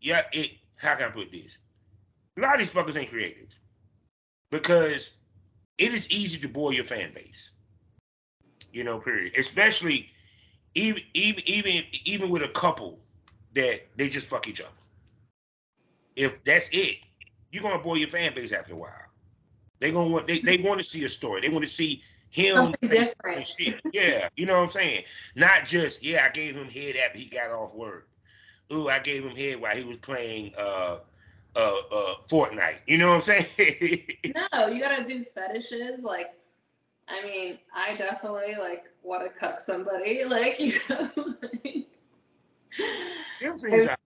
yeah, 0.00 0.28
it 0.32 0.58
how 0.76 0.96
can 0.96 1.08
I 1.08 1.10
put 1.12 1.30
this? 1.30 1.58
A 2.36 2.40
lot 2.40 2.54
of 2.54 2.58
these 2.60 2.70
fuckers 2.70 2.96
ain't 2.96 3.08
creative. 3.08 3.48
Because 4.50 5.14
it 5.78 5.94
is 5.94 6.08
easy 6.10 6.38
to 6.38 6.48
bore 6.48 6.72
your 6.72 6.84
fan 6.84 7.12
base. 7.14 7.50
You 8.72 8.84
know, 8.84 9.00
period. 9.00 9.36
Especially 9.36 10.10
even 10.74 11.02
even 11.14 11.42
even 11.46 11.84
even 12.04 12.30
with 12.30 12.42
a 12.42 12.48
couple 12.48 12.98
that 13.54 13.80
they 13.96 14.08
just 14.08 14.28
fuck 14.28 14.48
each 14.48 14.60
other. 14.60 14.70
If 16.16 16.42
that's 16.44 16.68
it, 16.72 16.98
you're 17.50 17.62
gonna 17.62 17.82
bore 17.82 17.98
your 17.98 18.08
fan 18.08 18.34
base 18.34 18.52
after 18.52 18.72
a 18.72 18.76
while. 18.76 18.90
They 19.80 19.90
gonna 19.90 20.10
want 20.10 20.26
they, 20.26 20.38
they 20.38 20.58
want 20.58 20.80
to 20.80 20.86
see 20.86 21.04
a 21.04 21.08
story. 21.08 21.40
They 21.40 21.48
want 21.48 21.64
to 21.64 21.70
see 21.70 22.02
him 22.30 22.56
Something 22.56 22.88
different. 22.88 23.46
shit. 23.46 23.80
Yeah, 23.92 24.28
you 24.36 24.46
know 24.46 24.54
what 24.54 24.62
I'm 24.62 24.68
saying? 24.68 25.04
Not 25.34 25.64
just 25.66 26.02
yeah, 26.02 26.24
I 26.24 26.30
gave 26.30 26.54
him 26.54 26.68
head 26.68 26.96
after 26.96 27.18
he 27.18 27.26
got 27.26 27.50
off 27.50 27.74
work. 27.74 28.08
Ooh, 28.72 28.88
I 28.88 29.00
gave 29.00 29.24
him 29.24 29.36
head 29.36 29.60
while 29.60 29.76
he 29.76 29.84
was 29.84 29.98
playing 29.98 30.54
uh 30.56 30.98
uh 31.56 31.74
uh 31.92 32.14
Fortnite. 32.28 32.78
You 32.86 32.98
know 32.98 33.08
what 33.10 33.16
I'm 33.16 33.20
saying? 33.22 33.46
No, 34.52 34.66
you 34.68 34.80
gotta 34.80 35.04
do 35.04 35.24
fetishes. 35.34 36.02
Like, 36.02 36.34
I 37.08 37.24
mean, 37.26 37.58
I 37.74 37.94
definitely 37.96 38.54
like 38.58 38.84
want 39.02 39.22
to 39.24 39.30
cuck 39.38 39.60
somebody. 39.60 40.22
Like, 40.28 40.58
you 40.60 40.78
know, 40.88 41.10
like, 41.16 41.86
are- 43.88 43.96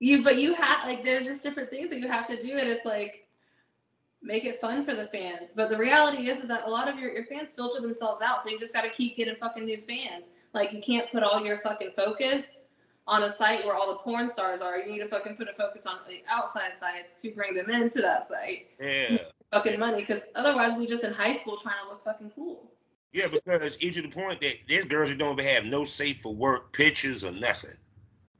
you 0.00 0.22
but 0.22 0.36
you 0.38 0.54
have 0.54 0.84
like 0.84 1.04
there's 1.04 1.26
just 1.26 1.42
different 1.42 1.70
things 1.70 1.90
that 1.90 1.98
you 2.00 2.08
have 2.08 2.26
to 2.26 2.40
do 2.40 2.52
and 2.56 2.68
it's 2.68 2.84
like 2.86 3.26
make 4.22 4.44
it 4.44 4.60
fun 4.60 4.84
for 4.84 4.94
the 4.94 5.06
fans 5.08 5.52
but 5.54 5.68
the 5.68 5.76
reality 5.76 6.28
is, 6.28 6.40
is 6.40 6.48
that 6.48 6.66
a 6.66 6.70
lot 6.70 6.88
of 6.88 6.98
your, 6.98 7.12
your 7.12 7.24
fans 7.24 7.52
filter 7.54 7.80
themselves 7.80 8.20
out 8.20 8.42
so 8.42 8.48
you 8.48 8.58
just 8.58 8.74
got 8.74 8.82
to 8.82 8.90
keep 8.90 9.16
getting 9.16 9.36
fucking 9.36 9.64
new 9.64 9.80
fans 9.88 10.26
like 10.54 10.72
you 10.72 10.80
can't 10.80 11.10
put 11.10 11.22
all 11.22 11.44
your 11.44 11.58
fucking 11.58 11.90
focus 11.94 12.62
on 13.08 13.22
a 13.24 13.32
site 13.32 13.64
where 13.64 13.74
all 13.74 13.88
the 13.88 13.98
porn 13.98 14.28
stars 14.28 14.60
are 14.60 14.78
you 14.78 14.92
need 14.92 14.98
to 14.98 15.08
fucking 15.08 15.34
put 15.34 15.48
a 15.48 15.52
focus 15.54 15.86
on 15.86 15.96
the 16.06 16.22
outside 16.28 16.76
sites 16.78 17.20
to 17.20 17.30
bring 17.30 17.54
them 17.54 17.70
into 17.70 18.00
that 18.00 18.28
site 18.28 18.66
yeah. 18.78 19.18
fucking 19.50 19.80
money 19.80 20.00
because 20.00 20.24
otherwise 20.34 20.76
we 20.76 20.86
just 20.86 21.04
in 21.04 21.12
high 21.12 21.32
school 21.32 21.56
trying 21.56 21.82
to 21.82 21.88
look 21.88 22.04
fucking 22.04 22.30
cool 22.34 22.70
Yeah, 23.12 23.28
because 23.28 23.62
it's 23.62 23.76
to 23.76 24.02
the 24.02 24.08
point 24.08 24.40
that 24.42 24.56
there's 24.68 24.84
girls 24.84 25.08
who 25.08 25.16
don't 25.16 25.40
even 25.40 25.52
have 25.52 25.64
no 25.64 25.84
safe 25.84 26.20
for 26.20 26.34
work 26.34 26.72
pictures 26.72 27.24
or 27.24 27.32
nothing. 27.32 27.76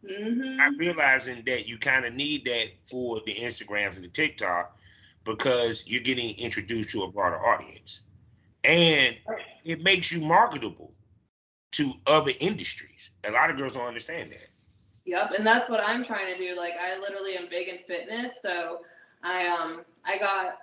mm-hmm. 0.04 0.60
I'm 0.60 0.76
realizing 0.76 1.42
that 1.46 1.66
you 1.66 1.78
kind 1.78 2.04
of 2.04 2.12
need 2.12 2.44
that 2.44 2.66
for 2.90 3.20
the 3.24 3.34
Instagrams 3.34 3.96
and 3.96 4.04
the 4.04 4.08
TikTok 4.08 4.78
because 5.24 5.84
you're 5.86 6.02
getting 6.02 6.36
introduced 6.38 6.90
to 6.90 7.04
a 7.04 7.10
broader 7.10 7.44
audience. 7.44 8.00
And 8.64 9.16
it 9.64 9.82
makes 9.82 10.12
you 10.12 10.20
marketable 10.20 10.92
to 11.72 11.94
other 12.06 12.32
industries. 12.40 13.10
A 13.24 13.32
lot 13.32 13.50
of 13.50 13.56
girls 13.56 13.74
don't 13.74 13.86
understand 13.86 14.32
that. 14.32 14.48
Yep, 15.08 15.30
and 15.38 15.46
that's 15.46 15.70
what 15.70 15.80
I'm 15.80 16.04
trying 16.04 16.30
to 16.34 16.38
do. 16.38 16.54
Like 16.54 16.74
I 16.78 16.98
literally 17.00 17.34
am 17.34 17.48
big 17.48 17.68
in 17.68 17.78
fitness, 17.86 18.42
so 18.42 18.82
I 19.22 19.46
um 19.46 19.80
I 20.04 20.18
got 20.18 20.58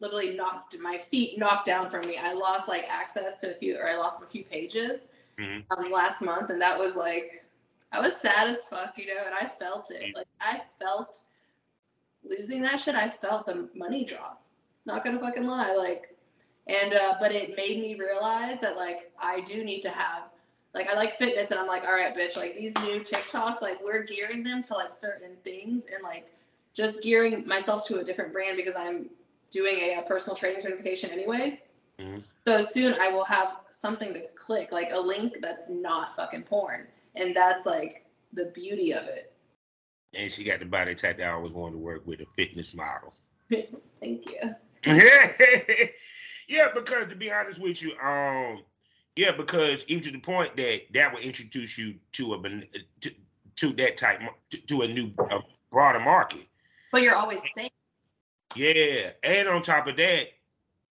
literally 0.00 0.34
knocked 0.34 0.78
my 0.78 0.96
feet 0.96 1.38
knocked 1.38 1.66
down 1.66 1.90
from 1.90 2.00
me. 2.06 2.16
I 2.16 2.32
lost 2.32 2.68
like 2.68 2.84
access 2.88 3.36
to 3.42 3.50
a 3.50 3.54
few 3.54 3.76
or 3.76 3.86
I 3.90 3.96
lost 3.98 4.22
a 4.22 4.26
few 4.26 4.44
pages 4.44 5.08
Mhm. 5.38 5.64
um, 5.70 5.90
last 5.92 6.22
month 6.22 6.48
and 6.50 6.60
that 6.60 6.78
was 6.78 6.94
like 6.96 7.44
I 7.92 8.00
was 8.00 8.16
sad 8.16 8.48
as 8.48 8.64
fuck, 8.64 8.96
you 8.96 9.06
know, 9.08 9.20
and 9.26 9.34
I 9.34 9.46
felt 9.58 9.90
it. 9.90 10.14
Like 10.14 10.26
I 10.40 10.62
felt 10.80 11.20
losing 12.24 12.62
that 12.62 12.80
shit, 12.80 12.94
I 12.94 13.10
felt 13.10 13.44
the 13.44 13.68
money 13.74 14.04
drop. 14.06 14.42
Not 14.86 15.04
gonna 15.04 15.20
fucking 15.20 15.44
lie. 15.46 15.74
Like 15.74 16.16
and 16.66 16.94
uh 16.94 17.16
but 17.20 17.30
it 17.30 17.56
made 17.56 17.78
me 17.82 17.94
realize 17.94 18.58
that 18.60 18.76
like 18.76 19.12
I 19.20 19.42
do 19.42 19.62
need 19.64 19.82
to 19.82 19.90
have 19.90 20.31
like 20.74 20.88
I 20.88 20.94
like 20.94 21.18
fitness 21.18 21.50
and 21.50 21.60
I'm 21.60 21.66
like, 21.66 21.84
all 21.84 21.94
right, 21.94 22.16
bitch, 22.16 22.36
like 22.36 22.56
these 22.56 22.74
new 22.78 23.00
TikToks, 23.00 23.60
like 23.60 23.78
we're 23.84 24.04
gearing 24.04 24.42
them 24.42 24.62
to 24.62 24.74
like 24.74 24.92
certain 24.92 25.36
things 25.44 25.86
and 25.92 26.02
like 26.02 26.26
just 26.74 27.02
gearing 27.02 27.46
myself 27.46 27.86
to 27.88 27.98
a 27.98 28.04
different 28.04 28.32
brand 28.32 28.56
because 28.56 28.74
I'm 28.74 29.10
doing 29.50 29.76
a, 29.78 29.94
uh 29.96 30.02
personal 30.02 30.34
training 30.34 30.62
certification 30.62 31.10
anyways. 31.10 31.62
Mhm. 32.00 32.22
So 32.46 32.62
soon 32.62 32.94
I 32.94 33.10
will 33.10 33.24
have 33.24 33.56
something 33.70 34.14
to 34.14 34.22
click, 34.34 34.72
like 34.72 34.90
a 34.92 34.98
link 34.98 35.34
that's 35.40 35.68
not 35.68 36.16
fucking 36.16 36.44
porn. 36.44 36.86
And 37.14 37.36
that's 37.36 37.66
like 37.66 38.06
the 38.32 38.46
beauty 38.46 38.92
of 38.94 39.04
it. 39.04 39.32
And 40.14 40.30
she 40.30 40.44
got 40.44 40.60
the 40.60 40.66
body 40.66 40.94
type 40.94 41.18
that 41.18 41.28
I 41.28 41.32
always 41.32 41.52
wanted 41.52 41.72
to 41.72 41.78
work 41.78 42.06
with 42.06 42.20
a 42.20 42.26
fitness 42.36 42.74
model. 42.74 43.14
Thank 43.50 44.24
you. 44.26 44.54
yeah, 46.48 46.68
because 46.74 47.08
to 47.08 47.16
be 47.16 47.30
honest 47.30 47.60
with 47.60 47.82
you, 47.82 47.96
um, 47.98 48.62
yeah, 49.16 49.32
because 49.32 49.84
even 49.88 50.02
to 50.04 50.10
the 50.10 50.18
point 50.18 50.56
that 50.56 50.80
that 50.94 51.12
will 51.12 51.20
introduce 51.20 51.76
you 51.76 51.94
to 52.12 52.34
a 52.34 52.38
to, 53.00 53.10
to 53.56 53.72
that 53.74 53.96
type 53.96 54.20
to, 54.50 54.56
to 54.58 54.82
a 54.82 54.88
new 54.88 55.12
a 55.30 55.40
broader 55.70 56.00
market. 56.00 56.46
But 56.90 57.02
you're 57.02 57.16
always 57.16 57.40
safe. 57.54 57.70
Yeah, 58.54 59.10
and 59.22 59.48
on 59.48 59.62
top 59.62 59.86
of 59.86 59.96
that, 59.96 60.28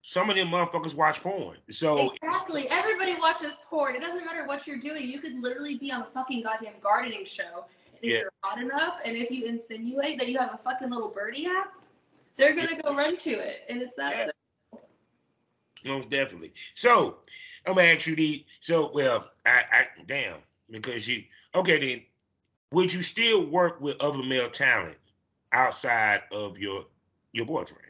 some 0.02 0.30
of 0.30 0.36
them 0.36 0.48
motherfuckers 0.48 0.94
watch 0.94 1.20
porn. 1.20 1.56
So 1.70 2.12
Exactly. 2.12 2.68
Everybody 2.68 3.16
watches 3.16 3.54
porn. 3.68 3.96
It 3.96 4.00
doesn't 4.00 4.24
matter 4.24 4.46
what 4.46 4.66
you're 4.66 4.78
doing. 4.78 5.08
You 5.08 5.20
could 5.20 5.34
literally 5.42 5.78
be 5.78 5.90
on 5.90 6.02
a 6.02 6.06
fucking 6.06 6.42
goddamn 6.42 6.74
gardening 6.82 7.24
show. 7.24 7.64
And 7.92 7.98
if 8.02 8.10
Yeah. 8.10 8.18
you're 8.20 8.32
hot 8.42 8.60
enough 8.60 9.00
and 9.04 9.16
if 9.16 9.30
you 9.30 9.46
insinuate 9.46 10.18
that 10.18 10.28
you 10.28 10.38
have 10.38 10.54
a 10.54 10.58
fucking 10.58 10.90
little 10.90 11.08
birdie 11.08 11.46
app, 11.46 11.72
they're 12.36 12.54
gonna 12.54 12.80
go 12.80 12.94
run 12.94 13.16
to 13.16 13.30
it, 13.30 13.64
and 13.68 13.80
it's 13.80 13.96
that. 13.96 14.10
Yeah. 14.10 14.28
simple. 14.72 14.88
Most 15.84 16.10
definitely. 16.10 16.52
So 16.74 17.18
I'm 17.66 17.74
gonna 17.74 17.88
ask 17.88 18.06
you 18.06 18.16
the 18.16 18.44
so 18.60 18.90
well, 18.94 19.30
I, 19.44 19.62
I 19.72 19.86
damn, 20.06 20.38
because 20.70 21.06
you 21.08 21.24
okay 21.54 21.78
then 21.78 22.02
would 22.72 22.92
you 22.92 23.02
still 23.02 23.46
work 23.46 23.80
with 23.80 23.96
other 24.00 24.22
male 24.22 24.50
talent 24.50 24.98
outside 25.52 26.22
of 26.32 26.58
your 26.58 26.86
your 27.32 27.46
boyfriend? 27.46 27.82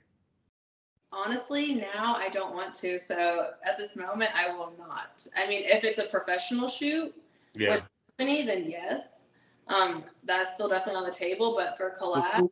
Honestly, 1.12 1.74
now 1.74 2.14
I 2.16 2.28
don't 2.28 2.54
want 2.54 2.74
to. 2.74 2.98
So 2.98 3.50
at 3.64 3.78
this 3.78 3.96
moment, 3.96 4.30
I 4.34 4.52
will 4.52 4.72
not. 4.78 5.26
I 5.36 5.46
mean, 5.46 5.62
if 5.64 5.84
it's 5.84 5.98
a 5.98 6.04
professional 6.04 6.68
shoot, 6.68 7.14
Yeah. 7.54 7.80
company, 8.18 8.44
then 8.44 8.68
yes. 8.68 9.28
Um, 9.68 10.04
that's 10.24 10.54
still 10.54 10.68
definitely 10.68 11.00
on 11.00 11.06
the 11.06 11.14
table. 11.14 11.54
But 11.56 11.76
for 11.76 11.94
collabs, 12.00 12.48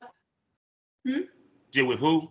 Did 1.70 1.82
with 1.86 1.98
who? 1.98 2.30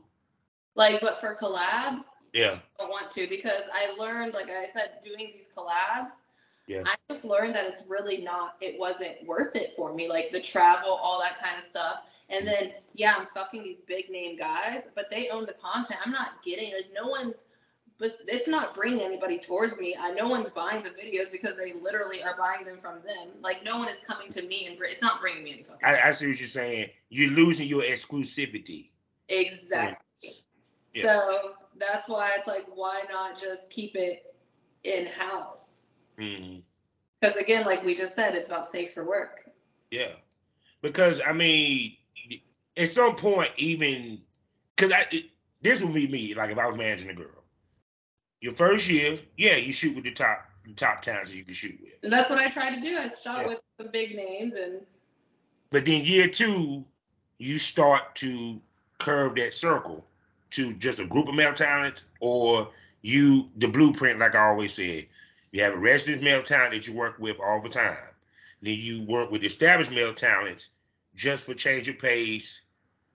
like, 0.76 1.02
but 1.02 1.20
for 1.22 1.36
collabs, 1.39 2.04
Yeah. 2.34 2.59
I 2.79 2.86
want 2.86 3.11
to 3.11 3.27
because 3.27 3.63
I 3.71 3.95
learned, 3.97 4.34
like 4.34 4.49
I 4.49 4.67
said, 4.67 4.99
doing 5.03 5.31
these 5.34 5.49
collabs. 5.55 6.23
Yeah. 6.67 6.84
I 6.86 6.95
just 7.11 7.25
learned 7.25 7.55
that 7.55 7.65
it's 7.65 7.84
really 7.88 8.21
not. 8.21 8.55
It 8.61 8.79
wasn't 8.79 9.25
worth 9.25 9.55
it 9.55 9.73
for 9.75 9.93
me. 9.93 10.09
Like 10.09 10.31
the 10.31 10.41
travel, 10.41 10.91
all 10.91 11.19
that 11.21 11.41
kind 11.41 11.57
of 11.57 11.63
stuff. 11.63 11.97
And 12.29 12.47
then, 12.47 12.71
yeah, 12.93 13.15
I'm 13.17 13.27
fucking 13.27 13.63
these 13.63 13.81
big 13.81 14.09
name 14.09 14.38
guys, 14.38 14.84
but 14.95 15.09
they 15.11 15.29
own 15.29 15.45
the 15.45 15.53
content. 15.53 15.99
I'm 16.03 16.11
not 16.11 16.43
getting 16.43 16.73
like 16.73 16.89
no 16.93 17.07
one's. 17.07 17.36
But 17.99 18.11
it's 18.27 18.47
not 18.47 18.73
bringing 18.73 19.01
anybody 19.01 19.38
towards 19.38 19.77
me. 19.77 19.95
I 19.97 20.11
no 20.13 20.27
one's 20.27 20.49
buying 20.49 20.84
the 20.84 20.89
videos 20.89 21.31
because 21.31 21.55
they 21.55 21.73
literally 21.79 22.23
are 22.23 22.36
buying 22.36 22.65
them 22.65 22.79
from 22.79 22.95
them. 23.05 23.29
Like 23.41 23.63
no 23.63 23.77
one 23.77 23.88
is 23.88 23.99
coming 23.99 24.29
to 24.29 24.41
me 24.41 24.65
and 24.65 24.77
it's 24.81 25.01
not 25.01 25.21
bringing 25.21 25.43
me 25.43 25.53
any 25.53 25.63
fucking. 25.63 25.79
I, 25.84 26.09
I 26.09 26.11
see 26.11 26.27
what 26.27 26.39
you're 26.39 26.49
saying. 26.49 26.89
You're 27.09 27.31
losing 27.31 27.67
your 27.67 27.84
exclusivity. 27.84 28.89
Exactly. 29.29 30.31
Yeah. 30.93 31.03
So 31.03 31.51
that's 31.80 32.07
why 32.09 32.32
it's 32.38 32.47
like, 32.47 32.65
why 32.74 33.03
not 33.11 33.39
just 33.39 33.69
keep 33.69 33.95
it 33.95 34.36
in 34.84 35.05
house? 35.07 35.84
hmm 36.17 36.59
Because 37.19 37.36
again, 37.38 37.65
like 37.65 37.84
we 37.84 37.95
just 37.95 38.15
said, 38.15 38.36
it's 38.36 38.47
about 38.49 38.65
safe 38.65 38.93
for 38.93 39.03
work. 39.03 39.49
Yeah. 39.91 40.11
Because 40.82 41.21
I 41.26 41.34
mean, 41.34 41.97
at 42.78 42.91
some 42.91 43.15
point, 43.15 43.51
even 43.57 44.21
because 44.76 44.91
I 44.91 45.05
it, 45.11 45.26
this 45.61 45.82
would 45.82 45.93
be 45.93 46.07
me. 46.07 46.34
Like 46.36 46.51
if 46.51 46.57
I 46.57 46.65
was 46.67 46.78
managing 46.78 47.09
a 47.09 47.13
girl, 47.13 47.43
your 48.41 48.53
first 48.53 48.89
year, 48.89 49.19
yeah, 49.38 49.55
you 49.55 49.71
shoot 49.74 49.95
with 49.95 50.03
the 50.03 50.11
top 50.11 50.45
the 50.65 50.74
top 50.74 51.01
talents 51.01 51.32
that 51.32 51.38
you 51.38 51.43
can 51.43 51.53
shoot 51.53 51.80
with. 51.82 51.93
And 52.03 52.11
that's 52.11 52.30
what 52.30 52.39
I 52.39 52.49
try 52.49 52.74
to 52.74 52.82
do. 52.82 52.97
I 52.97 53.07
shot 53.07 53.41
Yeah. 53.41 53.47
with 53.47 53.59
the 53.78 53.86
big 53.86 54.15
names 54.15 54.53
and 54.53 54.82
But 55.71 55.86
then 55.86 56.05
year 56.05 56.30
two, 56.30 56.86
you 57.38 57.57
start 57.57 58.15
to 58.15 58.61
curve 58.99 59.36
that 59.36 59.53
circle 59.53 60.05
to 60.54 60.74
just 60.74 60.99
a 60.99 61.06
group 61.06 61.28
of 61.28 61.36
male 61.36 61.54
talents, 61.54 62.06
or 62.20 62.70
you 63.01 63.49
the 63.58 63.68
blueprint, 63.68 64.20
like 64.20 64.36
I 64.36 64.47
always 64.47 64.74
said. 64.74 65.08
You 65.51 65.62
have 65.64 65.74
a 65.74 65.78
resident 65.78 66.24
male 66.24 66.41
talent 66.41 66.74
that 66.74 66.88
you 66.88 66.93
work 66.93 67.20
with 67.20 67.38
all 67.39 67.62
the 67.62 67.70
time. 67.70 67.97
Then 68.62 68.80
you 68.80 69.04
work 69.04 69.30
with 69.30 69.43
established 69.43 69.91
male 69.91 70.14
talents 70.14 70.70
just 71.16 71.43
for 71.43 71.54
change 71.54 71.88
of 71.88 71.99
pace, 71.99 72.62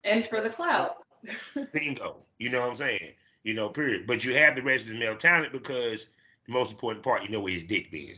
and 0.04 0.26
for 0.26 0.40
the 0.40 0.50
clout. 0.50 0.96
bingo. 1.72 2.16
You 2.38 2.50
know 2.50 2.60
what 2.60 2.70
I'm 2.70 2.76
saying? 2.76 3.12
You 3.42 3.54
know, 3.54 3.68
period. 3.68 4.06
But 4.06 4.24
you 4.24 4.34
have 4.34 4.56
the 4.56 4.62
resident 4.62 4.98
male 4.98 5.16
talent 5.16 5.52
because 5.52 6.06
the 6.46 6.52
most 6.52 6.72
important 6.72 7.04
part, 7.04 7.22
you 7.22 7.28
know 7.28 7.40
where 7.40 7.52
his 7.52 7.64
dick 7.64 7.90
been. 7.90 8.16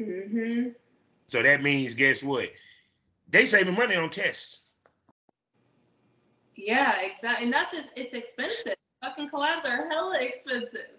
mm-hmm. 0.00 0.68
So 1.26 1.42
that 1.42 1.62
means, 1.62 1.94
guess 1.94 2.22
what? 2.22 2.50
They 3.28 3.46
saving 3.46 3.74
money 3.74 3.96
on 3.96 4.10
tests. 4.10 4.60
Yeah, 6.58 7.00
exactly. 7.02 7.44
And 7.44 7.52
that's 7.52 7.72
it's, 7.72 7.88
it's 7.94 8.14
expensive. 8.14 8.74
Fucking 9.00 9.30
collabs 9.30 9.64
are 9.64 9.88
hella 9.88 10.18
expensive. 10.20 10.90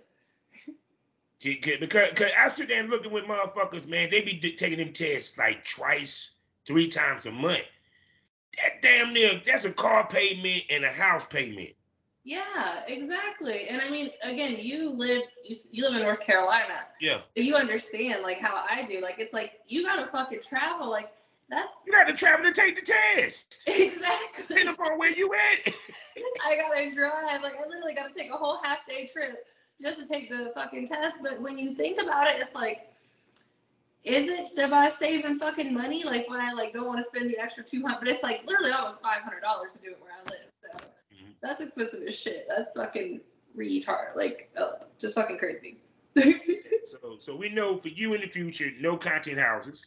Because, 1.42 2.54
sit 2.54 2.70
there 2.70 2.84
looking 2.84 3.12
with 3.12 3.26
motherfuckers, 3.26 3.88
man, 3.88 4.10
they 4.10 4.22
be 4.22 4.34
d- 4.34 4.56
taking 4.56 4.80
them 4.80 4.94
tests 4.94 5.38
like 5.38 5.66
twice, 5.66 6.32
three 6.66 6.88
times 6.88 7.26
a 7.26 7.32
month. 7.32 7.66
That 8.58 8.82
damn 8.82 9.14
near, 9.14 9.42
that's 9.46 9.66
a 9.66 9.72
car 9.72 10.08
payment 10.08 10.64
and 10.70 10.86
a 10.86 10.90
house 10.90 11.26
payment. 11.30 11.72
Yeah, 12.24 12.82
exactly. 12.88 13.68
And 13.70 13.82
I 13.82 13.90
mean, 13.90 14.12
again, 14.22 14.58
you 14.60 14.90
live 14.90 15.24
you, 15.44 15.56
you 15.72 15.84
live 15.84 15.96
in 15.96 16.04
North 16.04 16.22
Carolina. 16.22 16.86
Yeah. 17.02 17.22
You 17.36 17.56
understand 17.56 18.22
like 18.22 18.40
how 18.40 18.64
I 18.70 18.86
do. 18.86 19.02
Like 19.02 19.16
it's 19.20 19.34
like 19.34 19.54
you 19.68 19.84
gotta 19.84 20.10
fucking 20.12 20.42
travel. 20.42 20.90
Like 20.90 21.12
that's 21.50 21.84
You 21.86 21.92
got 21.94 22.08
to 22.08 22.14
travel 22.14 22.46
to 22.46 22.52
take 22.54 22.76
the 22.76 22.94
test. 23.16 23.64
exactly. 23.68 24.44
Depending 24.48 24.68
upon 24.74 24.98
where 24.98 25.12
you 25.16 25.34
at. 25.34 25.74
I 26.46 26.56
gotta 26.58 26.94
drive. 26.94 27.42
Like 27.42 27.54
I 27.64 27.68
literally 27.68 27.94
gotta 27.96 28.14
take 28.14 28.30
a 28.32 28.38
whole 28.38 28.60
half 28.64 28.80
day 28.88 29.10
trip 29.12 29.46
just 29.82 30.00
to 30.00 30.08
take 30.08 30.30
the 30.30 30.52
fucking 30.54 30.88
test. 30.88 31.20
But 31.24 31.42
when 31.42 31.58
you 31.58 31.74
think 31.76 32.02
about 32.02 32.28
it, 32.28 32.42
it's 32.42 32.54
like, 32.56 32.92
is 34.04 34.28
it 34.30 34.58
am 34.60 34.74
I 34.74 34.90
saving 34.90 35.40
fucking 35.40 35.74
money? 35.74 36.04
Like 36.04 36.30
when 36.30 36.40
I 36.42 36.52
like 36.54 36.74
don't 36.74 36.88
want 36.88 37.00
to 37.00 37.04
spend 37.06 37.30
the 37.30 37.38
extra 37.40 37.64
two 37.64 37.82
hundred, 37.82 38.00
but 38.00 38.08
it's 38.10 38.24
like 38.24 38.42
literally 38.46 38.72
almost 38.72 39.02
five 39.02 39.22
hundred 39.22 39.42
dollars 39.42 39.74
to 39.74 39.80
do 39.80 39.92
it 39.92 40.00
where 40.02 40.12
I 40.14 40.30
live. 40.30 40.52
So 40.62 40.86
Mhm. 41.14 41.34
that's 41.42 41.62
expensive 41.62 42.04
as 42.04 42.16
shit. 42.16 42.46
That's 42.50 42.76
fucking 42.76 43.22
retard. 43.58 44.16
Like 44.16 44.52
oh, 44.58 44.76
just 45.00 45.16
fucking 45.16 45.38
crazy. 45.38 45.78
So, 47.02 47.18
so 47.20 47.36
we 47.36 47.50
know 47.50 47.78
for 47.78 47.90
you 47.90 48.16
in 48.16 48.22
the 48.22 48.28
future, 48.28 48.72
no 48.80 48.98
content 48.98 49.38
houses. 49.38 49.86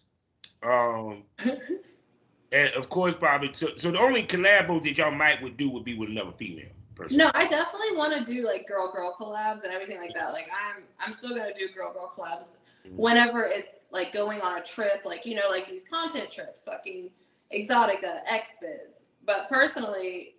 Um, 0.63 1.25
and 2.53 2.73
of 2.75 2.89
course, 2.89 3.15
probably. 3.15 3.53
So, 3.53 3.69
so 3.77 3.91
the 3.91 3.99
only 3.99 4.25
collabos 4.25 4.83
that 4.85 4.97
y'all 4.97 5.11
might 5.11 5.43
would 5.43 5.57
do 5.57 5.71
would 5.71 5.85
be 5.85 5.95
with 5.97 6.11
another 6.11 6.33
female 6.33 6.71
person. 6.95 7.19
No, 7.19 7.31
I 7.35 7.47
definitely 7.47 7.97
want 7.97 8.15
to 8.15 8.25
do 8.33 8.45
like 8.45 8.67
girl 8.67 8.93
girl 8.93 9.17
collabs 9.19 9.65
and 9.65 9.73
everything 9.73 9.99
like 9.99 10.15
that. 10.15 10.33
Like 10.33 10.49
I'm 10.53 10.83
I'm 11.05 11.13
still 11.13 11.31
gonna 11.31 11.55
do 11.55 11.69
girl 11.75 11.93
girl 11.93 12.13
collabs 12.17 12.57
Mhm. 12.87 12.97
whenever 12.97 13.45
it's 13.45 13.87
like 13.91 14.13
going 14.13 14.41
on 14.41 14.59
a 14.59 14.63
trip, 14.63 15.03
like 15.05 15.25
you 15.25 15.35
know, 15.37 15.49
like 15.49 15.69
these 15.69 15.85
content 15.85 16.31
trips, 16.31 16.65
fucking 16.65 17.11
Exotica, 17.53 18.25
XBiz. 18.27 19.03
But 19.25 19.49
personally, 19.49 20.37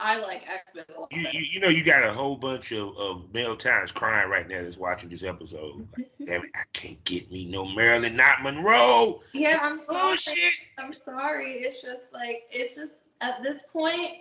I 0.00 0.16
like 0.18 0.42
XBiz 0.44 0.94
a 0.96 1.00
lot. 1.00 1.12
You, 1.12 1.26
you, 1.32 1.40
you 1.52 1.60
know, 1.60 1.68
you 1.68 1.84
got 1.84 2.02
a 2.02 2.12
whole 2.12 2.36
bunch 2.36 2.72
of, 2.72 2.96
of 2.98 3.32
male 3.32 3.56
talents 3.56 3.92
crying 3.92 4.28
right 4.28 4.48
now 4.48 4.62
that's 4.62 4.76
watching 4.76 5.08
this 5.08 5.22
episode. 5.22 5.86
Like, 5.96 6.06
mm-hmm. 6.08 6.24
Damn 6.24 6.42
it, 6.44 6.50
I 6.54 6.64
can't 6.72 7.02
get 7.04 7.30
me 7.30 7.44
no 7.46 7.64
Marilyn, 7.64 8.16
not 8.16 8.42
Monroe. 8.42 9.20
yeah, 9.32 9.58
I'm 9.62 9.78
Oh 9.88 10.14
sorry. 10.14 10.16
shit. 10.16 10.52
I'm 10.78 10.92
sorry. 10.92 11.52
It's 11.58 11.80
just 11.80 12.12
like 12.12 12.42
it's 12.50 12.74
just 12.74 13.02
at 13.20 13.42
this 13.42 13.62
point. 13.72 14.12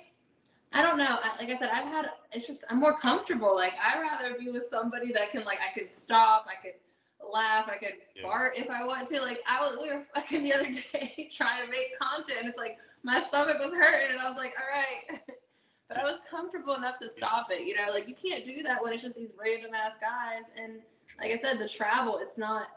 I 0.76 0.82
don't 0.82 0.98
know. 0.98 1.06
I, 1.24 1.36
like 1.40 1.50
I 1.50 1.58
said, 1.58 1.70
I've 1.74 1.86
had. 1.88 2.06
It's 2.32 2.48
just 2.48 2.64
I'm 2.70 2.80
more 2.80 2.98
comfortable. 2.98 3.56
Like 3.56 3.74
I'd 3.84 4.00
rather 4.02 4.38
be 4.38 4.50
with 4.52 4.64
somebody 4.70 5.12
that 5.14 5.32
can 5.32 5.44
like 5.44 5.60
I 5.60 5.78
could 5.78 5.92
stop. 5.92 6.46
I 6.48 6.62
could 6.64 6.76
laugh. 7.34 7.68
I 7.68 7.78
could 7.78 7.96
Yeah. 8.16 8.24
fart 8.24 8.54
if 8.58 8.70
I 8.70 8.86
want 8.86 9.08
to. 9.10 9.22
Like 9.22 9.40
I 9.48 9.60
was. 9.62 9.78
We 9.82 9.92
were 9.92 10.04
fucking 10.14 10.44
the 10.44 10.54
other 10.54 10.72
day 10.94 11.30
trying 11.36 11.66
to 11.66 11.72
make 11.72 11.98
content, 12.00 12.38
and 12.42 12.50
it's 12.50 12.58
like 12.58 12.78
my 13.04 13.22
stomach 13.24 13.58
was 13.60 13.74
hurting, 13.74 14.12
and 14.12 14.20
I 14.20 14.30
was 14.30 14.38
like, 14.38 14.54
all 14.60 14.68
right. 14.72 15.20
But 15.94 16.04
I 16.04 16.12
was 16.12 16.20
comfortable 16.30 16.76
enough 16.76 16.98
to 17.00 17.10
stop 17.10 17.48
it. 17.52 17.66
You 17.66 17.76
know, 17.76 17.92
like 17.92 18.08
you 18.08 18.16
can't 18.16 18.46
do 18.46 18.64
that 18.64 18.82
when 18.82 18.94
it's 18.94 19.04
just 19.04 19.16
these 19.16 19.34
random 19.40 19.74
ass 19.74 19.96
guys. 20.00 20.52
And 20.62 20.80
like 21.20 21.32
I 21.32 21.36
said, 21.36 21.60
the 21.60 21.68
travel, 21.68 22.20
it's 22.22 22.38
not. 22.38 22.68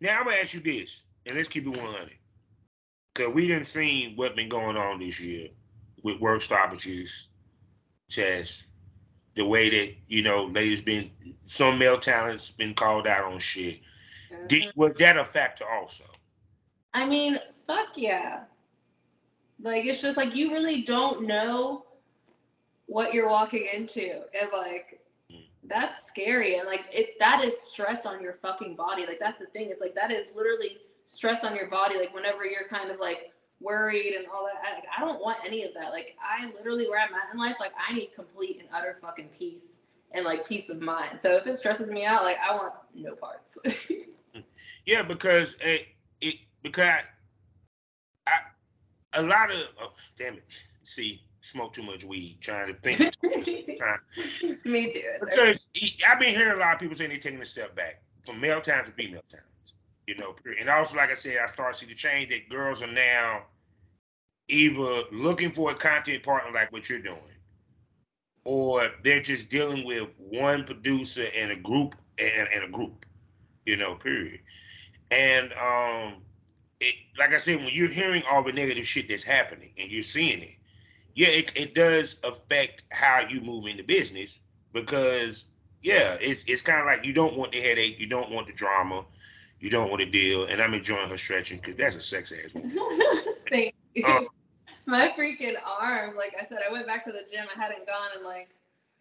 Now 0.00 0.18
I'm 0.18 0.24
gonna 0.24 0.36
ask 0.36 0.54
you 0.54 0.60
this, 0.60 1.02
and 1.26 1.36
let's 1.36 1.48
keep 1.48 1.66
it 1.66 1.70
100. 1.70 2.10
Cause 3.14 3.28
we 3.34 3.46
didn't 3.46 3.66
seen 3.66 4.16
what 4.16 4.34
been 4.36 4.48
going 4.48 4.76
on 4.76 4.98
this 4.98 5.20
year 5.20 5.48
with 6.02 6.18
work 6.20 6.40
stoppages, 6.40 7.28
tests, 8.08 8.66
the 9.34 9.44
way 9.44 9.70
that 9.70 9.94
you 10.08 10.22
know 10.22 10.44
ladies 10.44 10.82
been 10.82 11.10
some 11.44 11.78
male 11.78 11.98
talents 11.98 12.50
been 12.50 12.74
called 12.74 13.06
out 13.06 13.24
on 13.24 13.38
shit. 13.38 13.80
Did, 14.46 14.62
mm-hmm. 14.62 14.80
was 14.80 14.94
that 14.94 15.18
a 15.18 15.24
factor 15.24 15.64
also? 15.68 16.04
I 16.94 17.06
mean, 17.06 17.38
fuck 17.66 17.88
yeah. 17.96 18.44
Like 19.60 19.84
it's 19.84 20.00
just 20.00 20.16
like 20.16 20.34
you 20.34 20.52
really 20.52 20.82
don't 20.82 21.26
know 21.26 21.84
what 22.92 23.14
you're 23.14 23.28
walking 23.28 23.68
into. 23.74 24.22
And 24.38 24.50
like 24.52 24.98
Mm. 25.30 25.44
that's 25.64 26.06
scary. 26.06 26.56
And 26.56 26.66
like 26.66 26.84
it's 26.92 27.16
that 27.18 27.44
is 27.44 27.58
stress 27.58 28.04
on 28.06 28.22
your 28.22 28.34
fucking 28.34 28.76
body. 28.76 29.06
Like 29.06 29.18
that's 29.18 29.38
the 29.38 29.46
thing. 29.46 29.68
It's 29.70 29.80
like 29.80 29.94
that 29.94 30.10
is 30.10 30.28
literally 30.36 30.78
stress 31.06 31.44
on 31.44 31.56
your 31.56 31.70
body. 31.70 31.96
Like 31.96 32.14
whenever 32.14 32.44
you're 32.44 32.68
kind 32.68 32.90
of 32.90 33.00
like 33.00 33.32
worried 33.60 34.14
and 34.18 34.26
all 34.26 34.44
that. 34.44 34.60
I, 34.68 34.74
like, 34.74 34.84
I 34.96 35.00
don't 35.00 35.22
want 35.22 35.38
any 35.46 35.64
of 35.64 35.72
that. 35.74 35.90
Like 35.92 36.16
I 36.20 36.50
literally 36.58 36.88
where 36.88 37.00
I'm 37.00 37.14
at 37.14 37.32
in 37.32 37.38
life, 37.38 37.56
like 37.60 37.72
I 37.78 37.94
need 37.94 38.10
complete 38.14 38.58
and 38.60 38.68
utter 38.74 38.96
fucking 39.00 39.30
peace 39.38 39.78
and 40.12 40.24
like 40.24 40.46
peace 40.46 40.68
of 40.68 40.80
mind. 40.80 41.20
So 41.20 41.36
if 41.36 41.46
it 41.46 41.56
stresses 41.56 41.90
me 41.90 42.04
out, 42.04 42.24
like 42.24 42.36
I 42.46 42.54
want 42.54 42.74
no 42.94 43.14
parts. 43.14 43.58
Yeah, 44.84 45.02
because 45.02 45.54
it, 45.60 45.86
it 46.20 46.34
because 46.62 46.88
I, 46.88 47.02
I 48.26 48.38
a 49.14 49.22
lot 49.22 49.50
of 49.50 49.56
oh, 49.80 49.92
damn 50.18 50.34
it. 50.34 50.44
See, 50.84 51.22
smoke 51.42 51.74
too 51.74 51.82
much 51.82 52.04
weed, 52.04 52.38
trying 52.40 52.68
to 52.68 52.80
think. 52.80 53.00
at 53.00 53.16
the 53.22 53.44
same 53.44 53.76
time. 53.76 54.58
me 54.64 54.92
too. 54.92 55.02
Because 55.20 55.68
I've 56.08 56.18
been 56.18 56.34
hearing 56.34 56.56
a 56.56 56.60
lot 56.60 56.74
of 56.74 56.80
people 56.80 56.96
saying 56.96 57.10
they're 57.10 57.18
taking 57.18 57.42
a 57.42 57.46
step 57.46 57.76
back 57.76 58.02
from 58.24 58.40
male 58.40 58.60
times 58.60 58.88
to 58.88 58.94
female 58.94 59.22
times. 59.30 59.42
You 60.06 60.16
know, 60.16 60.34
and 60.58 60.68
also 60.68 60.96
like 60.96 61.12
I 61.12 61.14
said, 61.14 61.38
I 61.42 61.46
start 61.46 61.74
to 61.74 61.80
see 61.80 61.86
the 61.86 61.94
change 61.94 62.30
that 62.30 62.48
girls 62.48 62.82
are 62.82 62.92
now 62.92 63.44
either 64.48 65.04
looking 65.12 65.52
for 65.52 65.70
a 65.70 65.74
content 65.74 66.22
partner 66.22 66.50
like 66.52 66.72
what 66.72 66.88
you're 66.88 66.98
doing, 66.98 67.18
or 68.44 68.90
they're 69.04 69.22
just 69.22 69.48
dealing 69.48 69.84
with 69.84 70.08
one 70.18 70.64
producer 70.64 71.26
and 71.36 71.52
a 71.52 71.56
group 71.56 71.94
and, 72.18 72.48
and 72.52 72.64
a 72.64 72.68
group, 72.68 73.06
you 73.64 73.76
know, 73.76 73.94
period. 73.94 74.40
And 75.12 75.52
um, 75.52 76.22
it, 76.80 76.96
like 77.16 77.32
I 77.32 77.38
said, 77.38 77.58
when 77.58 77.70
you're 77.70 77.88
hearing 77.88 78.24
all 78.28 78.42
the 78.42 78.52
negative 78.52 78.86
shit 78.86 79.08
that's 79.08 79.22
happening 79.22 79.70
and 79.78 79.90
you're 79.90 80.02
seeing 80.02 80.42
it, 80.42 80.56
yeah, 81.14 81.28
it, 81.28 81.52
it 81.54 81.74
does 81.74 82.16
affect 82.24 82.84
how 82.90 83.26
you 83.28 83.40
move 83.40 83.66
into 83.66 83.82
business 83.82 84.40
because 84.72 85.46
yeah, 85.82 86.16
it's 86.20 86.44
it's 86.46 86.62
kind 86.62 86.80
of 86.80 86.86
like 86.86 87.04
you 87.04 87.12
don't 87.12 87.36
want 87.36 87.52
the 87.52 87.60
headache, 87.60 87.98
you 87.98 88.06
don't 88.06 88.30
want 88.30 88.46
the 88.46 88.52
drama, 88.52 89.04
you 89.60 89.70
don't 89.70 89.90
want 89.90 90.00
to 90.00 90.06
deal. 90.06 90.44
And 90.44 90.60
I'm 90.60 90.74
enjoying 90.74 91.08
her 91.08 91.18
stretching 91.18 91.58
because 91.58 91.76
that's 91.76 91.96
a 91.96 92.02
sex 92.02 92.32
ass. 92.32 92.52
Thank 93.50 93.74
you. 93.94 94.04
Um, 94.04 94.28
my 94.86 95.12
freaking 95.16 95.54
arms, 95.64 96.14
like 96.16 96.34
I 96.40 96.46
said, 96.48 96.58
I 96.68 96.72
went 96.72 96.86
back 96.86 97.04
to 97.04 97.12
the 97.12 97.22
gym. 97.30 97.46
I 97.54 97.60
hadn't 97.60 97.86
gone 97.86 98.08
in 98.18 98.24
like 98.24 98.50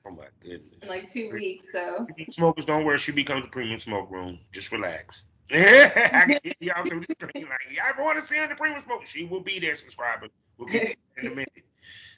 Oh 0.06 0.12
my 0.12 0.26
goodness. 0.42 0.66
In 0.82 0.90
like 0.90 1.12
two 1.12 1.30
weeks, 1.32 1.72
so. 1.72 2.08
Smokers 2.30 2.66
don't 2.66 2.86
worry. 2.86 2.98
She 2.98 3.12
becomes 3.12 3.44
the 3.44 3.50
premium 3.50 3.80
smoke 3.80 4.10
room. 4.10 4.40
Just 4.52 4.72
relax. 4.72 5.24
I 5.52 6.40
can 6.42 6.54
y'all 6.60 6.86
through 6.88 7.02
the 7.02 7.14
screen 7.14 7.48
like, 7.50 7.76
y'all 7.76 8.06
want 8.06 8.18
to 8.18 8.26
see 8.26 8.38
her 8.38 8.44
in 8.44 8.50
the 8.50 8.56
premium 8.56 8.82
smoke? 8.82 9.06
She 9.06 9.26
will 9.26 9.42
be 9.42 9.60
there, 9.60 9.76
subscriber. 9.76 10.28
We'll 10.58 10.70
get 10.70 10.96
in 11.18 11.28
a 11.28 11.30
minute. 11.30 11.50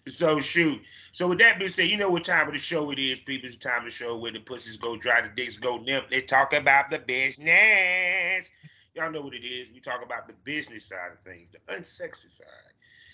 So 0.07 0.39
shoot. 0.39 0.81
So 1.13 1.29
with 1.29 1.39
that 1.39 1.59
being 1.59 1.71
said, 1.71 1.87
you 1.87 1.97
know 1.97 2.09
what 2.11 2.25
time 2.25 2.47
of 2.47 2.53
the 2.53 2.59
show 2.59 2.91
it 2.91 2.99
is, 2.99 3.21
people. 3.21 3.47
It's 3.47 3.57
time 3.57 3.79
of 3.79 3.85
the 3.85 3.91
show 3.91 4.17
where 4.17 4.31
the 4.31 4.39
pussies 4.39 4.77
go 4.77 4.97
dry, 4.97 5.21
the 5.21 5.29
dicks 5.29 5.57
go 5.57 5.75
limp. 5.75 6.09
They 6.09 6.21
talk 6.21 6.53
about 6.53 6.89
the 6.89 6.99
business. 6.99 8.49
Y'all 8.93 9.11
know 9.11 9.21
what 9.21 9.33
it 9.33 9.45
is. 9.45 9.69
We 9.73 9.79
talk 9.79 10.03
about 10.03 10.27
the 10.27 10.33
business 10.43 10.87
side 10.87 11.11
of 11.13 11.19
things, 11.23 11.49
the 11.51 11.73
unsexy 11.73 12.31
side. 12.31 12.73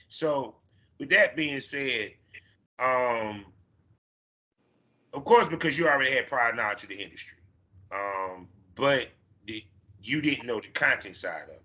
So 0.10 0.56
with 0.98 1.10
that 1.12 1.36
being 1.36 1.62
said, 1.62 2.14
um, 2.80 3.46
of 5.14 5.24
course, 5.26 5.48
because 5.48 5.78
you 5.78 5.88
already 5.88 6.12
had 6.12 6.28
prior 6.28 6.54
knowledge 6.54 6.84
of 6.84 6.90
the 6.90 7.02
industry, 7.02 7.38
um, 7.92 8.48
but 8.76 9.08
the, 9.46 9.64
you 10.02 10.22
didn't 10.22 10.48
know 10.48 10.60
the 10.60 10.68
content 10.70 11.18
side 11.18 11.44
of 11.44 11.50
it. 11.50 11.62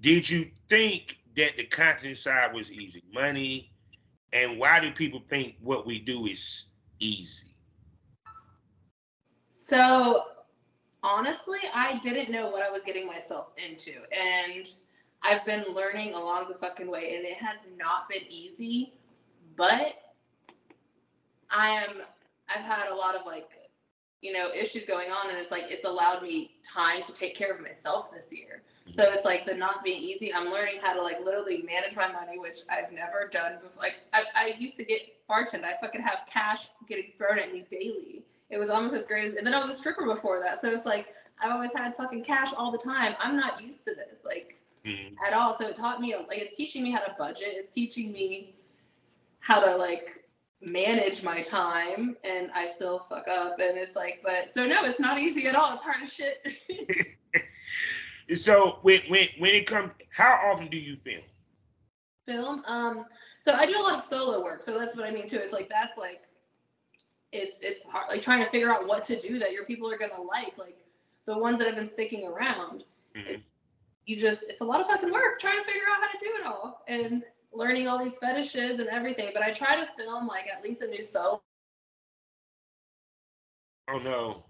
Did 0.00 0.28
you 0.28 0.50
think 0.68 1.18
that 1.36 1.56
the 1.56 1.64
content 1.64 2.16
side 2.16 2.54
was 2.54 2.72
easy 2.72 3.02
money? 3.12 3.72
And 4.32 4.58
why 4.58 4.80
do 4.80 4.90
people 4.92 5.20
think 5.28 5.56
what 5.60 5.86
we 5.86 5.98
do 5.98 6.26
is 6.26 6.66
easy? 6.98 7.46
So, 9.50 10.24
honestly, 11.02 11.58
I 11.74 11.98
didn't 11.98 12.30
know 12.30 12.50
what 12.50 12.62
I 12.62 12.70
was 12.70 12.82
getting 12.82 13.06
myself 13.06 13.48
into. 13.56 13.92
And 14.12 14.68
I've 15.22 15.44
been 15.44 15.64
learning 15.74 16.14
along 16.14 16.46
the 16.48 16.54
fucking 16.54 16.90
way, 16.90 17.14
and 17.16 17.24
it 17.24 17.36
has 17.36 17.60
not 17.76 18.08
been 18.08 18.22
easy, 18.28 18.94
but 19.56 19.94
I 21.50 21.70
am, 21.70 21.96
I've 22.48 22.64
had 22.64 22.88
a 22.90 22.94
lot 22.94 23.14
of 23.14 23.26
like, 23.26 23.48
you 24.22 24.32
know, 24.32 24.48
issues 24.54 24.84
going 24.84 25.10
on, 25.10 25.30
and 25.30 25.38
it's 25.38 25.50
like, 25.50 25.64
it's 25.68 25.84
allowed 25.84 26.22
me 26.22 26.52
time 26.62 27.02
to 27.02 27.12
take 27.12 27.34
care 27.34 27.52
of 27.52 27.60
myself 27.60 28.12
this 28.12 28.32
year. 28.32 28.62
So 28.90 29.04
it's 29.12 29.24
like 29.24 29.46
the 29.46 29.54
not 29.54 29.84
being 29.84 30.02
easy. 30.02 30.34
I'm 30.34 30.50
learning 30.50 30.80
how 30.82 30.92
to 30.94 31.02
like 31.02 31.20
literally 31.24 31.62
manage 31.62 31.94
my 31.94 32.10
money, 32.10 32.38
which 32.38 32.58
I've 32.68 32.92
never 32.92 33.28
done 33.30 33.58
before. 33.62 33.80
Like 33.80 33.94
I, 34.12 34.24
I 34.34 34.54
used 34.58 34.76
to 34.78 34.84
get 34.84 35.02
bartend. 35.28 35.64
I 35.64 35.74
fucking 35.80 36.00
have 36.02 36.20
cash 36.28 36.68
getting 36.88 37.12
thrown 37.16 37.38
at 37.38 37.52
me 37.52 37.64
daily. 37.70 38.24
It 38.50 38.58
was 38.58 38.68
almost 38.68 38.94
as 38.94 39.06
great 39.06 39.30
as, 39.30 39.36
and 39.36 39.46
then 39.46 39.54
I 39.54 39.60
was 39.60 39.68
a 39.68 39.74
stripper 39.74 40.04
before 40.04 40.40
that. 40.40 40.60
So 40.60 40.70
it's 40.70 40.86
like 40.86 41.14
I've 41.40 41.52
always 41.52 41.72
had 41.72 41.96
fucking 41.96 42.24
cash 42.24 42.52
all 42.56 42.72
the 42.72 42.78
time. 42.78 43.14
I'm 43.20 43.36
not 43.36 43.62
used 43.62 43.84
to 43.84 43.94
this 43.94 44.24
like 44.24 44.58
mm-hmm. 44.84 45.14
at 45.24 45.32
all. 45.32 45.56
So 45.56 45.68
it 45.68 45.76
taught 45.76 46.00
me 46.00 46.16
like 46.28 46.38
it's 46.38 46.56
teaching 46.56 46.82
me 46.82 46.90
how 46.90 47.00
to 47.00 47.14
budget. 47.16 47.50
It's 47.52 47.74
teaching 47.74 48.10
me 48.10 48.54
how 49.38 49.60
to 49.60 49.76
like 49.76 50.19
manage 50.62 51.22
my 51.22 51.40
time 51.40 52.16
and 52.22 52.50
I 52.52 52.66
still 52.66 53.06
fuck 53.08 53.26
up 53.28 53.58
and 53.60 53.78
it's 53.78 53.96
like 53.96 54.20
but 54.22 54.50
so 54.50 54.66
no 54.66 54.84
it's 54.84 55.00
not 55.00 55.18
easy 55.18 55.46
at 55.46 55.56
all 55.56 55.72
it's 55.72 55.82
hard 55.82 56.02
as 56.02 56.12
shit 56.12 56.46
So 58.36 58.78
when 58.82 59.00
when 59.08 59.28
when 59.38 59.54
it 59.54 59.66
comes, 59.66 59.90
how 60.10 60.38
often 60.44 60.68
do 60.68 60.76
you 60.76 60.96
film? 61.04 61.22
Film. 62.26 62.62
Um. 62.66 63.06
So 63.40 63.52
I 63.52 63.66
do 63.66 63.76
a 63.76 63.80
lot 63.80 63.94
of 63.94 64.02
solo 64.02 64.42
work. 64.42 64.62
So 64.62 64.78
that's 64.78 64.96
what 64.96 65.06
I 65.06 65.10
mean 65.10 65.28
too. 65.28 65.38
It's 65.38 65.52
like 65.52 65.68
that's 65.68 65.96
like, 65.96 66.22
it's 67.32 67.58
it's 67.62 67.82
hard, 67.84 68.06
like 68.10 68.22
trying 68.22 68.44
to 68.44 68.50
figure 68.50 68.70
out 68.70 68.86
what 68.86 69.04
to 69.06 69.18
do 69.18 69.38
that 69.38 69.52
your 69.52 69.64
people 69.64 69.90
are 69.90 69.98
gonna 69.98 70.20
like. 70.20 70.58
Like 70.58 70.76
the 71.26 71.36
ones 71.36 71.58
that 71.58 71.66
have 71.66 71.76
been 71.76 71.88
sticking 71.88 72.26
around. 72.26 72.84
Mm-hmm. 73.16 73.34
It, 73.34 73.42
you 74.06 74.16
just 74.16 74.44
it's 74.48 74.60
a 74.60 74.64
lot 74.64 74.80
of 74.80 74.86
fucking 74.86 75.10
work 75.10 75.40
trying 75.40 75.58
to 75.58 75.64
figure 75.64 75.82
out 75.92 76.02
how 76.02 76.10
to 76.10 76.18
do 76.18 76.30
it 76.40 76.46
all 76.46 76.82
and 76.88 77.22
learning 77.52 77.88
all 77.88 77.98
these 77.98 78.18
fetishes 78.18 78.78
and 78.78 78.88
everything. 78.88 79.30
But 79.34 79.42
I 79.42 79.50
try 79.50 79.76
to 79.76 79.86
film 79.96 80.26
like 80.26 80.46
at 80.46 80.62
least 80.62 80.82
a 80.82 80.86
new 80.86 81.02
solo. 81.02 81.42
Oh 83.90 83.98
no. 83.98 84.44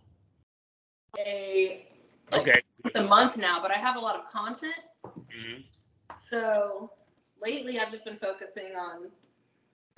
A 1.18 1.86
like, 2.30 2.40
okay 2.42 2.60
a 2.94 3.02
month 3.02 3.36
now, 3.36 3.60
but 3.60 3.70
I 3.70 3.74
have 3.74 3.96
a 3.96 4.00
lot 4.00 4.16
of 4.16 4.30
content. 4.30 4.74
Mm-hmm. 5.06 5.62
So 6.30 6.90
lately, 7.40 7.78
I've 7.78 7.90
just 7.90 8.04
been 8.04 8.16
focusing 8.16 8.74
on, 8.76 9.08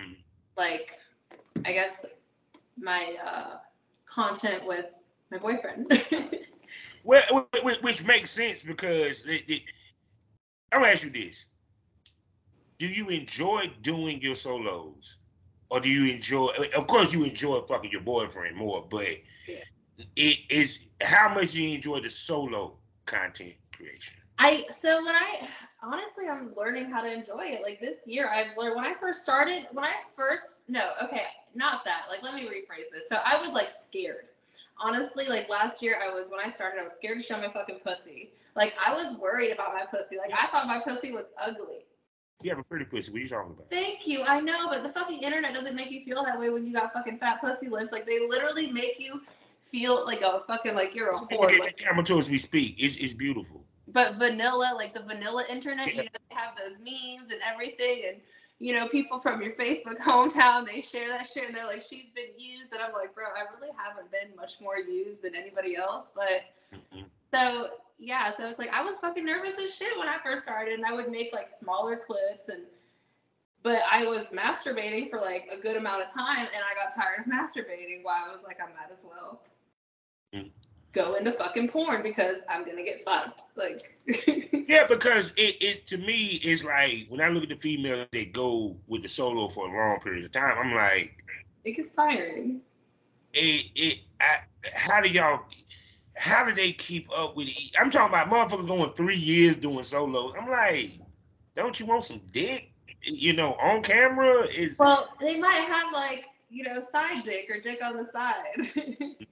mm-hmm. 0.01 0.13
like, 0.57 0.99
I 1.65 1.73
guess 1.73 2.05
my 2.79 3.17
uh, 3.25 3.57
content 4.07 4.67
with 4.67 4.87
my 5.31 5.39
boyfriend. 5.39 5.87
well, 7.05 7.49
which 7.63 8.05
makes 8.05 8.31
sense 8.31 8.63
because 8.63 9.23
it, 9.27 9.43
it, 9.49 9.63
I'm 10.73 10.81
gonna 10.81 10.93
ask 10.93 11.05
you 11.05 11.11
this: 11.11 11.45
Do 12.83 12.89
you 12.89 13.11
enjoy 13.11 13.71
doing 13.83 14.21
your 14.21 14.35
solos, 14.35 15.15
or 15.71 15.79
do 15.79 15.89
you 15.89 16.13
enjoy? 16.13 16.49
Of 16.75 16.89
course, 16.89 17.13
you 17.13 17.23
enjoy 17.23 17.61
fucking 17.61 17.93
your 17.93 18.01
boyfriend 18.01 18.57
more, 18.57 18.85
but 18.91 19.07
yeah. 19.47 19.63
it 20.17 20.39
is 20.51 20.81
how 21.01 21.33
much 21.33 21.55
you 21.55 21.77
enjoy 21.77 22.01
the 22.01 22.11
solo 22.11 22.77
content 23.07 23.55
creation? 23.73 24.17
I 24.41 24.65
so 24.77 24.97
when 24.97 25.15
I 25.15 25.47
honestly 25.81 26.25
I'm 26.29 26.53
learning 26.57 26.91
how 26.91 27.03
to 27.03 27.13
enjoy 27.13 27.45
it. 27.45 27.63
Like 27.63 27.79
this 27.81 27.99
year 28.05 28.29
I've 28.29 28.57
learned 28.59 28.75
when 28.75 28.85
I 28.85 28.95
first 28.95 29.23
started, 29.23 29.69
when 29.71 29.85
I 29.85 29.93
first 30.17 30.63
no, 30.67 30.91
okay, 31.05 31.27
not 31.55 31.85
that. 31.85 32.07
Like 32.11 32.25
let 32.25 32.35
me 32.35 32.47
rephrase 32.47 32.91
this. 32.93 33.09
So 33.09 33.15
I 33.25 33.41
was 33.41 33.53
like 33.53 33.71
scared. 33.71 34.27
Honestly, 34.85 35.29
like 35.29 35.49
last 35.49 35.83
year 35.83 35.99
I 36.03 36.13
was 36.13 36.31
when 36.31 36.41
I 36.45 36.49
started, 36.49 36.81
I 36.81 36.83
was 36.83 36.95
scared 36.95 37.21
to 37.21 37.25
show 37.25 37.37
my 37.37 37.53
fucking 37.53 37.79
pussy. 37.85 38.33
Like 38.57 38.75
I 38.85 38.93
was 38.93 39.15
worried 39.15 39.53
about 39.53 39.73
my 39.73 39.85
pussy. 39.89 40.17
Like 40.19 40.33
I 40.37 40.49
thought 40.49 40.67
my 40.67 40.81
pussy 40.81 41.13
was 41.13 41.27
ugly. 41.41 41.85
You 42.43 42.51
have 42.51 42.59
a 42.59 42.65
pretty 42.65 42.85
pussy. 42.85 43.13
What 43.13 43.19
are 43.19 43.23
you 43.23 43.29
talking 43.29 43.53
about? 43.53 43.71
Thank 43.71 44.07
you. 44.07 44.23
I 44.23 44.41
know, 44.41 44.69
but 44.69 44.83
the 44.83 44.89
fucking 44.91 45.23
internet 45.23 45.55
doesn't 45.55 45.75
make 45.75 45.91
you 45.91 46.05
feel 46.05 46.25
that 46.25 46.39
way 46.39 46.51
when 46.51 46.67
you 46.67 46.73
got 46.73 46.93
fucking 46.93 47.19
fat 47.19 47.41
pussy 47.41 47.69
lips. 47.69 47.93
Like 47.93 48.07
they 48.07 48.27
literally 48.27 48.71
make 48.71 48.97
you 48.99 49.21
feel 49.65 50.05
like 50.05 50.21
a 50.21 50.43
fucking 50.47 50.75
like 50.75 50.95
you're 50.95 51.11
a 51.11 51.15
whore. 51.15 51.59
Like, 51.59 51.77
camera 51.77 52.05
as 52.19 52.29
we 52.29 52.39
speak. 52.39 52.77
It's, 52.79 52.97
it's 52.97 53.13
beautiful. 53.13 53.65
But 53.89 54.17
vanilla, 54.17 54.73
like 54.75 54.95
the 54.95 55.03
vanilla 55.03 55.45
internet, 55.49 55.89
yeah. 55.89 56.03
you 56.03 56.03
know, 56.05 56.19
they 56.31 56.37
have 56.37 56.57
those 56.57 56.79
memes 56.79 57.31
and 57.31 57.41
everything, 57.51 58.03
and 58.09 58.17
you 58.59 58.75
know, 58.75 58.87
people 58.89 59.19
from 59.19 59.43
your 59.43 59.53
Facebook 59.53 59.99
hometown, 60.01 60.67
they 60.67 60.81
share 60.81 61.09
that 61.09 61.29
shit, 61.29 61.47
and 61.47 61.55
they're 61.55 61.67
like, 61.67 61.83
she's 61.83 62.11
been 62.15 62.39
used, 62.39 62.73
and 62.73 62.83
I'm 62.83 62.93
like, 62.93 63.15
bro, 63.15 63.25
I 63.25 63.45
really 63.55 63.75
haven't 63.77 64.11
been 64.11 64.37
much 64.37 64.61
more 64.61 64.79
used 64.79 65.23
than 65.23 65.35
anybody 65.35 65.77
else, 65.77 66.11
but. 66.15 66.45
Mm-hmm. 66.73 67.03
So 67.33 67.69
yeah, 67.99 68.31
so 68.31 68.49
it's 68.49 68.59
like 68.59 68.71
I 68.71 68.83
was 68.83 68.99
fucking 68.99 69.25
nervous 69.25 69.55
as 69.63 69.75
shit 69.75 69.97
when 69.99 70.09
I 70.09 70.17
first 70.23 70.43
started, 70.43 70.75
and 70.75 70.85
I 70.85 70.93
would 70.93 71.11
make 71.11 71.33
like 71.33 71.49
smaller 71.49 72.01
clips 72.07 72.49
and 72.49 72.63
but 73.63 73.81
I 73.91 74.05
was 74.05 74.29
masturbating 74.29 75.09
for 75.09 75.21
like 75.21 75.49
a 75.57 75.61
good 75.61 75.77
amount 75.77 76.03
of 76.03 76.13
time 76.13 76.49
and 76.53 76.63
I 76.65 76.75
got 76.75 76.95
tired 76.95 77.21
of 77.21 77.27
masturbating 77.27 78.03
Why 78.03 78.27
I 78.29 78.33
was 78.33 78.43
like, 78.45 78.59
I 78.61 78.67
might 78.67 78.93
as 78.93 79.05
well 79.09 79.41
mm. 80.35 80.51
go 80.93 81.15
into 81.15 81.33
fucking 81.33 81.69
porn 81.69 82.03
because 82.03 82.39
I'm 82.49 82.65
gonna 82.65 82.83
get 82.83 83.05
fucked. 83.05 83.43
Like 83.57 83.97
Yeah, 84.69 84.87
because 84.89 85.33
it, 85.37 85.57
it 85.61 85.87
to 85.89 85.99
me 85.99 86.41
is 86.43 86.65
like 86.65 87.07
when 87.09 87.21
I 87.21 87.29
look 87.29 87.45
at 87.45 87.51
the 87.51 87.57
females 87.57 88.09
that 88.13 88.33
go 88.33 88.77
with 88.89 89.03
the 89.03 89.09
solo 89.09 89.49
for 89.49 89.67
a 89.67 89.73
long 89.73 90.01
period 90.01 90.25
of 90.25 90.33
time, 90.33 90.59
I'm 90.59 90.75
like 90.75 91.17
it 91.65 91.77
gets 91.77 91.95
tiring. 91.95 92.63
It 93.33 93.71
it 93.77 94.01
I, 94.21 94.39
how 94.75 95.01
do 95.01 95.09
y'all 95.09 95.43
how 96.17 96.45
do 96.45 96.55
they 96.55 96.73
keep 96.73 97.09
up 97.17 97.37
with 97.37 97.49
it? 97.49 97.71
I'm 97.79 97.91
talking 97.91 98.15
about 98.15 98.29
motherfuckers 98.29 98.67
going 98.67 98.93
three 98.93 99.17
years 99.17 99.57
doing 99.57 99.85
solos. 99.85 100.35
I'm 100.39 100.49
like, 100.49 100.93
don't 101.55 101.79
you 101.79 101.87
want 101.87 102.05
some 102.05 102.21
dick? 102.33 102.71
You 103.03 103.33
know, 103.33 103.55
on 103.55 103.83
camera 103.83 104.43
is 104.47 104.79
well, 104.79 105.09
they 105.21 105.39
might 105.39 105.65
have 105.67 105.93
like, 105.93 106.25
you 106.51 106.63
know, 106.65 106.81
side 106.81 107.25
dick 107.25 107.49
or 107.51 107.59
dick 107.59 107.81
on 107.83 107.97
the 107.97 108.05
side. 108.05 108.71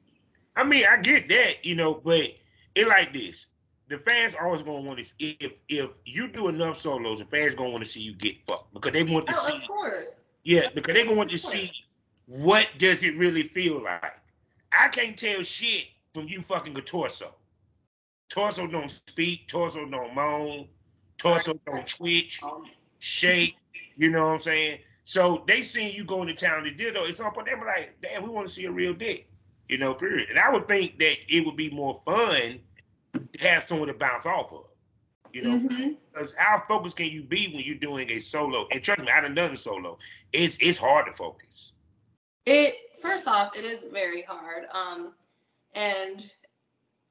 I 0.57 0.65
mean, 0.65 0.85
I 0.91 0.97
get 1.01 1.29
that, 1.29 1.65
you 1.65 1.77
know, 1.77 1.95
but 1.95 2.33
it 2.75 2.89
like 2.89 3.13
this. 3.13 3.47
The 3.89 3.99
fans 3.99 4.35
always 4.41 4.63
gonna 4.63 4.81
want 4.81 4.99
to 4.99 5.15
if 5.19 5.53
if 5.69 5.91
you 6.05 6.29
do 6.29 6.49
enough 6.49 6.79
solos, 6.79 7.19
the 7.19 7.25
fans 7.25 7.55
gonna 7.55 7.71
want 7.71 7.85
to 7.85 7.91
see 7.91 8.01
you 8.01 8.15
get 8.15 8.37
fucked 8.47 8.73
because 8.73 8.93
they 8.93 9.03
want 9.03 9.27
to 9.29 9.35
oh, 9.37 9.49
see. 9.49 9.57
Of 9.57 9.69
course. 9.69 10.09
Yeah, 10.43 10.69
because 10.75 10.95
they 10.95 11.05
gonna 11.05 11.17
want 11.17 11.31
to 11.31 11.39
see 11.39 11.71
what 12.27 12.67
does 12.79 13.03
it 13.03 13.17
really 13.17 13.45
feel 13.45 13.83
like. 13.83 14.15
I 14.73 14.89
can't 14.89 15.19
tell 15.19 15.43
shit 15.43 15.87
from 16.15 16.29
you 16.29 16.43
fucking 16.43 16.77
a 16.77 16.81
torso. 16.81 17.35
Torso 18.29 18.67
don't 18.67 18.91
speak. 18.91 19.49
Torso 19.49 19.87
don't 19.87 20.15
moan. 20.15 20.69
Torso 21.19 21.61
don't 21.67 21.87
twitch, 21.87 22.41
shake. 22.99 23.57
You 23.97 24.11
know 24.11 24.27
what 24.27 24.35
I'm 24.35 24.41
saying? 24.41 24.79
So 25.05 25.45
they 25.47 25.63
seeing 25.63 25.95
you 25.95 26.05
going 26.05 26.29
to 26.29 26.35
town 26.35 26.65
to 26.65 26.71
dildo, 26.71 27.09
it's 27.09 27.21
up 27.21 27.37
on 27.37 27.45
them 27.45 27.61
like, 27.67 27.97
damn, 28.01 28.23
we 28.23 28.31
want 28.31 28.47
to 28.47 28.53
see 28.53 28.65
a 28.65 28.71
real 28.71 28.95
dick. 28.95 29.29
You 29.69 29.79
know, 29.79 29.95
period. 29.95 30.31
And 30.31 30.39
I 30.39 30.51
would 30.51 30.67
think 30.67 30.99
that 30.99 31.17
it 31.29 31.45
would 31.45 31.57
be 31.57 31.71
more 31.71 32.01
fun 32.05 32.61
to 33.13 33.49
have 33.49 33.65
someone 33.65 33.89
to 33.89 33.95
bounce 33.95 34.27
off 34.27 34.53
of. 34.53 34.67
You 35.33 35.43
know, 35.43 35.97
because 36.13 36.35
how 36.37 36.63
focused 36.67 36.97
can 36.97 37.07
you 37.07 37.23
be 37.23 37.53
when 37.55 37.65
you're 37.65 37.77
doing 37.77 38.11
a 38.11 38.19
solo? 38.19 38.67
And 38.73 38.83
trust 38.83 39.01
me, 39.01 39.09
I 39.09 39.21
done 39.21 39.35
done 39.35 39.53
a 39.53 39.57
solo. 39.57 39.99
It's 40.33 40.57
it's 40.61 40.77
hard 40.77 41.07
to 41.07 41.13
focus. 41.13 41.71
It 42.47 42.75
first 43.01 43.29
off, 43.29 43.57
it 43.57 43.65
is 43.65 43.85
very 43.93 44.23
hard. 44.23 44.65
Um, 44.73 45.13
and 45.75 46.31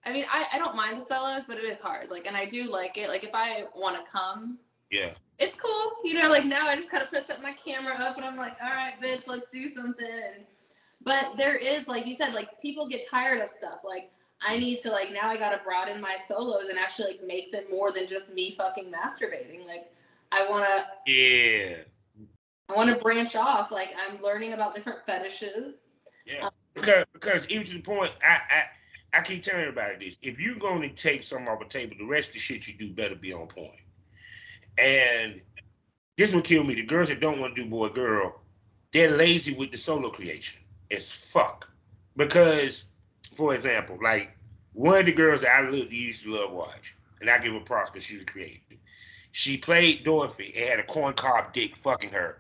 I 0.06 0.14
mean, 0.14 0.26
I, 0.32 0.46
I 0.54 0.58
don't 0.58 0.76
mind 0.76 1.02
the 1.02 1.06
solos, 1.06 1.44
but 1.48 1.58
it 1.58 1.66
is 1.66 1.80
hard. 1.80 2.10
Like, 2.10 2.26
and 2.26 2.36
I 2.36 2.46
do 2.46 2.64
like 2.64 2.98
it. 2.98 3.10
Like, 3.10 3.24
if 3.24 3.32
I 3.34 3.66
want 3.76 3.98
to 3.98 4.10
come, 4.12 4.58
Yeah. 4.90 5.12
it's 5.40 5.56
cool. 5.58 5.92
You 6.04 6.14
know, 6.22 6.30
like 6.30 6.46
now 6.46 6.68
I 6.68 6.76
just 6.76 6.90
kind 6.90 7.04
of 7.04 7.24
set 7.24 7.42
my 7.42 7.54
camera 7.54 7.96
up 7.96 8.16
and 8.16 8.26
I'm 8.26 8.38
like, 8.38 8.56
all 8.64 8.70
right, 8.70 8.94
bitch, 9.04 9.28
let's 9.28 9.50
do 9.50 9.68
something. 9.68 10.46
But 11.04 11.38
there 11.38 11.56
is, 11.56 11.88
like 11.88 12.06
you 12.06 12.16
said, 12.16 12.34
like 12.34 12.62
people 12.62 12.88
get 12.88 13.10
tired 13.10 13.42
of 13.42 13.50
stuff. 13.50 13.80
Like 13.86 14.12
I 14.42 14.58
need 14.58 14.80
to 14.82 14.90
like 14.90 15.12
now 15.12 15.28
I 15.28 15.38
gotta 15.38 15.60
broaden 15.64 16.02
my 16.02 16.18
solos 16.28 16.66
and 16.70 16.78
actually 16.80 17.12
like 17.12 17.24
make 17.26 17.52
them 17.52 17.64
more 17.70 17.92
than 17.92 18.08
just 18.08 18.34
me 18.34 18.52
fucking 18.52 18.92
masturbating. 18.92 19.66
Like 19.66 19.92
I 20.32 20.50
wanna 20.50 20.88
Yeah. 21.06 21.78
I 22.70 22.74
wanna 22.76 22.98
branch 22.98 23.36
off. 23.36 23.72
Like 23.72 23.90
I'm 23.98 24.22
learning 24.22 24.54
about 24.54 24.76
different 24.76 25.06
fetishes. 25.06 25.82
Yeah. 26.26 26.50
Because 26.80 27.06
because 27.14 27.46
even 27.48 27.66
to 27.68 27.74
the 27.74 27.82
point, 27.82 28.12
I 28.26 28.40
I 28.50 29.20
I 29.20 29.22
keep 29.22 29.44
telling 29.44 29.62
everybody 29.62 30.06
this. 30.06 30.18
If 30.22 30.40
you're 30.40 30.56
going 30.56 30.82
to 30.82 30.90
take 30.90 31.24
something 31.24 31.48
off 31.48 31.60
the 31.60 31.66
table, 31.66 31.96
the 31.98 32.06
rest 32.06 32.30
of 32.30 32.34
the 32.34 32.40
shit 32.40 32.68
you 32.68 32.74
do 32.76 32.92
better 32.92 33.16
be 33.16 33.34
on 33.34 33.48
point. 33.48 33.80
And 34.78 35.42
this 36.18 36.34
will 36.34 36.42
kill 36.42 36.64
me. 36.64 36.76
The 36.76 36.84
girls 36.84 37.10
that 37.10 37.20
don't 37.20 37.40
want 37.40 37.56
to 37.56 37.64
do 37.64 37.70
boy 37.70 37.90
girl, 37.90 38.42
they're 38.94 39.16
lazy 39.16 39.54
with 39.54 39.72
the 39.72 39.78
solo 39.78 40.10
creation. 40.10 40.60
It's 40.90 41.12
fuck. 41.12 41.68
Because, 42.16 42.86
for 43.36 43.54
example, 43.56 43.98
like 44.02 44.36
one 44.74 45.00
of 45.00 45.06
the 45.06 45.12
girls 45.12 45.42
that 45.42 45.52
I 45.52 45.62
loved, 45.62 45.92
used 45.92 46.24
to 46.24 46.36
love 46.36 46.52
watch, 46.52 46.96
and 47.22 47.30
I 47.30 47.40
give 47.40 47.54
her 47.54 47.60
props 47.60 47.92
because 47.92 48.06
she 48.06 48.18
was 48.18 48.26
creative. 48.26 48.62
She 49.32 49.58
played 49.58 50.04
Dorothy 50.04 50.54
and 50.58 50.70
had 50.70 50.80
a 50.80 50.84
corn 50.84 51.14
cob 51.14 51.54
dick 51.54 51.76
fucking 51.78 52.12
her, 52.12 52.40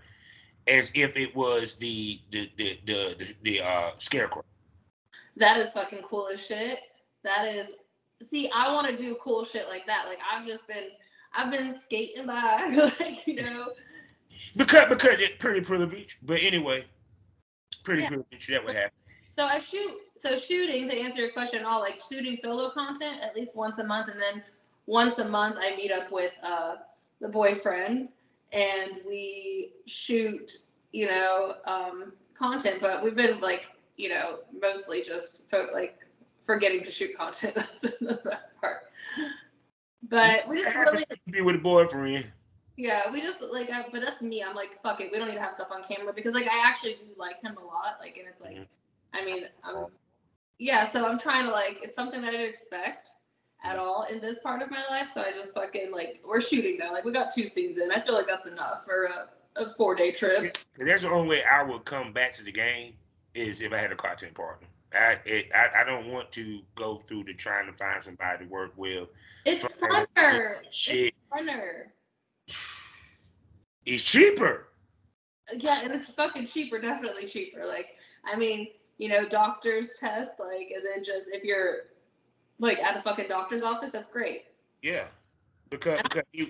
as 0.69 0.91
if 0.93 1.17
it 1.17 1.35
was 1.35 1.75
the 1.75 2.19
the 2.31 2.49
the 2.57 2.79
the 2.85 3.15
the, 3.17 3.35
the 3.43 3.61
uh, 3.61 3.91
scarecrow. 3.97 4.43
That 5.37 5.57
is 5.57 5.71
fucking 5.71 6.03
cool 6.03 6.27
as 6.31 6.45
shit. 6.45 6.79
That 7.23 7.45
is 7.47 7.67
see, 8.27 8.49
I 8.53 8.71
wanna 8.73 8.95
do 8.95 9.17
cool 9.21 9.45
shit 9.45 9.67
like 9.67 9.85
that. 9.87 10.05
Like 10.07 10.19
I've 10.31 10.45
just 10.45 10.67
been 10.67 10.89
I've 11.33 11.51
been 11.51 11.75
skating 11.83 12.25
by, 12.25 12.91
like, 12.99 13.25
you 13.27 13.41
know. 13.43 13.71
Because 14.55 14.89
because 14.89 15.19
it's 15.19 15.35
pretty 15.37 15.61
privilege. 15.61 16.17
But 16.23 16.41
anyway, 16.41 16.85
pretty 17.83 18.03
Yeah. 18.03 18.09
privilege. 18.09 18.47
That 18.47 18.65
would 18.65 18.75
happen. 18.75 18.91
So 19.37 19.45
I 19.45 19.59
shoot. 19.59 19.91
So 20.17 20.37
shooting 20.37 20.87
to 20.89 20.95
answer 20.97 21.21
your 21.21 21.31
question, 21.31 21.63
all 21.63 21.79
like 21.79 22.01
shooting 22.09 22.35
solo 22.35 22.71
content 22.71 23.21
at 23.21 23.35
least 23.35 23.55
once 23.55 23.79
a 23.79 23.83
month, 23.83 24.09
and 24.09 24.19
then 24.19 24.43
once 24.85 25.19
a 25.19 25.25
month 25.25 25.57
I 25.59 25.75
meet 25.75 25.91
up 25.91 26.11
with 26.11 26.33
uh, 26.43 26.75
the 27.21 27.29
boyfriend 27.29 28.09
and 28.51 28.93
we 29.07 29.73
shoot, 29.85 30.51
you 30.91 31.07
know, 31.07 31.55
um, 31.65 32.13
content. 32.37 32.79
But 32.81 33.03
we've 33.03 33.15
been 33.15 33.39
like, 33.41 33.63
you 33.97 34.09
know, 34.09 34.39
mostly 34.59 35.03
just 35.03 35.41
fo- 35.49 35.69
like 35.73 35.97
forgetting 36.45 36.83
to 36.83 36.91
shoot 36.91 37.15
content. 37.17 37.55
That's 37.55 37.81
the 37.81 38.39
part. 38.61 38.83
But 40.03 40.47
we 40.47 40.63
just 40.63 40.75
really, 40.75 41.03
be 41.31 41.41
with 41.41 41.55
a 41.57 41.59
boyfriend. 41.59 42.25
yeah, 42.77 43.11
we 43.11 43.21
just 43.21 43.41
like. 43.41 43.69
I, 43.69 43.85
but 43.91 44.01
that's 44.01 44.21
me. 44.21 44.41
I'm 44.41 44.55
like, 44.55 44.81
fuck 44.81 45.01
it. 45.01 45.11
We 45.11 45.19
don't 45.19 45.27
need 45.27 45.35
to 45.35 45.41
have 45.41 45.53
stuff 45.53 45.67
on 45.71 45.83
camera 45.83 46.13
because 46.13 46.33
like 46.33 46.47
I 46.47 46.67
actually 46.67 46.93
do 46.93 47.05
like 47.17 47.41
him 47.41 47.57
a 47.57 47.65
lot. 47.65 47.97
Like, 47.99 48.17
and 48.17 48.27
it's 48.27 48.41
like. 48.41 48.55
Mhm. 48.55 48.65
I 49.13 49.25
mean, 49.25 49.45
um, 49.63 49.87
yeah, 50.59 50.83
so 50.83 51.05
I'm 51.05 51.17
trying 51.17 51.45
to 51.45 51.51
like, 51.51 51.79
it's 51.81 51.95
something 51.95 52.21
that 52.21 52.27
I 52.27 52.31
didn't 52.31 52.49
expect 52.49 53.09
at 53.63 53.77
all 53.77 54.05
in 54.09 54.21
this 54.21 54.39
part 54.39 54.61
of 54.61 54.71
my 54.71 54.83
life. 54.89 55.11
So 55.13 55.21
I 55.21 55.31
just 55.31 55.53
fucking 55.53 55.91
like, 55.91 56.21
we're 56.27 56.41
shooting 56.41 56.77
though. 56.77 56.91
Like, 56.93 57.05
we 57.05 57.11
got 57.11 57.33
two 57.33 57.47
scenes 57.47 57.77
in. 57.77 57.91
I 57.91 58.01
feel 58.01 58.13
like 58.13 58.27
that's 58.27 58.47
enough 58.47 58.85
for 58.85 59.05
a, 59.05 59.61
a 59.61 59.73
four 59.75 59.95
day 59.95 60.11
trip. 60.11 60.57
That's 60.77 61.03
the 61.03 61.09
only 61.09 61.29
way 61.29 61.43
I 61.43 61.63
would 61.63 61.85
come 61.85 62.13
back 62.13 62.33
to 62.33 62.43
the 62.43 62.51
game 62.51 62.93
is 63.33 63.61
if 63.61 63.73
I 63.73 63.77
had 63.77 63.91
a 63.91 63.95
content 63.95 64.33
partner. 64.33 64.67
I 64.93 65.19
it, 65.25 65.49
I, 65.53 65.81
I 65.81 65.83
don't 65.83 66.07
want 66.07 66.31
to 66.33 66.61
go 66.75 66.97
through 66.97 67.25
the 67.25 67.33
trying 67.33 67.67
to 67.67 67.73
find 67.73 68.03
somebody 68.03 68.45
to 68.45 68.49
work 68.49 68.73
with. 68.75 69.09
It's 69.45 69.63
funner. 69.63 70.57
It's 70.63 70.75
Shit, 70.75 71.13
funner. 71.31 71.85
it's 73.85 74.03
cheaper. 74.03 74.69
Yeah, 75.55 75.81
and 75.83 75.93
it's 75.93 76.09
fucking 76.11 76.47
cheaper, 76.47 76.79
definitely 76.79 77.25
cheaper. 77.25 77.65
Like, 77.65 77.87
I 78.23 78.35
mean, 78.35 78.69
you 78.97 79.09
know, 79.09 79.27
doctor's 79.27 79.95
test, 79.99 80.39
like, 80.39 80.71
and 80.75 80.83
then 80.83 81.03
just 81.03 81.29
if 81.31 81.43
you're 81.43 81.85
like 82.59 82.77
at 82.79 82.97
a 82.97 83.01
fucking 83.01 83.27
doctor's 83.27 83.63
office, 83.63 83.91
that's 83.91 84.09
great. 84.09 84.45
Yeah, 84.81 85.05
because 85.69 85.99
because 86.03 86.23
you 86.33 86.47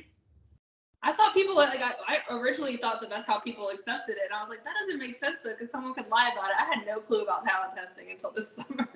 I 1.02 1.14
thought 1.14 1.34
people 1.34 1.56
like 1.56 1.80
I, 1.80 1.94
I 2.08 2.36
originally 2.36 2.78
thought 2.78 3.00
that 3.02 3.10
that's 3.10 3.26
how 3.28 3.40
people 3.40 3.70
accepted 3.70 4.14
it, 4.14 4.24
and 4.30 4.34
I 4.38 4.42
was 4.42 4.50
like, 4.50 4.64
that 4.66 4.74
doesn't 4.82 5.00
make 5.00 5.16
sense 5.16 5.38
though, 5.44 5.52
because 5.58 5.72
someone 5.72 5.94
could 5.94 6.08
lie 6.10 6.30
about 6.34 6.50
it. 6.50 6.56
I 6.60 6.66
had 6.66 6.86
no 6.86 7.00
clue 7.00 7.22
about 7.22 7.46
talent 7.46 7.74
testing 7.76 8.12
until 8.12 8.32
this 8.32 8.56
summer. 8.56 8.88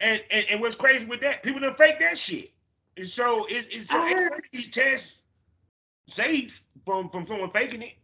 and, 0.00 0.22
and 0.30 0.46
and 0.50 0.60
what's 0.60 0.76
crazy 0.76 1.06
with 1.06 1.20
that, 1.22 1.42
people 1.42 1.60
don't 1.60 1.78
fake 1.78 1.98
that 2.00 2.18
shit. 2.18 2.50
And 2.96 3.06
so 3.06 3.46
it, 3.46 3.66
it's 3.70 3.88
so 3.90 3.98
I 3.98 4.12
heard- 4.12 4.32
it's 4.36 4.48
these 4.50 4.68
tests 4.68 5.22
safe 6.08 6.62
from 6.84 7.08
from 7.08 7.24
someone 7.24 7.50
faking 7.50 7.82
it. 7.82 7.94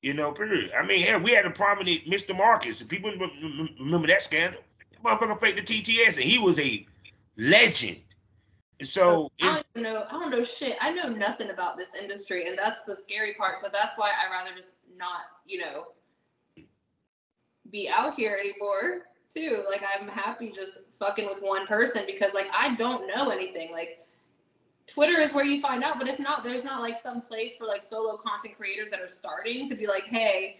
You 0.00 0.14
know, 0.14 0.32
period. 0.32 0.72
I 0.76 0.84
mean, 0.84 1.06
hell, 1.06 1.20
we 1.20 1.30
had 1.30 1.46
a 1.46 1.50
prominent 1.50 2.06
Mr. 2.06 2.36
Marcus. 2.36 2.82
People 2.82 3.10
rem- 3.10 3.20
rem- 3.40 3.68
remember 3.78 4.08
that 4.08 4.22
scandal. 4.22 4.60
That 4.90 5.20
motherfucker 5.20 5.40
faked 5.40 5.64
the 5.64 5.82
TTS, 5.82 6.14
and 6.14 6.24
he 6.24 6.40
was 6.40 6.58
a 6.58 6.84
legend. 7.42 7.98
So 8.82 9.30
I 9.40 9.62
don't 9.74 9.82
know. 9.84 10.04
I 10.08 10.12
don't 10.12 10.30
know 10.30 10.42
shit. 10.42 10.76
I 10.80 10.90
know 10.92 11.08
nothing 11.08 11.50
about 11.50 11.76
this 11.76 11.90
industry, 12.00 12.48
and 12.48 12.58
that's 12.58 12.82
the 12.82 12.96
scary 12.96 13.34
part. 13.34 13.58
So 13.58 13.68
that's 13.72 13.96
why 13.96 14.10
I 14.10 14.30
rather 14.32 14.56
just 14.56 14.76
not, 14.96 15.22
you 15.46 15.58
know, 15.58 16.64
be 17.70 17.88
out 17.88 18.14
here 18.14 18.38
anymore. 18.40 19.02
Too. 19.32 19.64
Like 19.70 19.82
I'm 19.82 20.08
happy 20.08 20.50
just 20.50 20.78
fucking 20.98 21.26
with 21.26 21.42
one 21.42 21.66
person 21.66 22.02
because 22.06 22.34
like 22.34 22.48
I 22.54 22.74
don't 22.74 23.06
know 23.06 23.30
anything. 23.30 23.72
Like 23.72 24.00
Twitter 24.86 25.20
is 25.20 25.32
where 25.32 25.44
you 25.44 25.60
find 25.60 25.82
out, 25.82 25.98
but 25.98 26.08
if 26.08 26.18
not, 26.18 26.44
there's 26.44 26.64
not 26.64 26.82
like 26.82 26.96
some 26.96 27.22
place 27.22 27.56
for 27.56 27.66
like 27.66 27.82
solo 27.82 28.16
content 28.16 28.56
creators 28.58 28.90
that 28.90 29.00
are 29.00 29.08
starting 29.08 29.68
to 29.68 29.74
be 29.74 29.86
like, 29.86 30.04
hey, 30.04 30.58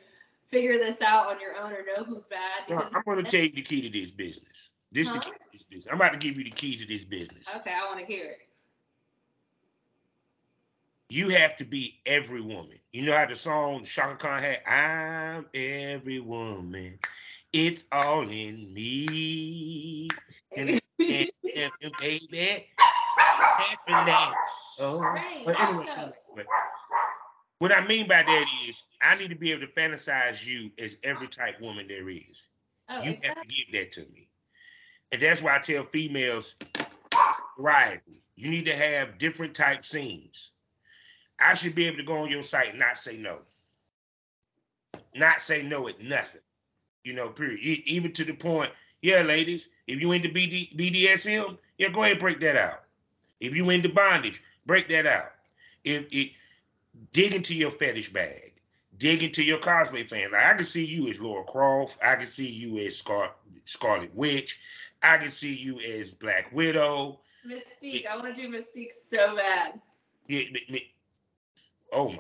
figure 0.49 0.79
this 0.79 1.03
out 1.03 1.27
on 1.27 1.41
your 1.41 1.57
own 1.57 1.73
or 1.73 1.85
know 1.85 2.05
who's 2.05 2.25
bad. 2.25 2.67
Because- 2.67 2.85
I'm 2.95 3.17
to 3.25 3.31
tell 3.31 3.41
you 3.41 3.51
the 3.51 3.63
key 3.63 3.83
to 3.83 3.91
this 3.91 4.11
business. 4.11 4.72
This 4.93 5.09
the 5.09 5.15
Huh? 5.15 5.21
key 5.21 5.31
to 5.31 5.39
this 5.53 5.63
business. 5.65 5.87
I'm 5.91 5.97
about 5.97 6.13
to 6.13 6.19
give 6.19 6.37
you 6.37 6.45
the 6.45 6.51
key 6.51 6.77
to 6.77 6.87
this 6.87 7.05
business. 7.05 7.49
okay, 7.57 7.73
I 7.73 7.87
want 7.87 8.01
to 8.01 8.07
hear 8.07 8.27
it. 8.27 8.39
You 11.09 11.29
have 11.31 11.57
to 11.59 11.65
be 11.65 12.01
every 12.07 12.41
woman. 12.41 12.79
You 12.93 13.03
know 13.03 13.15
how 13.17 13.27
the 13.27 13.37
song 13.37 13.85
Chaka 13.85 14.17
Khan 14.17 14.43
had, 14.43 14.63
I'm 14.67 15.47
every 15.55 16.21
woman. 16.21 16.99
It's 17.53 17.85
all 17.93 18.23
in 18.23 18.73
me. 18.73 20.09
And, 20.57 20.81
and, 20.99 21.31
and, 21.55 21.73
and 21.83 21.93
baby, 21.99 22.67
happiness. 23.59 24.35
Oh. 24.79 25.01
Right, 25.01 25.43
But 25.45 25.61
anyway, 25.61 25.87
anyway, 25.97 26.47
what 27.59 27.73
I 27.77 27.87
mean 27.87 28.09
by 28.09 28.23
that 28.23 28.47
is 28.67 28.83
I 29.03 29.17
need 29.17 29.29
to 29.29 29.37
be 29.37 29.53
able 29.53 29.67
to 29.67 29.73
fantasize 29.75 30.47
you 30.47 30.71
as 30.79 30.97
every 31.05 31.29
type 31.29 31.61
woman 31.61 31.89
there 31.89 32.09
is. 32.09 32.49
Oh, 32.89 33.03
you 33.03 33.11
have 33.23 33.35
to 33.39 33.47
give 33.47 33.73
that 33.75 33.93
to 33.93 34.01
me. 34.13 34.29
And 35.13 35.21
that's 35.21 35.43
why 35.43 35.57
I 35.57 35.59
tell 35.59 35.85
females, 35.85 36.55
right, 37.59 38.01
You 38.35 38.51
need 38.51 38.65
to 38.65 38.75
have 38.75 39.19
different 39.19 39.55
type 39.55 39.85
scenes. 39.85 40.51
I 41.39 41.55
should 41.55 41.75
be 41.75 41.87
able 41.87 41.99
to 41.99 42.03
go 42.03 42.17
on 42.17 42.31
your 42.31 42.43
site 42.43 42.71
and 42.71 42.79
not 42.79 42.97
say 42.97 43.19
no. 43.19 43.41
Not 45.15 45.43
say 45.43 45.63
no 45.63 45.87
at 45.87 46.01
nothing. 46.03 46.41
You 47.05 47.13
know, 47.13 47.29
period. 47.29 47.61
Even 47.61 48.13
to 48.15 48.25
the 48.25 48.33
point, 48.33 48.71
yeah, 49.03 49.23
ladies, 49.23 49.69
if 49.87 50.01
you 50.01 50.13
into 50.13 50.29
BD, 50.29 50.75
BDSM, 50.77 51.59
yeah, 51.77 51.89
go 51.89 52.05
ahead 52.05 52.21
break 52.21 52.41
that 52.41 52.57
out. 52.57 52.85
If 53.41 53.55
you 53.55 53.69
into 53.71 53.89
bondage, 53.89 54.43
break 54.65 54.89
that 54.89 55.05
out. 55.05 55.33
If 55.85 56.07
it 56.11 56.31
dig 57.13 57.35
into 57.35 57.55
your 57.55 57.73
fetish 57.73 58.13
bag, 58.13 58.53
dig 58.97 59.23
into 59.23 59.43
your 59.43 59.59
cosplay 59.59 60.09
fan. 60.09 60.31
Like 60.31 60.45
I 60.45 60.55
can 60.55 60.65
see 60.65 60.85
you 60.85 61.09
as 61.09 61.19
Laura 61.21 61.45
Croft. 61.45 61.99
I 62.03 62.15
can 62.17 62.29
see 62.29 62.49
you 62.49 62.79
as 62.87 62.97
Scar- 62.97 63.35
Scarlet 63.65 64.15
Witch. 64.15 64.61
I 65.03 65.19
can 65.19 65.31
see 65.31 65.55
you 65.55 65.81
as 65.81 66.15
Black 66.15 66.53
Widow. 66.53 67.21
Mystique. 67.47 68.07
I 68.07 68.17
want 68.17 68.35
to 68.35 68.41
do 68.41 68.49
Mystique 68.49 68.93
so 68.93 69.37
bad. 69.37 69.81
Yeah, 70.29 70.45
me- 70.53 70.67
me- 70.69 70.95
Oh 71.93 72.09
my 72.11 72.19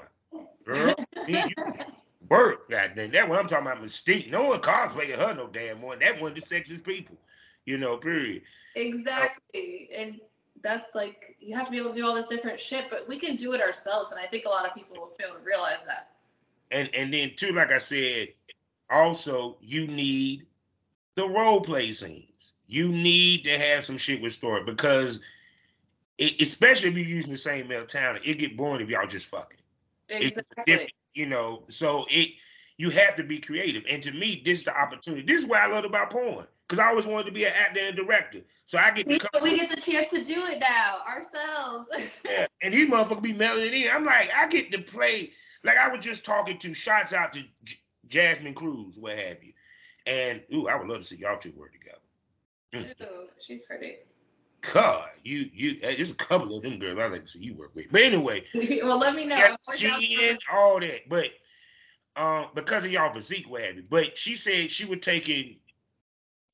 girl, 0.66 0.94
me, 1.26 1.38
you 1.48 1.54
work 2.28 2.68
goddamn. 2.70 3.10
That's 3.10 3.28
what 3.28 3.38
I'm 3.38 3.46
talking 3.48 3.66
about. 3.66 3.82
Mystique. 3.82 4.30
No 4.30 4.48
one 4.50 4.60
cosplaying 4.60 5.16
her 5.16 5.34
no 5.34 5.46
damn 5.48 5.80
more. 5.80 5.96
That 5.96 6.20
one 6.20 6.34
the 6.34 6.40
sexiest 6.40 6.84
people. 6.84 7.16
You 7.64 7.78
know, 7.78 7.96
period. 7.96 8.42
Exactly. 8.74 9.88
And 9.96 10.20
that's 10.62 10.94
like 10.94 11.36
you 11.40 11.54
have 11.56 11.66
to 11.66 11.70
be 11.70 11.78
able 11.78 11.90
to 11.90 11.96
do 11.96 12.04
all 12.06 12.14
this 12.14 12.26
different 12.26 12.58
shit, 12.60 12.86
but 12.90 13.08
we 13.08 13.18
can 13.18 13.36
do 13.36 13.52
it 13.52 13.60
ourselves. 13.60 14.10
And 14.10 14.20
I 14.20 14.26
think 14.26 14.44
a 14.44 14.48
lot 14.48 14.66
of 14.66 14.74
people 14.74 14.96
will 14.96 15.12
fail 15.18 15.34
to 15.34 15.44
realize 15.44 15.82
that. 15.86 16.10
and 16.70 16.90
and 16.94 17.12
then 17.14 17.32
too, 17.36 17.52
like 17.52 17.70
I 17.70 17.78
said, 17.78 18.28
also 18.90 19.56
you 19.60 19.86
need 19.86 20.46
the 21.14 21.26
role 21.28 21.60
play 21.60 21.92
scenes. 21.92 22.26
You 22.72 22.88
need 22.88 23.44
to 23.44 23.58
have 23.58 23.84
some 23.84 23.98
shit 23.98 24.22
with 24.22 24.32
story 24.32 24.64
because, 24.64 25.20
it, 26.16 26.40
especially 26.40 26.88
if 26.88 26.96
you're 26.96 27.06
using 27.06 27.30
the 27.30 27.38
same 27.38 27.68
male 27.68 27.84
talent, 27.84 28.24
it 28.24 28.38
get 28.38 28.56
boring 28.56 28.80
if 28.80 28.88
y'all 28.88 29.06
just 29.06 29.26
fucking. 29.26 29.58
Exactly. 30.08 30.92
you 31.14 31.26
know, 31.26 31.64
so 31.68 32.06
it 32.08 32.30
you 32.78 32.88
have 32.88 33.14
to 33.16 33.22
be 33.22 33.38
creative. 33.38 33.84
And 33.88 34.02
to 34.02 34.12
me, 34.12 34.42
this 34.44 34.60
is 34.60 34.64
the 34.64 34.74
opportunity. 34.74 35.22
This 35.22 35.42
is 35.42 35.48
what 35.48 35.60
I 35.60 35.66
love 35.66 35.84
about 35.84 36.10
porn. 36.10 36.46
Because 36.66 36.82
I 36.82 36.88
always 36.88 37.06
wanted 37.06 37.26
to 37.26 37.32
be 37.32 37.44
an 37.44 37.52
actor 37.54 37.80
and 37.82 37.94
director. 37.94 38.40
So 38.64 38.78
I 38.78 38.90
get 38.92 39.06
we, 39.06 39.20
we 39.42 39.56
get 39.58 39.68
the 39.68 39.80
chance 39.80 40.08
to 40.10 40.24
do 40.24 40.46
it 40.46 40.58
now 40.58 41.00
ourselves. 41.06 41.88
yeah. 42.24 42.46
And 42.62 42.72
these 42.72 42.88
motherfuckers 42.88 43.22
be 43.22 43.34
mailing 43.34 43.66
it 43.66 43.74
in. 43.74 43.90
I'm 43.92 44.06
like, 44.06 44.30
I 44.34 44.48
get 44.48 44.72
to 44.72 44.80
play. 44.80 45.32
Like 45.62 45.76
I 45.76 45.88
was 45.88 46.02
just 46.02 46.24
talking 46.24 46.58
to 46.58 46.72
shots 46.72 47.12
out 47.12 47.34
to 47.34 47.42
J- 47.64 47.76
Jasmine 48.08 48.54
Cruz, 48.54 48.96
what 48.96 49.18
have 49.18 49.44
you. 49.44 49.52
And 50.06 50.42
ooh, 50.54 50.68
I 50.68 50.76
would 50.76 50.88
love 50.88 51.00
to 51.00 51.04
see 51.04 51.16
y'all 51.16 51.38
two 51.38 51.52
work 51.54 51.72
together. 51.72 51.98
Mm. 52.74 52.94
She's 53.38 53.62
pretty. 53.62 53.96
God, 54.72 55.08
you 55.24 55.50
you 55.52 55.80
there's 55.80 56.10
a 56.10 56.14
couple 56.14 56.56
of 56.56 56.62
them 56.62 56.78
girls 56.78 56.98
I 56.98 57.08
like 57.08 57.22
to 57.22 57.28
see 57.28 57.40
you 57.40 57.54
work 57.54 57.74
with. 57.74 57.86
But 57.90 58.02
anyway, 58.02 58.44
well 58.82 58.98
let 58.98 59.14
me 59.14 59.26
know. 59.26 59.36
She 59.76 60.38
all 60.50 60.80
that, 60.80 61.08
but 61.08 61.30
um 62.14 62.46
because 62.54 62.84
of 62.84 62.92
y'all 62.92 63.12
physique, 63.12 63.46
what 63.48 63.62
have 63.62 63.76
you. 63.76 63.84
But 63.88 64.16
she 64.16 64.36
said 64.36 64.70
she 64.70 64.84
was 64.84 65.00
taking 65.00 65.56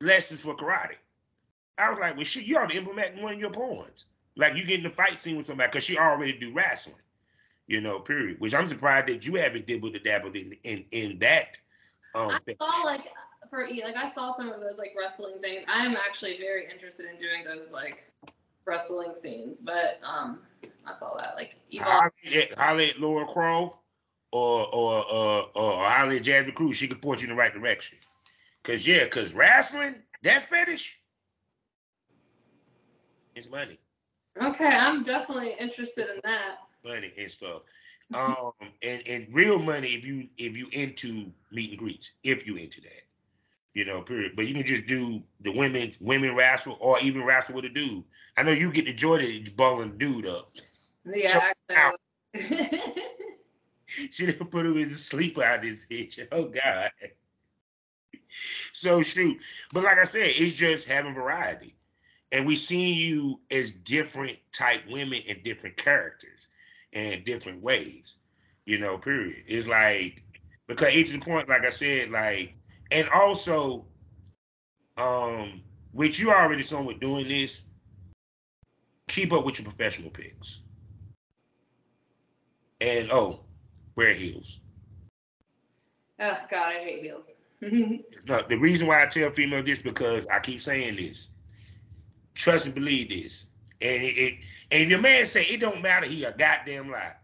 lessons 0.00 0.40
for 0.40 0.56
karate. 0.56 0.96
I 1.76 1.90
was 1.90 1.98
like, 1.98 2.16
well, 2.16 2.24
shit, 2.24 2.44
you 2.44 2.56
ought 2.56 2.70
to 2.70 2.76
implement 2.76 3.22
one 3.22 3.34
of 3.34 3.40
your 3.40 3.50
points. 3.50 4.06
Like 4.36 4.56
you 4.56 4.64
get 4.64 4.78
in 4.78 4.84
the 4.84 4.90
fight 4.90 5.18
scene 5.18 5.36
with 5.36 5.46
somebody 5.46 5.68
because 5.68 5.84
she 5.84 5.98
already 5.98 6.32
do 6.32 6.52
wrestling, 6.52 6.96
you 7.66 7.80
know. 7.80 8.00
Period. 8.00 8.40
Which 8.40 8.54
I'm 8.54 8.68
surprised 8.68 9.08
that 9.08 9.26
you 9.26 9.34
haven't 9.34 9.66
did 9.66 9.82
with 9.82 9.92
the 9.92 9.98
dabble 9.98 10.32
in 10.32 10.56
in, 10.62 10.84
in 10.92 11.18
that. 11.18 11.58
Um, 12.14 12.38
I 12.48 12.54
saw 12.54 12.84
like 12.84 13.04
for 13.50 13.66
E, 13.66 13.82
like 13.84 13.96
I 13.96 14.10
saw 14.10 14.32
some 14.32 14.50
of 14.50 14.60
those 14.60 14.78
like 14.78 14.94
wrestling 14.98 15.40
things. 15.40 15.64
I 15.68 15.84
am 15.84 15.96
actually 15.96 16.38
very 16.38 16.70
interested 16.70 17.06
in 17.06 17.16
doing 17.16 17.44
those 17.44 17.72
like 17.72 18.10
wrestling 18.64 19.14
scenes, 19.14 19.60
but 19.60 20.00
um, 20.04 20.40
I 20.86 20.92
saw 20.92 21.16
that 21.16 21.34
like 21.36 21.54
Holly, 21.78 22.48
Holly 22.56 22.92
Laura 22.98 23.26
Croft 23.26 23.78
or 24.32 24.66
or 24.74 25.10
or 25.10 25.48
or 25.54 25.84
Holly 25.88 26.20
Jasmine 26.20 26.54
Cruz, 26.54 26.76
she 26.76 26.88
could 26.88 27.02
point 27.02 27.22
you 27.22 27.28
in 27.28 27.30
the 27.30 27.40
right 27.40 27.52
direction. 27.52 27.98
Cause 28.64 28.86
yeah, 28.86 29.06
cause 29.08 29.32
wrestling 29.32 29.94
that 30.22 30.48
fetish 30.50 31.00
is 33.34 33.48
money. 33.50 33.78
Okay, 34.40 34.66
I'm 34.66 35.04
definitely 35.04 35.54
interested 35.58 36.08
in 36.10 36.20
that. 36.24 36.58
Money 36.84 37.12
and 37.16 37.30
stuff. 37.30 37.62
Um, 38.14 38.52
and 38.82 39.02
and 39.06 39.26
real 39.30 39.58
money 39.58 39.88
if 39.88 40.04
you 40.04 40.28
if 40.38 40.56
you 40.56 40.68
into 40.72 41.30
meet 41.52 41.70
and 41.70 41.78
greets, 41.78 42.12
if 42.24 42.46
you 42.46 42.56
into 42.56 42.80
that, 42.82 43.02
you 43.74 43.84
know, 43.84 44.02
period. 44.02 44.32
But 44.34 44.46
you 44.46 44.54
can 44.54 44.66
just 44.66 44.86
do 44.86 45.22
the 45.40 45.52
women 45.52 45.92
women 46.00 46.34
wrestle 46.34 46.76
or 46.80 46.98
even 47.00 47.24
wrestle 47.24 47.54
with 47.54 47.64
a 47.64 47.68
dude. 47.68 48.04
I 48.36 48.42
know 48.42 48.52
you 48.52 48.72
get 48.72 48.86
the 48.86 48.92
joy 48.92 49.16
of 49.16 49.56
balling 49.56 49.98
dude 49.98 50.26
up. 50.26 50.52
Yeah, 51.04 51.50
she 54.10 54.26
didn't 54.26 54.50
put 54.50 54.66
him 54.66 54.76
in 54.76 54.90
the 54.90 54.94
sleep 54.94 55.38
out 55.38 55.62
this 55.62 55.78
bitch. 55.90 56.26
Oh 56.32 56.46
God. 56.46 56.90
So 58.72 59.02
shoot, 59.02 59.38
but 59.72 59.82
like 59.82 59.98
I 59.98 60.04
said, 60.04 60.30
it's 60.36 60.54
just 60.54 60.86
having 60.86 61.14
variety, 61.14 61.74
and 62.30 62.46
we 62.46 62.54
seeing 62.54 62.94
you 62.94 63.40
as 63.50 63.72
different 63.72 64.38
type 64.52 64.82
women 64.88 65.22
and 65.28 65.42
different 65.42 65.76
characters 65.76 66.46
and 66.92 67.24
different 67.24 67.62
ways. 67.62 68.14
You 68.64 68.78
know, 68.78 68.98
period. 68.98 69.44
It's 69.46 69.66
like 69.66 70.22
because 70.68 70.94
each 70.94 71.10
the 71.10 71.18
point, 71.18 71.48
like 71.48 71.64
I 71.64 71.70
said, 71.70 72.10
like 72.10 72.54
and 72.90 73.08
also, 73.10 73.84
um, 74.96 75.62
which 75.92 76.18
you 76.18 76.30
already 76.30 76.62
saw 76.62 76.82
with 76.82 77.00
doing 77.00 77.28
this, 77.28 77.62
keep 79.08 79.32
up 79.32 79.44
with 79.44 79.58
your 79.58 79.64
professional 79.64 80.10
picks. 80.10 80.60
And 82.80 83.10
oh, 83.10 83.40
wear 83.96 84.14
heels. 84.14 84.60
Oh 86.20 86.36
God, 86.50 86.74
I 86.74 86.78
hate 86.78 87.02
heels. 87.02 87.34
no, 87.60 88.42
the 88.48 88.56
reason 88.56 88.86
why 88.86 89.02
I 89.02 89.06
tell 89.06 89.30
female 89.30 89.62
this 89.62 89.82
because 89.82 90.26
I 90.28 90.38
keep 90.38 90.60
saying 90.60 90.96
this. 90.96 91.28
Trust 92.34 92.66
and 92.66 92.74
believe 92.74 93.08
this. 93.08 93.46
And 93.80 94.02
it, 94.02 94.16
it 94.16 94.34
and 94.70 94.82
if 94.82 94.88
your 94.88 95.00
man 95.00 95.26
say 95.26 95.44
it 95.44 95.60
don't 95.60 95.82
matter, 95.82 96.06
he 96.06 96.24
a 96.24 96.32
goddamn 96.32 96.90
lie. 96.90 97.14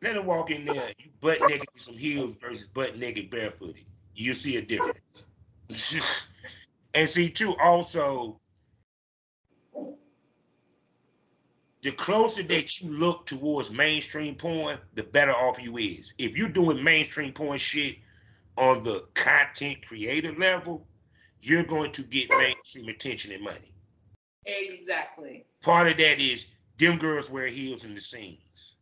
Let 0.00 0.16
him 0.16 0.26
walk 0.26 0.50
in 0.50 0.64
there, 0.64 0.90
you 0.98 1.10
butt 1.20 1.40
naked 1.42 1.68
with 1.74 1.82
some 1.82 1.96
heels 1.96 2.34
versus 2.34 2.66
butt 2.66 2.98
naked 2.98 3.30
barefooted. 3.30 3.84
You 4.14 4.34
see 4.34 4.56
a 4.56 4.62
difference. 4.62 5.96
and 6.94 7.08
see 7.08 7.30
too, 7.30 7.56
also 7.56 8.40
the 11.82 11.90
closer 11.90 12.42
that 12.44 12.80
you 12.80 12.90
look 12.90 13.26
towards 13.26 13.70
mainstream 13.70 14.36
porn, 14.36 14.78
the 14.94 15.02
better 15.02 15.34
off 15.34 15.60
you 15.60 15.76
is. 15.78 16.14
If 16.16 16.36
you're 16.36 16.48
doing 16.48 16.82
mainstream 16.82 17.32
porn 17.32 17.58
shit 17.58 17.96
on 18.56 18.84
the 18.84 19.04
content 19.14 19.86
creator 19.86 20.32
level, 20.32 20.86
you're 21.40 21.64
going 21.64 21.90
to 21.92 22.02
get 22.02 22.30
mainstream 22.30 22.88
attention 22.88 23.32
and 23.32 23.42
money. 23.42 23.72
Exactly. 24.46 25.44
Part 25.60 25.88
of 25.88 25.96
that 25.96 26.20
is 26.20 26.46
them 26.78 26.98
girls 26.98 27.30
wear 27.30 27.46
heels 27.46 27.84
in 27.84 27.94
the 27.94 28.00
scenes. 28.00 28.76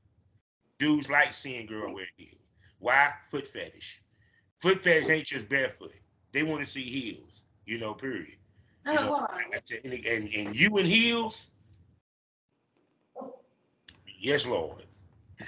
Dudes 0.79 1.09
like 1.09 1.33
seeing 1.33 1.67
girls 1.67 1.95
wear 1.95 2.07
heels. 2.17 2.35
Why? 2.79 3.13
Foot 3.31 3.49
fetish. 3.49 4.03
Foot 4.61 4.83
fetish 4.83 5.09
ain't 5.09 5.27
just 5.27 5.49
barefoot. 5.49 5.95
They 6.33 6.43
want 6.43 6.61
to 6.61 6.67
see 6.67 6.83
heels. 6.83 7.43
You 7.67 7.79
know, 7.79 7.95
period. 7.95 8.37
Oh, 8.87 8.93
you 8.93 9.01
know, 9.01 9.27
and, 9.85 9.95
and, 10.07 10.35
and 10.35 10.57
you 10.57 10.77
in 10.79 10.87
heels, 10.87 11.51
Yes, 14.21 14.45
Lord. 14.45 14.83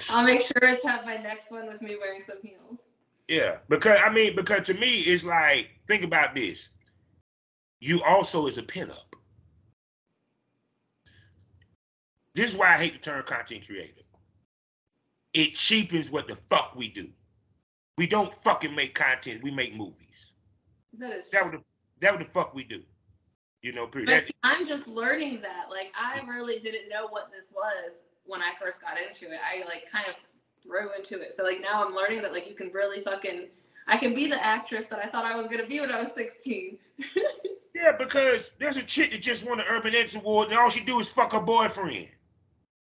I'll 0.09 0.25
make 0.25 0.41
sure 0.41 0.77
to 0.77 0.89
have 0.89 1.05
my 1.05 1.19
next 1.19 1.51
one 1.51 1.67
with 1.67 1.83
me 1.83 1.97
wearing 2.01 2.23
some 2.27 2.39
heels. 2.43 2.79
Yeah, 3.29 3.59
because 3.69 4.01
I 4.03 4.11
mean, 4.11 4.35
because 4.35 4.67
to 4.67 4.75
me, 4.75 5.01
it's 5.01 5.25
like, 5.25 5.69
think 5.87 6.03
about 6.03 6.35
this. 6.35 6.71
You 7.81 8.03
also 8.03 8.47
is 8.47 8.57
a 8.57 8.63
pinup. 8.63 8.97
This 12.35 12.53
is 12.53 12.57
why 12.57 12.75
I 12.75 12.79
hate 12.79 12.95
the 12.95 12.99
term 12.99 13.23
content 13.25 13.67
creator. 13.67 14.01
It 15.35 15.55
cheapens 15.55 16.11
what 16.11 16.27
the 16.27 16.39
fuck 16.49 16.75
we 16.75 16.89
do. 16.89 17.09
We 17.99 18.07
don't 18.07 18.35
fucking 18.43 18.75
make 18.75 18.95
content, 18.95 19.43
we 19.43 19.51
make 19.51 19.77
movies. 19.77 20.33
That 20.99 21.13
is 21.13 21.29
that 21.31 21.45
what 21.45 21.53
the, 21.53 21.63
that 22.01 22.13
what 22.13 22.19
the 22.19 22.33
fuck 22.33 22.55
we 22.55 22.65
do. 22.65 22.83
You 23.63 23.73
know, 23.73 23.87
period. 23.87 24.09
That, 24.09 24.31
I'm 24.43 24.67
just 24.67 24.89
learning 24.89 25.41
that. 25.43 25.67
Like 25.71 25.93
I 25.99 26.21
really 26.27 26.59
didn't 26.59 26.89
know 26.89 27.07
what 27.09 27.31
this 27.31 27.53
was 27.55 28.01
when 28.25 28.43
I 28.43 28.53
first 28.61 28.81
got 28.81 28.97
into 28.99 29.33
it. 29.33 29.39
I 29.41 29.65
like 29.67 29.85
kind 29.91 30.07
of 30.09 30.15
threw 30.63 30.89
into 30.97 31.21
it. 31.21 31.35
So 31.35 31.45
like 31.45 31.61
now 31.61 31.85
I'm 31.85 31.95
learning 31.95 32.23
that 32.23 32.33
like 32.33 32.49
you 32.49 32.55
can 32.55 32.71
really 32.73 33.03
fucking 33.03 33.49
I 33.87 33.97
can 33.97 34.15
be 34.15 34.29
the 34.29 34.45
actress 34.45 34.87
that 34.87 34.99
I 34.99 35.09
thought 35.09 35.25
I 35.25 35.37
was 35.37 35.47
gonna 35.47 35.67
be 35.67 35.81
when 35.81 35.91
I 35.91 36.01
was 36.01 36.13
16. 36.13 36.79
yeah, 37.75 37.93
because 37.93 38.51
there's 38.59 38.77
a 38.77 38.83
chick 38.83 39.13
that 39.13 39.23
just 39.23 39.47
won 39.47 39.59
the 39.59 39.67
Urban 39.69 39.95
X 39.95 40.15
Award 40.15 40.49
and 40.49 40.59
all 40.59 40.71
she 40.71 40.85
do 40.85 40.99
is 41.01 41.09
fuck 41.09 41.33
her 41.33 41.41
boyfriend. 41.41 42.09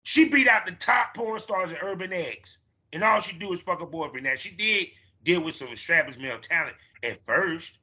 She 0.02 0.28
beat 0.28 0.48
out 0.48 0.66
the 0.66 0.72
top 0.72 1.14
porn 1.14 1.38
stars 1.40 1.72
at 1.72 1.82
Urban 1.82 2.12
X, 2.12 2.58
and 2.92 3.04
all 3.04 3.20
she 3.20 3.36
do 3.36 3.52
is 3.52 3.60
fuck 3.60 3.80
her 3.80 3.86
boyfriend. 3.86 4.24
Now 4.24 4.36
she 4.36 4.50
did 4.50 4.88
deal 5.24 5.42
with 5.42 5.54
some 5.54 5.68
established 5.68 6.18
male 6.18 6.38
talent 6.38 6.76
at 7.02 7.24
first, 7.24 7.78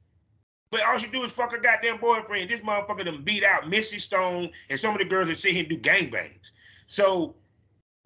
but 0.70 0.82
all 0.84 0.98
she 0.98 1.08
do 1.08 1.22
is 1.22 1.32
fuck 1.32 1.52
her 1.52 1.58
goddamn 1.58 1.98
boyfriend. 1.98 2.50
This 2.50 2.62
motherfucker 2.62 3.04
done 3.04 3.22
beat 3.22 3.44
out 3.44 3.68
Misty 3.68 3.98
Stone 3.98 4.50
and 4.70 4.80
some 4.80 4.94
of 4.94 4.98
the 4.98 5.04
girls 5.04 5.28
that 5.28 5.36
see 5.38 5.52
him 5.52 5.66
do 5.68 5.78
gangbangs. 5.78 6.50
So 6.86 7.36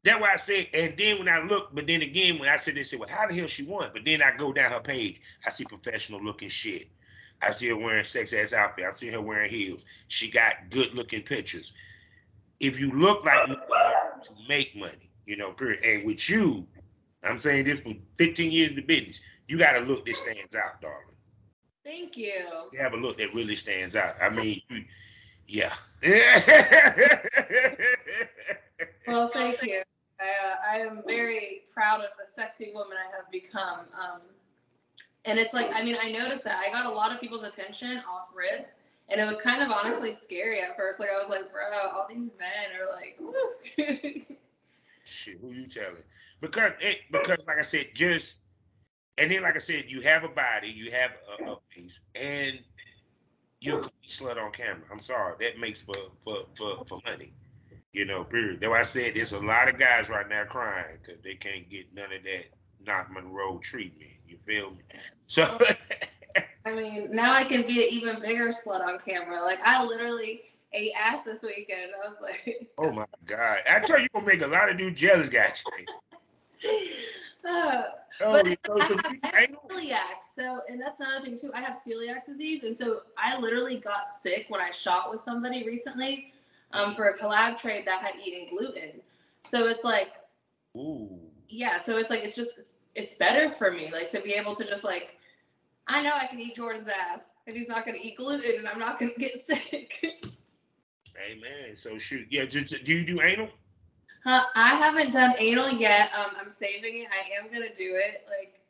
that's 0.02 0.20
why 0.20 0.32
I 0.32 0.36
said, 0.36 0.68
and 0.72 0.96
then 0.96 1.18
when 1.18 1.28
I 1.28 1.42
look, 1.42 1.74
but 1.74 1.86
then 1.86 2.02
again, 2.02 2.38
when 2.38 2.48
I 2.48 2.56
said 2.56 2.74
they 2.74 2.84
said, 2.84 2.98
well, 2.98 3.08
how 3.08 3.26
the 3.26 3.34
hell 3.34 3.46
she 3.46 3.64
won? 3.64 3.90
But 3.92 4.04
then 4.04 4.22
I 4.22 4.36
go 4.36 4.52
down 4.52 4.72
her 4.72 4.80
page, 4.80 5.20
I 5.46 5.50
see 5.50 5.64
professional 5.64 6.22
looking 6.22 6.48
shit. 6.48 6.88
I 7.42 7.52
see 7.52 7.68
her 7.68 7.76
wearing 7.76 8.04
sex 8.04 8.32
ass 8.32 8.52
outfit. 8.52 8.84
I 8.84 8.90
see 8.90 9.08
her 9.08 9.20
wearing 9.20 9.50
heels. 9.50 9.84
She 10.08 10.30
got 10.30 10.70
good 10.70 10.94
looking 10.94 11.22
pictures. 11.22 11.72
If 12.60 12.78
you 12.78 12.92
look 12.92 13.24
like 13.24 13.46
to 13.46 14.34
make 14.46 14.76
money, 14.76 15.10
you 15.24 15.36
know, 15.36 15.52
period. 15.52 15.82
And 15.82 16.04
with 16.04 16.28
you, 16.28 16.66
I'm 17.22 17.38
saying 17.38 17.64
this 17.64 17.80
from 17.80 17.98
15 18.16 18.50
years 18.50 18.76
of 18.76 18.86
business, 18.86 19.20
you 19.48 19.58
got 19.58 19.76
a 19.76 19.80
look 19.80 20.06
that 20.06 20.16
stands 20.16 20.54
out, 20.54 20.80
darling. 20.80 21.16
Thank 21.84 22.16
you. 22.16 22.32
You 22.72 22.78
have 22.78 22.94
a 22.94 22.96
look 22.96 23.18
that 23.18 23.34
really 23.34 23.56
stands 23.56 23.96
out. 23.96 24.14
I 24.20 24.30
mean, 24.30 24.62
yeah. 25.46 25.74
well, 29.06 29.30
thank 29.32 29.62
you. 29.62 29.82
I, 30.20 30.24
uh, 30.24 30.56
I 30.70 30.78
am 30.78 31.02
very 31.06 31.62
proud 31.72 32.00
of 32.00 32.10
the 32.18 32.26
sexy 32.30 32.70
woman 32.74 32.96
I 32.96 33.16
have 33.16 33.30
become. 33.32 33.80
Um, 33.98 34.20
and 35.24 35.38
it's 35.38 35.52
like, 35.52 35.70
I 35.74 35.82
mean, 35.82 35.96
I 36.00 36.10
noticed 36.12 36.44
that 36.44 36.62
I 36.64 36.70
got 36.70 36.86
a 36.86 36.90
lot 36.90 37.12
of 37.12 37.20
people's 37.20 37.42
attention 37.42 37.98
off 38.08 38.28
rip, 38.34 38.68
and 39.08 39.20
it 39.20 39.24
was 39.24 39.40
kind 39.40 39.62
of 39.62 39.70
honestly 39.70 40.12
scary 40.12 40.60
at 40.60 40.76
first. 40.76 41.00
Like 41.00 41.08
I 41.14 41.20
was 41.20 41.28
like, 41.28 41.50
bro, 41.50 41.62
all 41.92 42.06
these 42.08 42.30
men 42.38 42.70
are 42.78 42.86
like, 42.94 43.18
shit. 45.04 45.38
Who 45.40 45.52
you 45.52 45.66
telling? 45.66 46.02
Because 46.40 46.72
it, 46.80 47.00
because 47.10 47.44
like 47.46 47.58
I 47.58 47.62
said, 47.62 47.88
just 47.94 48.36
and 49.18 49.30
then 49.30 49.42
like 49.42 49.56
I 49.56 49.60
said, 49.60 49.84
you 49.88 50.00
have 50.02 50.24
a 50.24 50.28
body, 50.28 50.68
you 50.68 50.90
have 50.92 51.12
a, 51.38 51.52
a 51.52 51.56
face, 51.70 52.00
and 52.14 52.58
you're 53.60 53.80
a 53.80 53.90
slut 54.08 54.42
on 54.42 54.50
camera. 54.52 54.82
I'm 54.90 55.00
sorry, 55.00 55.34
that 55.40 55.58
makes 55.58 55.80
for 55.82 55.94
for 56.24 56.44
for, 56.56 56.84
for 56.88 57.00
money. 57.04 57.32
You 57.92 58.04
know, 58.04 58.24
period. 58.24 58.60
Though 58.60 58.74
I 58.74 58.84
said 58.84 59.14
there's 59.14 59.32
a 59.32 59.40
lot 59.40 59.68
of 59.68 59.78
guys 59.78 60.08
right 60.08 60.28
now 60.28 60.44
crying 60.44 60.98
because 61.02 61.20
they 61.22 61.34
can't 61.34 61.68
get 61.68 61.92
none 61.94 62.12
of 62.12 62.22
that 62.22 62.44
Not 62.86 63.12
Monroe 63.12 63.58
treatment. 63.58 64.12
You 64.26 64.38
feel 64.46 64.70
me? 64.70 64.78
So 65.26 65.58
I 66.64 66.72
mean, 66.72 67.14
now 67.14 67.34
I 67.34 67.44
can 67.44 67.66
be 67.66 67.82
an 67.82 67.88
even 67.90 68.20
bigger 68.20 68.48
slut 68.48 68.86
on 68.86 68.98
camera. 69.04 69.42
Like 69.42 69.58
I 69.64 69.84
literally 69.84 70.42
ate 70.72 70.92
ass 70.98 71.24
this 71.24 71.42
weekend. 71.42 71.90
I 72.04 72.08
was 72.08 72.18
like, 72.22 72.70
Oh 72.78 72.92
my 72.92 73.06
God. 73.26 73.58
I 73.68 73.80
tell 73.80 73.98
you, 73.98 74.06
you're 74.12 74.22
gonna 74.22 74.26
make 74.32 74.42
a 74.42 74.46
lot 74.46 74.70
of 74.70 74.78
dudes 74.78 75.00
jealous, 75.00 75.28
guys. 75.28 75.64
Oh, 78.22 78.32
but 78.32 78.46
you 78.46 78.56
know, 78.68 78.76
I 78.78 78.86
so 78.86 78.96
have, 78.96 79.16
I 79.22 79.40
have 79.40 79.50
celiac, 79.70 80.20
so 80.34 80.60
and 80.68 80.80
that's 80.80 81.00
another 81.00 81.24
thing 81.24 81.38
too. 81.38 81.50
I 81.54 81.60
have 81.60 81.74
celiac 81.74 82.26
disease, 82.26 82.64
and 82.64 82.76
so 82.76 83.00
I 83.16 83.38
literally 83.38 83.78
got 83.78 84.06
sick 84.06 84.46
when 84.48 84.60
I 84.60 84.70
shot 84.70 85.10
with 85.10 85.20
somebody 85.20 85.64
recently 85.64 86.32
um, 86.72 86.94
for 86.94 87.08
a 87.08 87.18
collab 87.18 87.58
trade 87.58 87.86
that 87.86 88.00
had 88.00 88.14
eaten 88.22 88.54
gluten. 88.56 89.00
So 89.44 89.66
it's 89.66 89.84
like, 89.84 90.12
Ooh. 90.76 91.18
yeah, 91.48 91.78
so 91.78 91.96
it's 91.96 92.10
like 92.10 92.20
it's 92.20 92.36
just 92.36 92.58
it's 92.58 92.76
it's 92.94 93.14
better 93.14 93.50
for 93.50 93.70
me 93.70 93.90
like 93.90 94.10
to 94.10 94.20
be 94.20 94.32
able 94.32 94.54
to 94.56 94.64
just 94.64 94.84
like, 94.84 95.16
I 95.88 96.02
know 96.02 96.12
I 96.12 96.26
can 96.26 96.38
eat 96.40 96.56
Jordan's 96.56 96.88
ass, 96.88 97.20
and 97.46 97.56
he's 97.56 97.68
not 97.68 97.86
gonna 97.86 97.98
eat 98.02 98.18
gluten, 98.18 98.58
and 98.58 98.68
I'm 98.68 98.78
not 98.78 98.98
gonna 98.98 99.12
get 99.16 99.46
sick. 99.46 100.26
Amen. 101.30 101.74
So 101.74 101.96
shoot, 101.96 102.26
yeah. 102.30 102.44
Do 102.44 102.60
you 102.84 103.04
do 103.04 103.22
anal? 103.22 103.48
Huh, 104.24 104.44
I 104.54 104.76
haven't 104.76 105.12
done 105.12 105.34
anal 105.38 105.70
yet. 105.70 106.10
Um, 106.14 106.32
I'm 106.38 106.50
saving 106.50 106.98
it. 107.02 107.08
I 107.08 107.42
am 107.42 107.50
gonna 107.50 107.74
do 107.74 107.96
it. 107.96 108.26
Like, 108.28 108.60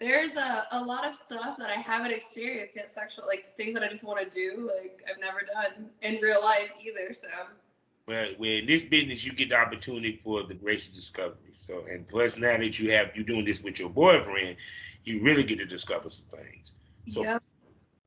there's 0.00 0.34
a, 0.34 0.66
a 0.72 0.82
lot 0.82 1.06
of 1.06 1.14
stuff 1.14 1.58
that 1.58 1.70
I 1.70 1.74
haven't 1.80 2.12
experienced 2.12 2.76
yet. 2.76 2.90
Sexual, 2.90 3.26
like 3.26 3.54
things 3.56 3.74
that 3.74 3.82
I 3.82 3.88
just 3.88 4.04
want 4.04 4.20
to 4.20 4.30
do. 4.30 4.70
Like 4.74 5.02
I've 5.10 5.20
never 5.20 5.40
done 5.40 5.90
in 6.02 6.20
real 6.22 6.42
life 6.42 6.70
either. 6.80 7.12
So 7.12 7.26
Well, 8.06 8.28
well, 8.38 8.50
in 8.50 8.66
this 8.66 8.84
business, 8.84 9.24
you 9.24 9.32
get 9.32 9.50
the 9.50 9.56
opportunity 9.56 10.20
for 10.24 10.44
the 10.44 10.54
greatest 10.54 10.94
discovery. 10.94 11.52
So, 11.52 11.84
and 11.90 12.06
plus 12.06 12.38
now 12.38 12.56
that 12.56 12.78
you 12.78 12.92
have 12.92 13.10
you 13.14 13.24
doing 13.24 13.44
this 13.44 13.60
with 13.62 13.78
your 13.78 13.90
boyfriend, 13.90 14.56
you 15.04 15.22
really 15.22 15.42
get 15.42 15.58
to 15.58 15.66
discover 15.66 16.08
some 16.10 16.26
things. 16.26 16.72
So- 17.08 17.22
yep. 17.22 17.42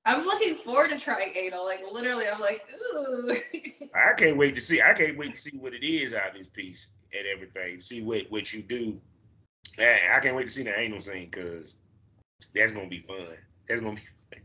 I'm 0.06 0.24
looking 0.24 0.56
forward 0.56 0.89
to 0.89 0.99
trying 0.99 1.34
anal. 1.36 1.66
Like 1.66 1.80
literally, 1.91 2.26
I'm 2.28 2.39
like, 2.39 2.62
ooh. 2.95 3.36
I 3.95 4.14
can't 4.18 4.38
wait 4.38 4.56
to 4.56 4.62
see. 4.62 4.82
I 4.82 4.93
can't 4.93 5.18
wait 5.18 5.36
to 5.36 5.41
see 5.41 5.58
what 5.58 5.74
it 5.74 5.86
is 5.86 6.14
out 6.14 6.30
of 6.30 6.38
this 6.38 6.47
piece 6.47 6.88
and 7.16 7.28
everything. 7.28 7.82
See 7.82 8.02
what 8.02 8.26
what 8.30 8.52
you 8.54 8.62
do. 8.62 8.99
Man, 9.78 9.99
I 10.12 10.20
can't 10.20 10.36
wait 10.36 10.47
to 10.47 10.52
see 10.52 10.64
the 10.64 10.78
anal 10.78 10.99
scene 10.99 11.30
because 11.30 11.76
that's 12.56 12.72
gonna 12.72 12.88
be 12.88 13.02
fun. 13.02 13.18
That's 13.68 13.82
gonna 13.82 13.95
be. 13.95 14.02
Fun. 14.02 14.43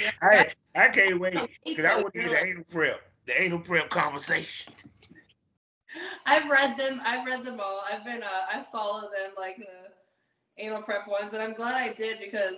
Yeah, 0.00 0.10
I 0.22 0.52
I 0.76 0.88
can't 0.88 1.18
wait 1.18 1.38
because 1.64 1.84
I 1.84 2.00
want 2.00 2.14
to 2.14 2.20
get 2.20 2.28
good. 2.28 2.36
the 2.36 2.46
anal 2.46 2.64
prep, 2.70 3.00
the 3.26 3.42
anal 3.42 3.60
prep 3.60 3.90
conversation. 3.90 4.72
I've 6.26 6.48
read 6.50 6.76
them. 6.76 7.00
I've 7.04 7.26
read 7.26 7.44
them 7.44 7.58
all. 7.60 7.82
I've 7.90 8.04
been. 8.04 8.22
Uh, 8.22 8.26
I 8.52 8.64
follow 8.70 9.02
them 9.02 9.32
like 9.36 9.56
the 9.56 10.62
anal 10.62 10.82
prep 10.82 11.08
ones, 11.08 11.32
and 11.32 11.42
I'm 11.42 11.54
glad 11.54 11.74
I 11.74 11.92
did 11.92 12.18
because 12.20 12.56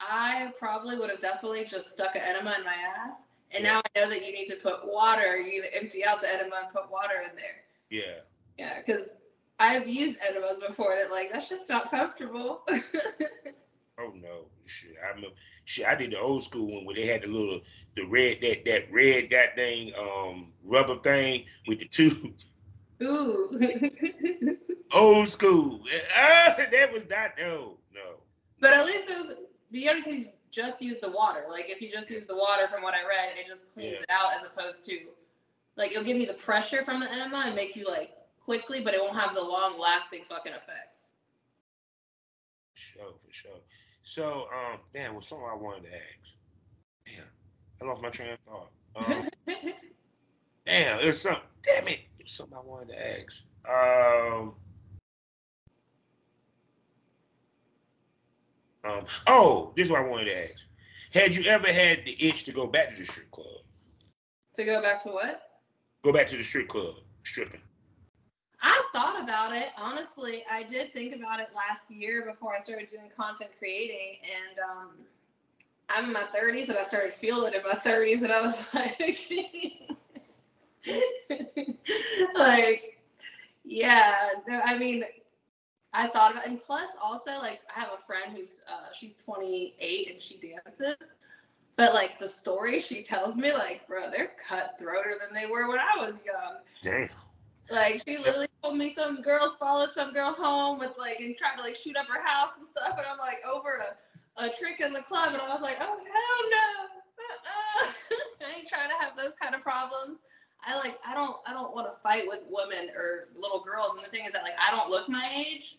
I 0.00 0.52
probably 0.58 0.96
would 0.98 1.10
have 1.10 1.20
definitely 1.20 1.64
just 1.64 1.92
stuck 1.92 2.14
an 2.14 2.22
enema 2.22 2.54
in 2.58 2.64
my 2.64 2.74
ass. 2.74 3.26
And 3.50 3.64
Yeah. 3.64 3.72
now 3.74 3.82
I 3.96 3.98
know 4.00 4.08
that 4.10 4.24
you 4.24 4.32
need 4.32 4.48
to 4.48 4.56
put 4.56 4.86
water. 4.86 5.36
You 5.38 5.62
need 5.62 5.68
to 5.68 5.76
empty 5.76 6.04
out 6.04 6.20
the 6.20 6.32
enema 6.32 6.56
and 6.64 6.72
put 6.72 6.90
water 6.90 7.22
in 7.28 7.34
there. 7.36 7.64
Yeah. 7.90 8.20
Yeah, 8.58 8.80
because 8.84 9.08
I've 9.58 9.88
used 9.88 10.18
enemas 10.28 10.60
before, 10.66 10.92
and 10.92 11.00
it 11.00 11.10
like 11.10 11.30
that's 11.32 11.48
just 11.48 11.68
not 11.68 11.90
comfortable. 11.90 12.64
Oh 14.00 14.12
no, 14.14 14.46
shit. 14.66 14.94
I 15.04 15.08
remember 15.08 15.34
shit. 15.64 15.84
I 15.84 15.96
did 15.96 16.12
the 16.12 16.20
old 16.20 16.44
school 16.44 16.72
one 16.72 16.84
where 16.84 16.94
they 16.94 17.04
had 17.06 17.22
the 17.22 17.26
little 17.26 17.60
the 17.96 18.04
red 18.04 18.38
that 18.42 18.64
that 18.64 18.92
red 18.92 19.28
that 19.32 19.56
thing 19.56 19.92
um 19.98 20.52
rubber 20.62 21.00
thing 21.00 21.46
with 21.66 21.80
the 21.80 21.84
tube. 21.86 22.32
Ooh. 23.02 23.58
old 24.94 25.28
school. 25.28 25.80
Ah, 26.16 26.54
that 26.56 26.92
was 26.92 27.08
not 27.10 27.32
no 27.40 27.78
no. 27.92 28.20
but 28.60 28.72
at 28.72 28.86
least 28.86 29.08
it 29.10 29.16
was. 29.18 29.34
You 29.70 29.90
just 29.90 30.06
use, 30.06 30.32
just 30.50 30.80
use 30.82 30.98
the 31.00 31.10
water. 31.10 31.44
Like 31.48 31.66
if 31.68 31.80
you 31.82 31.90
just 31.92 32.10
use 32.10 32.24
the 32.24 32.36
water, 32.36 32.68
from 32.68 32.82
what 32.82 32.94
I 32.94 33.02
read, 33.02 33.36
it 33.38 33.46
just 33.46 33.72
cleans 33.74 33.92
Yeah. 33.94 34.00
it 34.00 34.10
out 34.10 34.30
as 34.40 34.46
opposed 34.50 34.84
to 34.86 34.98
like 35.76 35.90
it'll 35.92 36.04
give 36.04 36.16
you 36.16 36.26
the 36.26 36.34
pressure 36.34 36.84
from 36.84 37.00
the 37.00 37.10
enema 37.12 37.44
and 37.46 37.54
make 37.54 37.76
you 37.76 37.86
like 37.86 38.12
quickly, 38.44 38.82
but 38.82 38.94
it 38.94 39.00
won't 39.00 39.16
have 39.18 39.34
the 39.34 39.42
long 39.42 39.78
lasting 39.78 40.24
fucking 40.28 40.52
effects. 40.52 41.12
For 42.74 42.80
sure, 42.80 43.12
for 43.26 43.32
sure. 43.32 43.60
So 44.02 44.46
um, 44.54 44.80
damn, 44.92 45.14
was 45.14 45.26
something 45.28 45.46
I 45.50 45.54
wanted 45.54 45.82
to 45.84 45.94
ask. 45.94 46.34
Damn, 47.06 47.24
I 47.82 47.84
lost 47.90 48.02
my 48.02 48.08
train 48.10 48.32
of 48.32 48.38
thought. 48.46 48.70
Um, 48.96 49.28
damn, 50.66 51.00
it 51.00 51.06
was 51.06 51.20
something. 51.20 51.42
Damn 51.62 51.88
it, 51.88 52.00
it 52.18 52.24
was 52.24 52.32
something 52.32 52.56
I 52.56 52.60
wanted 52.62 52.94
to 52.94 53.20
ask. 53.22 53.42
Um. 53.68 54.54
Um, 58.84 59.04
oh, 59.26 59.72
this 59.76 59.86
is 59.86 59.90
what 59.90 60.00
I 60.00 60.06
wanted 60.06 60.26
to 60.26 60.52
ask. 60.52 60.64
Had 61.12 61.34
you 61.34 61.44
ever 61.50 61.72
had 61.72 62.04
the 62.04 62.16
itch 62.20 62.44
to 62.44 62.52
go 62.52 62.66
back 62.66 62.90
to 62.90 62.96
the 62.96 63.04
strip 63.04 63.30
club? 63.30 63.46
to 64.58 64.64
go 64.64 64.82
back 64.82 65.02
to 65.04 65.10
what? 65.10 65.42
Go 66.04 66.12
back 66.12 66.26
to 66.28 66.36
the 66.36 66.42
strip 66.42 66.68
club, 66.68 66.96
stripping. 67.24 67.60
I 68.60 68.82
thought 68.92 69.22
about 69.22 69.56
it. 69.56 69.68
Honestly, 69.76 70.42
I 70.50 70.64
did 70.64 70.92
think 70.92 71.14
about 71.14 71.38
it 71.38 71.48
last 71.54 71.90
year 71.90 72.24
before 72.28 72.54
I 72.54 72.58
started 72.58 72.88
doing 72.88 73.08
content 73.16 73.50
creating. 73.56 74.16
And 74.24 74.58
um, 74.58 74.90
I'm 75.88 76.06
in 76.06 76.12
my 76.12 76.24
30s 76.36 76.68
and 76.68 76.76
I 76.76 76.82
started 76.82 77.14
feeling 77.14 77.52
it 77.54 77.56
in 77.56 77.62
my 77.62 77.78
30s. 77.78 78.22
And 78.22 78.32
I 78.32 78.40
was 78.40 78.64
like, 78.74 79.28
like, 82.34 82.98
yeah, 83.64 84.30
I 84.64 84.76
mean, 84.76 85.04
I 85.98 86.06
thought 86.06 86.30
about 86.30 86.46
And 86.46 86.62
plus, 86.62 86.90
also, 87.02 87.32
like, 87.32 87.60
I 87.74 87.80
have 87.80 87.90
a 87.92 88.06
friend 88.06 88.36
who's, 88.36 88.60
uh, 88.68 88.92
she's 88.92 89.16
28 89.16 90.12
and 90.12 90.22
she 90.22 90.38
dances. 90.38 91.14
But 91.74 91.94
like 91.94 92.18
the 92.18 92.28
stories 92.28 92.84
she 92.84 93.02
tells 93.02 93.36
me, 93.36 93.52
like, 93.52 93.86
bro, 93.86 94.10
they're 94.10 94.32
cutthroater 94.48 95.14
than 95.20 95.32
they 95.32 95.46
were 95.48 95.68
when 95.68 95.78
I 95.78 95.96
was 95.96 96.22
young. 96.24 96.56
Damn. 96.82 97.08
Like 97.70 98.02
she 98.06 98.18
literally 98.18 98.48
told 98.62 98.76
me 98.76 98.90
some 98.90 99.22
girls 99.22 99.56
followed 99.56 99.92
some 99.92 100.12
girl 100.12 100.32
home 100.32 100.78
with 100.78 100.94
like 100.98 101.20
and 101.20 101.36
tried 101.36 101.56
to 101.56 101.62
like 101.62 101.76
shoot 101.76 101.96
up 101.96 102.06
her 102.06 102.24
house 102.24 102.50
and 102.58 102.66
stuff, 102.66 102.94
and 102.96 103.06
I'm 103.06 103.18
like 103.18 103.38
over 103.48 103.78
a, 103.78 104.42
a 104.42 104.48
trick 104.48 104.80
in 104.80 104.92
the 104.92 105.02
club, 105.02 105.34
and 105.34 105.42
I 105.42 105.52
was 105.52 105.62
like, 105.62 105.76
oh 105.80 105.98
hell 105.98 106.40
no, 106.50 107.86
uh-uh. 107.86 107.92
I 108.46 108.58
ain't 108.58 108.68
trying 108.68 108.88
to 108.88 109.04
have 109.04 109.16
those 109.16 109.34
kind 109.40 109.54
of 109.54 109.62
problems. 109.62 110.18
I 110.66 110.76
like 110.76 110.98
I 111.06 111.14
don't 111.14 111.36
I 111.46 111.52
don't 111.52 111.74
want 111.74 111.86
to 111.86 112.00
fight 112.02 112.24
with 112.26 112.40
women 112.48 112.90
or 112.96 113.28
little 113.38 113.62
girls, 113.62 113.94
and 113.94 114.04
the 114.04 114.08
thing 114.08 114.24
is 114.26 114.32
that 114.32 114.42
like 114.42 114.58
I 114.58 114.74
don't 114.74 114.90
look 114.90 115.08
my 115.08 115.30
age, 115.32 115.78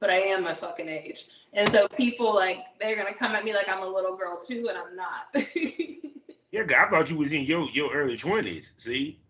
but 0.00 0.10
I 0.10 0.18
am 0.18 0.44
my 0.44 0.54
fucking 0.54 0.88
age, 0.88 1.26
and 1.52 1.68
so 1.70 1.88
people 1.88 2.34
like 2.34 2.58
they're 2.80 2.96
gonna 2.96 3.14
come 3.14 3.32
at 3.32 3.44
me 3.44 3.52
like 3.54 3.68
I'm 3.68 3.82
a 3.82 3.88
little 3.88 4.16
girl 4.16 4.40
too, 4.42 4.68
and 4.68 4.78
I'm 4.78 4.96
not. 4.96 5.34
yeah, 6.52 6.62
I 6.76 6.90
thought 6.90 7.10
you 7.10 7.16
was 7.16 7.32
in 7.32 7.44
your 7.44 7.68
your 7.70 7.92
early 7.92 8.16
twenties. 8.16 8.72
See. 8.76 9.20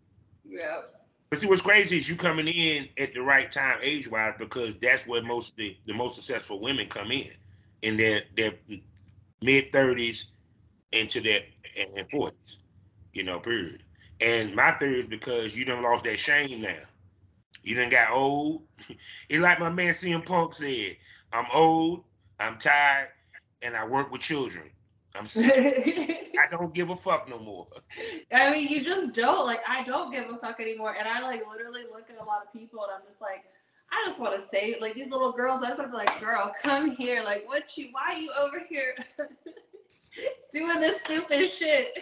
yeah. 0.45 0.83
But 1.31 1.39
see, 1.39 1.47
what's 1.47 1.63
crazy 1.63 1.97
is 1.97 2.09
you 2.09 2.17
coming 2.17 2.49
in 2.49 2.89
at 2.99 3.15
the 3.15 3.23
right 3.23 3.51
time 3.53 3.79
age 3.83 4.11
wise 4.11 4.35
because 4.37 4.75
that's 4.83 5.07
where 5.07 5.23
most 5.23 5.51
of 5.51 5.57
the, 5.57 5.77
the 5.87 5.95
most 5.95 6.17
successful 6.17 6.61
women 6.61 6.89
come 6.89 7.13
in 7.13 7.31
in 7.83 7.97
their 7.97 8.23
their 8.37 8.53
mid 9.41 9.73
thirties 9.73 10.27
into 10.93 11.21
their 11.21 11.43
and 11.97 12.11
forties, 12.11 12.59
you 13.13 13.23
know, 13.23 13.39
period. 13.39 13.83
And 14.21 14.55
my 14.55 14.73
theory 14.73 15.01
is 15.01 15.07
because 15.07 15.57
you 15.57 15.65
done 15.65 15.83
lost 15.83 16.05
that 16.05 16.19
shame 16.19 16.63
now. 16.63 16.79
You 17.63 17.75
done 17.75 17.91
got 17.91 18.11
old. 18.13 18.63
It's 19.29 19.43
like 19.43 19.61
my 19.61 19.71
man 19.71 19.95
CM 19.95 20.25
Punk 20.25 20.55
said, 20.55 20.97
I'm 21.33 21.47
old, 21.53 22.05
I'm 22.39 22.59
tired, 22.59 23.09
and 23.63 23.77
I 23.77 23.87
work 23.87 24.11
with 24.11 24.21
children. 24.21 24.71
I'm 25.15 25.27
sick. 25.27 26.35
I 26.41 26.47
don't 26.51 26.75
give 26.75 26.91
a 26.91 26.97
fuck 26.97 27.29
no 27.29 27.39
more. 27.39 27.67
I 28.33 28.51
mean, 28.51 28.69
you 28.69 28.83
just 28.83 29.13
don't 29.13 29.47
like. 29.47 29.61
I 29.69 29.85
don't 29.85 30.13
give 30.13 30.31
a 30.31 30.37
fuck 30.39 30.61
anymore, 30.61 30.95
and 30.99 31.07
I 31.07 31.21
like 31.21 31.43
literally 31.51 31.83
look 31.93 32.09
at 32.11 32.21
a 32.21 32.25
lot 32.25 32.43
of 32.45 32.53
people, 32.53 32.83
and 32.85 32.93
I'm 32.93 33.07
just 33.07 33.21
like, 33.21 33.45
I 33.91 34.07
just 34.07 34.21
want 34.21 34.35
to 34.35 34.41
say, 34.41 34.77
like 34.81 34.95
these 34.95 35.11
little 35.11 35.33
girls. 35.33 35.63
I 35.63 35.69
just 35.69 35.79
want 35.79 35.91
to 35.91 35.99
be 35.99 36.05
like, 36.05 36.21
girl, 36.21 36.55
come 36.63 36.93
here. 36.93 37.23
Like, 37.23 37.47
what 37.47 37.77
you? 37.77 37.89
Why 37.93 38.15
are 38.15 38.19
you 38.19 38.31
over 38.39 38.63
here 38.69 38.95
doing 40.53 40.81
this 40.81 41.01
stupid 41.01 41.51
shit? 41.51 41.93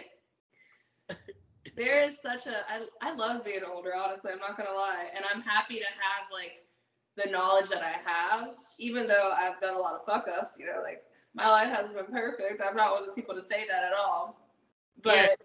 There 1.79 2.03
is 2.03 2.15
such 2.21 2.45
a. 2.45 2.65
I 2.69 2.85
I 3.01 3.15
love 3.15 3.45
being 3.45 3.61
older. 3.63 3.95
Honestly, 3.95 4.31
I'm 4.33 4.39
not 4.39 4.57
gonna 4.57 4.73
lie, 4.75 5.05
and 5.15 5.23
I'm 5.33 5.41
happy 5.41 5.75
to 5.79 5.85
have 5.85 6.27
like 6.31 6.65
the 7.15 7.31
knowledge 7.31 7.69
that 7.69 7.81
I 7.81 7.93
have, 8.05 8.49
even 8.77 9.07
though 9.07 9.31
I've 9.33 9.61
done 9.61 9.75
a 9.75 9.79
lot 9.79 9.93
of 9.93 10.05
fuck 10.05 10.25
ups. 10.27 10.57
You 10.59 10.65
know, 10.65 10.81
like 10.83 11.01
my 11.33 11.47
life 11.49 11.69
hasn't 11.69 11.95
been 11.95 12.07
perfect. 12.07 12.61
I'm 12.61 12.75
not 12.75 12.91
one 12.91 13.01
of 13.03 13.07
those 13.07 13.15
people 13.15 13.33
to 13.33 13.41
say 13.41 13.65
that 13.69 13.83
at 13.85 13.93
all. 13.93 14.37
But 15.01 15.37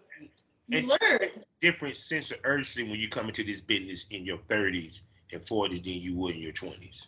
you 0.67 0.79
And- 0.79 0.89
learn. 1.01 1.45
Different 1.61 1.95
sense 1.97 2.31
of 2.31 2.39
urgency 2.43 2.83
when 2.83 2.99
you 2.99 3.07
come 3.07 3.27
into 3.29 3.43
this 3.43 3.61
business 3.61 4.05
in 4.11 4.25
your 4.25 4.37
30s 4.49 5.01
and 5.31 5.41
40s 5.41 5.81
than 5.83 5.93
you 5.93 6.15
would 6.15 6.35
in 6.35 6.41
your 6.41 6.51
20s. 6.53 7.07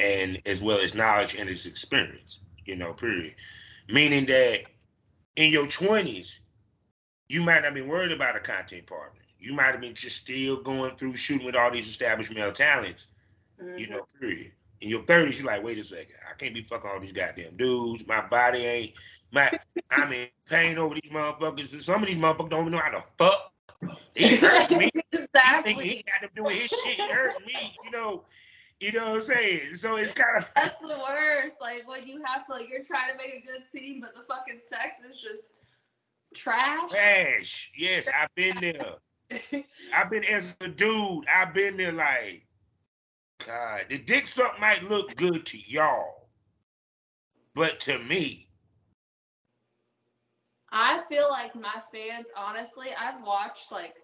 and 0.00 0.40
as 0.46 0.62
well 0.62 0.78
as 0.78 0.94
knowledge 0.94 1.34
and 1.34 1.48
his 1.48 1.66
experience. 1.66 2.38
You 2.64 2.76
know, 2.76 2.92
period. 2.94 3.34
Meaning 3.88 4.26
that 4.26 4.62
in 5.36 5.50
your 5.50 5.66
twenties, 5.66 6.40
you 7.28 7.42
might 7.42 7.62
not 7.62 7.74
be 7.74 7.82
worried 7.82 8.12
about 8.12 8.36
a 8.36 8.40
content 8.40 8.86
partner. 8.86 9.20
You 9.38 9.52
might 9.52 9.72
have 9.72 9.80
been 9.80 9.94
just 9.94 10.16
still 10.16 10.62
going 10.62 10.96
through 10.96 11.16
shooting 11.16 11.46
with 11.46 11.56
all 11.56 11.70
these 11.70 11.86
established 11.86 12.34
male 12.34 12.52
talents. 12.52 13.06
Mm-hmm. 13.62 13.78
You 13.78 13.88
know, 13.88 14.06
period. 14.18 14.52
In 14.80 14.90
your 14.90 15.02
thirties, 15.02 15.38
you're 15.38 15.46
like, 15.46 15.62
wait 15.62 15.78
a 15.78 15.84
second, 15.84 16.16
I 16.28 16.36
can't 16.36 16.54
be 16.54 16.62
fucking 16.62 16.90
all 16.90 17.00
these 17.00 17.12
goddamn 17.12 17.56
dudes. 17.56 18.06
My 18.06 18.26
body 18.26 18.58
ain't 18.64 18.92
my 19.34 19.50
I'm 19.90 20.12
in 20.12 20.28
pain 20.48 20.78
over 20.78 20.94
these 20.94 21.12
motherfuckers. 21.12 21.82
Some 21.82 22.02
of 22.02 22.08
these 22.08 22.18
motherfuckers 22.18 22.50
don't 22.50 22.60
even 22.60 22.72
know 22.72 22.78
how 22.78 22.90
to 22.90 23.04
fuck. 23.18 23.52
He 24.14 24.36
hurt 24.36 24.70
me. 24.70 24.90
exactly. 25.12 25.74
He, 25.74 25.88
he 25.88 26.04
got 26.04 26.26
to 26.26 26.34
doing 26.34 26.56
his 26.56 26.70
shit. 26.70 26.94
He 26.94 27.02
hurt 27.02 27.44
me. 27.44 27.74
You 27.84 27.90
know. 27.90 28.24
You 28.80 28.92
know 28.92 29.10
what 29.10 29.16
I'm 29.16 29.22
saying? 29.22 29.76
So 29.76 29.96
it's 29.96 30.12
kind 30.12 30.36
of 30.36 30.50
that's 30.56 30.78
the 30.80 30.88
worst. 30.88 31.56
Like 31.60 31.88
when 31.88 32.06
you 32.06 32.20
have 32.24 32.44
to 32.46 32.52
like 32.52 32.68
you're 32.68 32.82
trying 32.82 33.12
to 33.12 33.16
make 33.16 33.32
a 33.32 33.46
good 33.46 33.64
team, 33.72 34.00
but 34.02 34.14
the 34.14 34.26
fucking 34.28 34.60
sex 34.60 34.96
is 35.08 35.20
just 35.20 35.53
trash. 36.34 36.90
Trash. 36.90 37.72
Yes, 37.76 38.08
I've 38.14 38.34
been 38.34 38.58
there. 38.60 39.64
I've 39.94 40.10
been 40.10 40.24
as 40.24 40.54
a 40.60 40.68
dude. 40.68 41.24
I've 41.32 41.54
been 41.54 41.76
there. 41.76 41.92
Like, 41.92 42.46
God, 43.46 43.86
the 43.90 43.98
dick 43.98 44.26
suck 44.26 44.58
might 44.60 44.82
look 44.84 45.16
good 45.16 45.46
to 45.46 45.58
y'all, 45.58 46.28
but 47.54 47.80
to 47.80 47.98
me, 47.98 48.48
I 50.72 51.02
feel 51.08 51.28
like 51.30 51.54
my 51.54 51.80
fans, 51.92 52.26
honestly, 52.36 52.88
I've 52.98 53.24
watched 53.24 53.70
like 53.70 53.94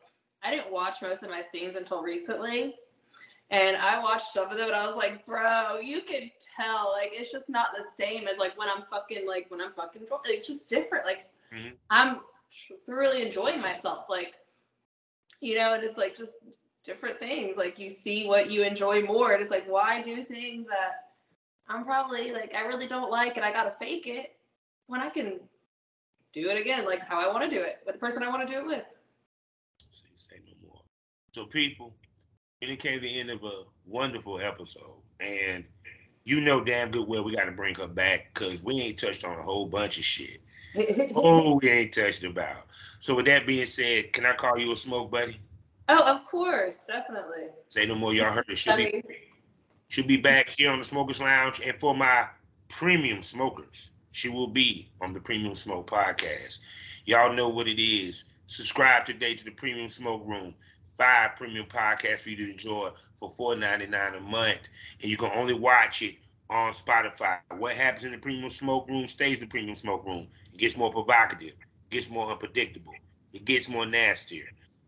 I 0.43 0.51
didn't 0.51 0.72
watch 0.72 1.03
most 1.03 1.22
of 1.22 1.31
my 1.31 1.43
scenes 1.43 1.76
until 1.76 2.03
recently. 2.03 2.76
And 3.51 3.76
I 3.76 4.01
watched 4.01 4.33
some 4.33 4.49
of 4.49 4.57
them 4.57 4.68
and 4.68 4.76
I 4.76 4.87
was 4.87 4.95
like, 4.95 5.26
bro, 5.26 5.81
you 5.83 6.03
can 6.03 6.31
tell. 6.57 6.93
Like 6.93 7.11
it's 7.12 7.33
just 7.33 7.49
not 7.49 7.70
the 7.76 7.85
same 7.85 8.28
as 8.28 8.39
like 8.39 8.57
when 8.57 8.68
I'm 8.68 8.85
fucking 8.89 9.26
like 9.26 9.47
when 9.49 9.61
I'm 9.61 9.72
fucking 9.72 10.03
it's 10.26 10.47
just 10.47 10.68
different. 10.68 11.05
Like 11.05 11.28
mm-hmm. 11.53 11.75
I'm 11.91 12.21
thoroughly 12.87 13.23
enjoying 13.23 13.61
myself. 13.61 14.07
Like, 14.09 14.35
you 15.41 15.57
know, 15.57 15.75
and 15.75 15.83
it's 15.83 15.99
like 15.99 16.17
just 16.17 16.33
different 16.85 17.19
things. 17.19 17.57
Like 17.57 17.79
you 17.79 17.91
see 17.91 18.27
what 18.27 18.51
you 18.51 18.63
enjoy 18.63 19.03
more. 19.03 19.33
And 19.33 19.43
it's 19.43 19.51
like, 19.51 19.69
why 19.69 20.03
do 20.03 20.25
things 20.25 20.67
that 20.67 21.11
I'm 21.69 21.85
probably 21.85 22.33
like 22.33 22.55
I 22.55 22.63
really 22.63 22.89
don't 22.89 23.11
like 23.11 23.37
and 23.37 23.45
I 23.45 23.53
gotta 23.53 23.75
fake 23.79 24.07
it 24.07 24.37
when 24.87 25.01
I 25.01 25.09
can 25.09 25.39
do 26.33 26.49
it 26.49 26.61
again, 26.61 26.85
like 26.85 27.01
how 27.01 27.21
I 27.21 27.33
want 27.33 27.49
to 27.49 27.57
do 27.57 27.63
it 27.63 27.81
with 27.87 27.95
the 27.95 27.99
person 27.99 28.23
I 28.23 28.29
want 28.29 28.47
to 28.47 28.53
do 28.53 28.61
it 28.61 28.67
with. 28.67 28.85
Say 30.17 30.37
no 30.45 30.69
more. 30.69 30.83
So, 31.33 31.47
people, 31.47 31.95
it 32.61 32.79
came 32.79 33.01
the 33.01 33.21
end 33.21 33.31
of 33.31 33.43
a 33.43 33.63
wonderful 33.87 34.41
episode, 34.41 35.01
and 35.19 35.65
you 36.25 36.41
know 36.41 36.63
damn 36.63 36.91
good 36.91 37.09
well 37.09 37.25
we 37.25 37.35
got 37.35 37.45
to 37.45 37.53
bring 37.53 37.75
her 37.77 37.87
back 37.87 38.35
because 38.35 38.63
we 38.63 38.81
ain't 38.81 38.99
touched 38.99 39.25
on 39.25 39.39
a 39.39 39.43
whole 39.43 39.67
bunch 39.67 39.99
of 39.99 40.05
shit. 40.05 40.41
Oh, 41.14 41.59
we 41.62 41.68
ain't 41.68 41.93
touched 41.93 42.25
about. 42.25 42.66
So, 42.99 43.14
with 43.14 43.27
that 43.27 43.47
being 43.47 43.66
said, 43.66 44.12
can 44.12 44.27
I 44.27 44.35
call 44.35 44.59
you 44.59 44.73
a 44.73 44.77
smoke 44.77 45.11
buddy? 45.11 45.41
Oh, 45.89 46.03
of 46.03 46.27
course, 46.27 46.83
definitely. 46.87 47.49
Say 47.68 47.87
no 47.87 47.95
more. 47.95 48.14
Y'all 48.14 48.33
heard 48.33 48.45
it. 48.49 48.59
She'll 48.59 48.77
be, 48.77 49.03
she'll 49.89 50.07
be 50.07 50.21
back 50.21 50.49
here 50.51 50.71
on 50.71 50.79
the 50.79 50.85
Smokers 50.85 51.21
Lounge, 51.21 51.61
and 51.64 51.79
for 51.81 51.95
my 51.95 52.27
premium 52.68 53.23
smokers 53.23 53.91
she 54.12 54.29
will 54.29 54.49
be 54.49 54.91
on 55.01 55.12
the 55.12 55.21
Premium 55.21 55.55
Smoke 55.55 55.89
podcast. 55.89 56.59
Y'all 57.05 57.33
know 57.33 57.49
what 57.49 57.68
it 57.68 57.81
is. 57.81 58.25
Subscribe 58.47 59.07
today 59.07 59.35
to 59.35 59.45
the 59.45 59.53
Premium 59.53 59.89
Smoke 59.89 60.23
Room. 60.27 60.55
Five 60.99 61.37
premium 61.37 61.66
podcasts 61.66 62.21
for 62.21 62.31
you 62.31 62.37
to 62.37 62.51
enjoy 62.51 62.91
for 63.18 63.33
$4.99 63.35 64.16
a 64.16 64.21
month. 64.21 64.61
And 65.01 65.11
you 65.11 65.16
can 65.16 65.31
only 65.35 65.55
watch 65.55 66.03
it 66.03 66.16
on 66.49 66.73
Spotify. 66.73 67.39
What 67.57 67.75
happens 67.75 68.05
in 68.05 68.12
the 68.12 68.18
Premium 68.18 68.51
Smoke 68.51 68.89
Room 68.89 69.07
stays 69.09 69.39
the 69.39 69.47
Premium 69.47 69.77
Smoke 69.77 70.05
Room. 70.05 70.27
Gets 70.61 70.77
more 70.77 70.93
provocative, 70.93 71.55
gets 71.89 72.11
more 72.11 72.31
unpredictable, 72.31 72.93
it 73.33 73.47
gets 73.47 73.67
more 73.67 73.87
nastier. 73.87 74.45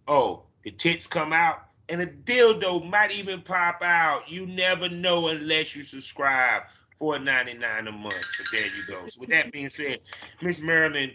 Oh, 0.06 0.42
the 0.64 0.70
tits 0.70 1.06
come 1.06 1.32
out 1.32 1.62
and 1.88 2.02
a 2.02 2.06
dildo 2.06 2.88
might 2.88 3.16
even 3.16 3.40
pop 3.40 3.82
out. 3.82 4.30
You 4.30 4.46
never 4.46 4.90
know 4.90 5.28
unless 5.28 5.74
you 5.74 5.82
subscribe 5.82 6.64
for 6.98 7.18
99 7.18 7.88
a 7.88 7.92
month. 7.92 8.14
So 8.36 8.44
there 8.52 8.66
you 8.66 8.86
go. 8.86 9.06
So 9.08 9.20
with 9.20 9.30
that 9.30 9.50
being 9.50 9.70
said, 9.70 10.00
Miss 10.42 10.60
Marilyn, 10.60 11.12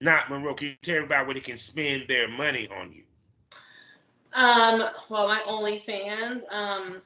not 0.00 0.30
Monroe, 0.30 0.54
can 0.54 0.68
you 0.68 0.74
tell 0.82 0.96
everybody 0.96 1.26
where 1.26 1.34
they 1.34 1.40
can 1.40 1.56
spend 1.56 2.08
their 2.08 2.28
money 2.28 2.68
on 2.68 2.92
you? 2.92 3.04
Um, 4.34 4.82
well, 5.08 5.28
my 5.28 5.42
OnlyFans, 5.46 6.42
um, 6.50 7.02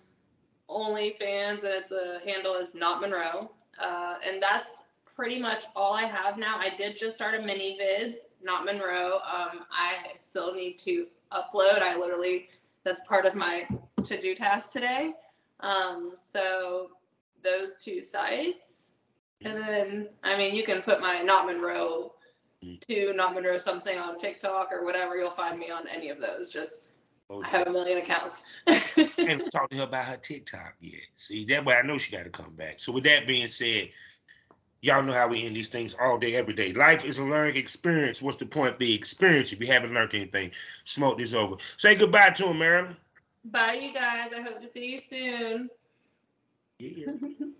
OnlyFans, 0.69 1.65
and 1.65 1.65
it's 1.65 1.93
a 1.93 2.21
handle 2.25 2.55
is 2.55 2.75
not 2.75 3.01
Monroe, 3.01 3.51
uh, 3.81 4.17
and 4.27 4.43
that's 4.43 4.83
pretty 5.17 5.41
much 5.41 5.65
all 5.75 5.95
I 5.95 6.05
have 6.05 6.37
now. 6.37 6.59
I 6.59 6.69
did 6.77 6.97
just 6.97 7.17
start 7.17 7.35
a 7.35 7.39
ManyVids, 7.39 8.17
not 8.43 8.67
Monroe. 8.67 9.15
Um, 9.15 9.65
I 9.73 10.13
still 10.19 10.55
need 10.55 10.79
to 10.81 11.07
upload. 11.33 11.81
I 11.81 11.97
literally 11.99 12.49
that's 12.85 13.01
part 13.03 13.27
of 13.27 13.35
my 13.35 13.67
to 14.05 14.21
do 14.21 14.35
task 14.35 14.73
today. 14.73 15.15
Um, 15.61 16.13
so 16.33 16.91
those 17.43 17.75
two 17.83 18.03
sites. 18.03 18.93
And 19.45 19.59
then, 19.59 20.09
I 20.23 20.37
mean, 20.39 20.55
you 20.55 20.65
can 20.65 20.83
put 20.83 21.01
my 21.01 21.23
not 21.23 21.47
Monroe 21.47 22.13
mm. 22.65 22.81
to 22.87 23.13
not 23.15 23.35
Monroe 23.35 23.59
something 23.59 23.99
on 23.99 24.19
TikTok 24.19 24.71
or 24.73 24.85
whatever. 24.85 25.17
You'll 25.17 25.31
find 25.33 25.59
me 25.59 25.71
on 25.71 25.87
any 25.89 26.11
of 26.11 26.21
those. 26.21 26.51
Just 26.51 26.93
okay. 27.31 27.47
I 27.47 27.59
have 27.59 27.67
a 27.67 27.73
million 27.73 27.99
accounts. 27.99 28.45
haven't 28.67 29.51
talked 29.51 29.73
to 29.73 29.79
her 29.79 29.85
about 29.85 30.07
her 30.07 30.17
TikTok 30.17 30.75
yet. 30.81 31.01
See, 31.17 31.45
that 31.47 31.65
way 31.65 31.75
I 31.75 31.83
know 31.83 31.99
she 31.99 32.13
got 32.13 32.25
to 32.25 32.31
come 32.31 32.55
back. 32.55 32.81
So 32.81 32.93
with 32.93 33.05
that 33.05 33.27
being 33.27 33.49
said, 33.49 33.91
y'all 34.87 35.03
know 35.03 35.13
how 35.13 35.29
we 35.29 35.45
end 35.45 35.57
these 35.57 35.69
things 35.69 35.95
all 36.01 36.17
day, 36.19 36.37
every 36.37 36.55
day. 36.55 36.73
Life 36.73 37.05
is 37.05 37.19
a 37.19 37.25
learning 37.25 37.57
experience. 37.57 38.23
What's 38.23 38.39
the 38.39 38.47
point? 38.47 38.79
Be 38.79 38.95
experience. 38.95 39.53
If 39.53 39.61
you 39.61 39.67
haven't 39.67 39.93
learned 39.93 40.15
anything, 40.15 40.53
smoke 40.85 41.19
this 41.19 41.35
over. 41.35 41.57
Say 41.77 41.97
goodbye 41.97 42.31
to 42.31 42.49
him, 42.49 42.59
Marilyn. 42.59 42.97
Bye, 43.45 43.75
you 43.75 43.93
guys. 43.93 44.31
I 44.37 44.43
hope 44.43 44.61
to 44.61 44.69
see 44.69 44.93
you 44.93 44.99
soon. 44.99 45.71
Yeah. 46.79 47.13